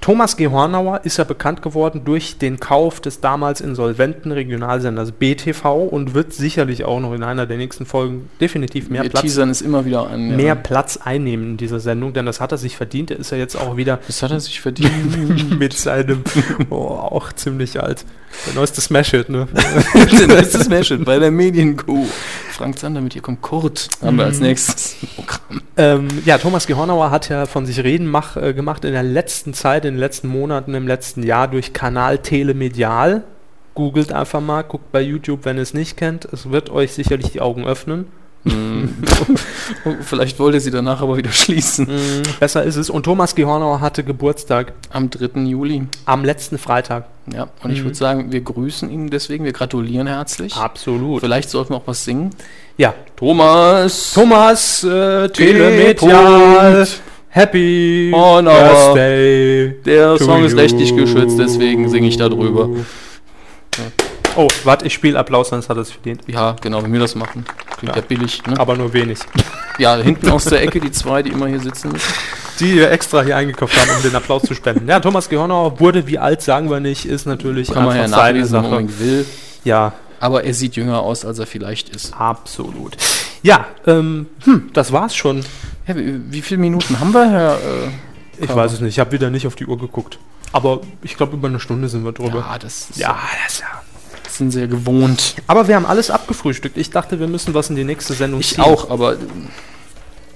[0.00, 0.48] Thomas G.
[0.48, 6.32] Hornauer ist ja bekannt geworden durch den Kauf des damals insolventen Regionalsenders BTV und wird
[6.32, 10.08] sicherlich auch noch in einer der nächsten Folgen definitiv mehr wir Platz, es immer wieder
[10.10, 10.16] ja.
[10.16, 13.10] mehr Platz einnehmen in dieser Sendung, denn das hat er sich verdient.
[13.10, 14.90] Er ist ja jetzt auch wieder Das hat er sich verdient.
[15.58, 16.24] mit seinem,
[16.70, 18.06] oh, auch ziemlich alt.
[18.46, 19.48] Der neueste Smash-Hit, ne?
[20.40, 22.06] ist das Märchen bei der Medienkuh.
[22.60, 23.88] Frank Zander mit ihr kommt Kurt.
[24.02, 24.42] Haben wir als Mhm.
[24.48, 25.62] nächstes Programm.
[25.78, 26.74] ähm, ja, Thomas G.
[26.74, 29.98] Hornauer hat ja von sich reden mach, äh, gemacht in der letzten Zeit, in den
[29.98, 33.22] letzten Monaten, im letzten Jahr durch Kanal Telemedial.
[33.74, 36.26] Googelt einfach mal, guckt bei YouTube, wenn ihr es nicht kennt.
[36.26, 38.08] Es wird euch sicherlich die Augen öffnen.
[40.02, 41.86] Vielleicht wollte sie danach aber wieder schließen.
[41.86, 42.88] Mm, besser ist es.
[42.90, 43.44] Und Thomas G.
[43.44, 45.40] Hornauer hatte Geburtstag Am 3.
[45.42, 45.82] Juli.
[46.06, 47.04] am letzten Freitag.
[47.32, 47.84] Ja, und ich Mhm.
[47.84, 50.54] würde sagen, wir grüßen ihn deswegen, wir gratulieren herzlich.
[50.56, 51.20] Absolut.
[51.20, 52.30] Vielleicht sollten wir auch was singen.
[52.76, 52.94] Ja.
[53.16, 54.12] Thomas!
[54.14, 55.28] Thomas äh.
[55.28, 56.86] Telemedial.
[57.32, 58.42] Happy Oh.
[58.42, 59.76] Birthday.
[59.84, 62.68] Der Song ist rechtlich geschützt, deswegen singe ich da drüber.
[64.36, 66.22] Oh, warte, ich spiele Applaus, sonst hat er es verdient.
[66.26, 67.44] Ja, genau, wenn wir das machen.
[67.78, 68.06] Klingt ja, Ja.
[68.06, 68.42] billig.
[68.46, 68.58] Ne?
[68.58, 69.18] Aber nur wenig.
[69.78, 72.12] Ja, hinten aus der Ecke die zwei, die immer hier sitzen müssen.
[72.60, 74.88] Die wir extra hier eingekauft haben, um den Applaus zu spenden.
[74.88, 78.40] Ja, Thomas Gehornauer wurde, wie alt sagen wir nicht, ist natürlich Kann man ja seine
[78.40, 78.68] wenn Sache.
[78.68, 79.26] man will.
[79.64, 82.14] Ja, Aber er sieht jünger aus, als er vielleicht ist.
[82.14, 82.96] absolut.
[83.42, 85.40] Ja, ähm, hm, das war's schon.
[85.86, 87.54] Ja, wie, wie viele Minuten haben wir, Herr?
[87.54, 90.18] Äh, Ich weiß es nicht, ich habe wieder nicht auf die Uhr geguckt.
[90.52, 92.44] Aber ich glaube, über eine Stunde sind wir drüber.
[92.50, 93.66] ja, das ist, ja, das ist ja.
[94.38, 95.36] Sind sehr gewohnt.
[95.46, 96.76] Aber wir haben alles abgefrühstückt.
[96.76, 98.64] Ich dachte, wir müssen was in die nächste Sendung Ich ziehen.
[98.64, 99.16] auch, aber.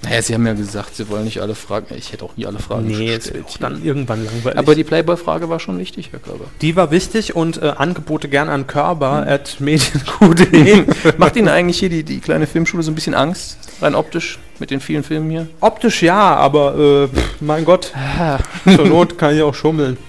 [0.03, 1.87] Naja, Sie haben ja gesagt, Sie wollen nicht alle Fragen.
[1.97, 4.59] Ich hätte auch nie alle Fragen Nee, es wird auch dann irgendwann langweilig.
[4.59, 6.45] Aber die Playboy-Frage war schon wichtig, Herr Körber.
[6.61, 10.85] die war wichtig und äh, Angebote gern an körper at medienq.de.
[11.17, 13.57] Macht Ihnen eigentlich hier die, die kleine Filmschule so ein bisschen Angst?
[13.81, 14.39] Rein optisch?
[14.61, 15.49] Mit den vielen Filmen hier?
[15.61, 17.93] Optisch ja, aber äh, pff, mein Gott,
[18.77, 19.97] zur Not kann ich auch schummeln.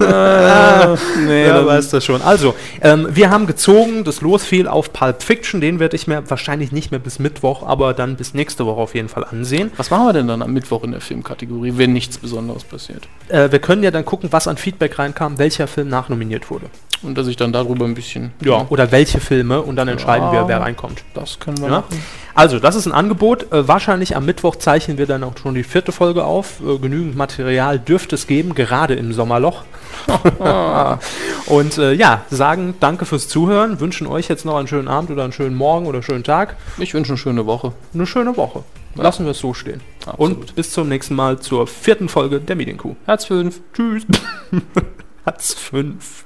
[0.00, 0.96] Ah,
[1.26, 2.22] nee, Ja, weißt du schon.
[2.22, 6.28] Also, ähm, wir haben gezogen, das Los fiel auf Pulp Fiction, den werde ich mir
[6.30, 9.70] wahrscheinlich nicht mehr bis Mittwoch, aber dann bis nächste Woche auf jeden Fall ansehen.
[9.76, 13.08] Was machen wir denn dann am Mittwoch in der Filmkategorie, wenn nichts Besonderes passiert?
[13.28, 16.66] Äh, wir können ja dann gucken, was an Feedback reinkam, welcher Film nachnominiert wurde.
[17.02, 18.32] Und dass ich dann darüber ein bisschen.
[18.42, 18.66] Ja.
[18.70, 20.48] Oder welche Filme und dann entscheiden wir, Ja.
[20.48, 21.02] wer reinkommt.
[21.14, 21.70] Das können wir Ja.
[21.80, 22.02] machen.
[22.36, 23.50] Also, das ist ein Angebot.
[23.50, 26.60] Äh, wahrscheinlich am Mittwoch zeichnen wir dann auch schon die vierte Folge auf.
[26.60, 29.64] Äh, genügend Material dürfte es geben, gerade im Sommerloch.
[31.46, 35.24] Und äh, ja, sagen danke fürs Zuhören, wünschen euch jetzt noch einen schönen Abend oder
[35.24, 36.56] einen schönen Morgen oder einen schönen Tag.
[36.76, 37.72] Ich wünsche eine schöne Woche.
[37.94, 38.64] Eine schöne Woche.
[38.96, 39.04] Ja.
[39.04, 39.80] Lassen wir es so stehen.
[40.04, 40.20] Absolut.
[40.20, 42.96] Und bis zum nächsten Mal zur vierten Folge der Medienkuh.
[43.06, 43.60] Herz 5.
[43.72, 44.06] Tschüss.
[45.24, 46.25] Hat's fünf.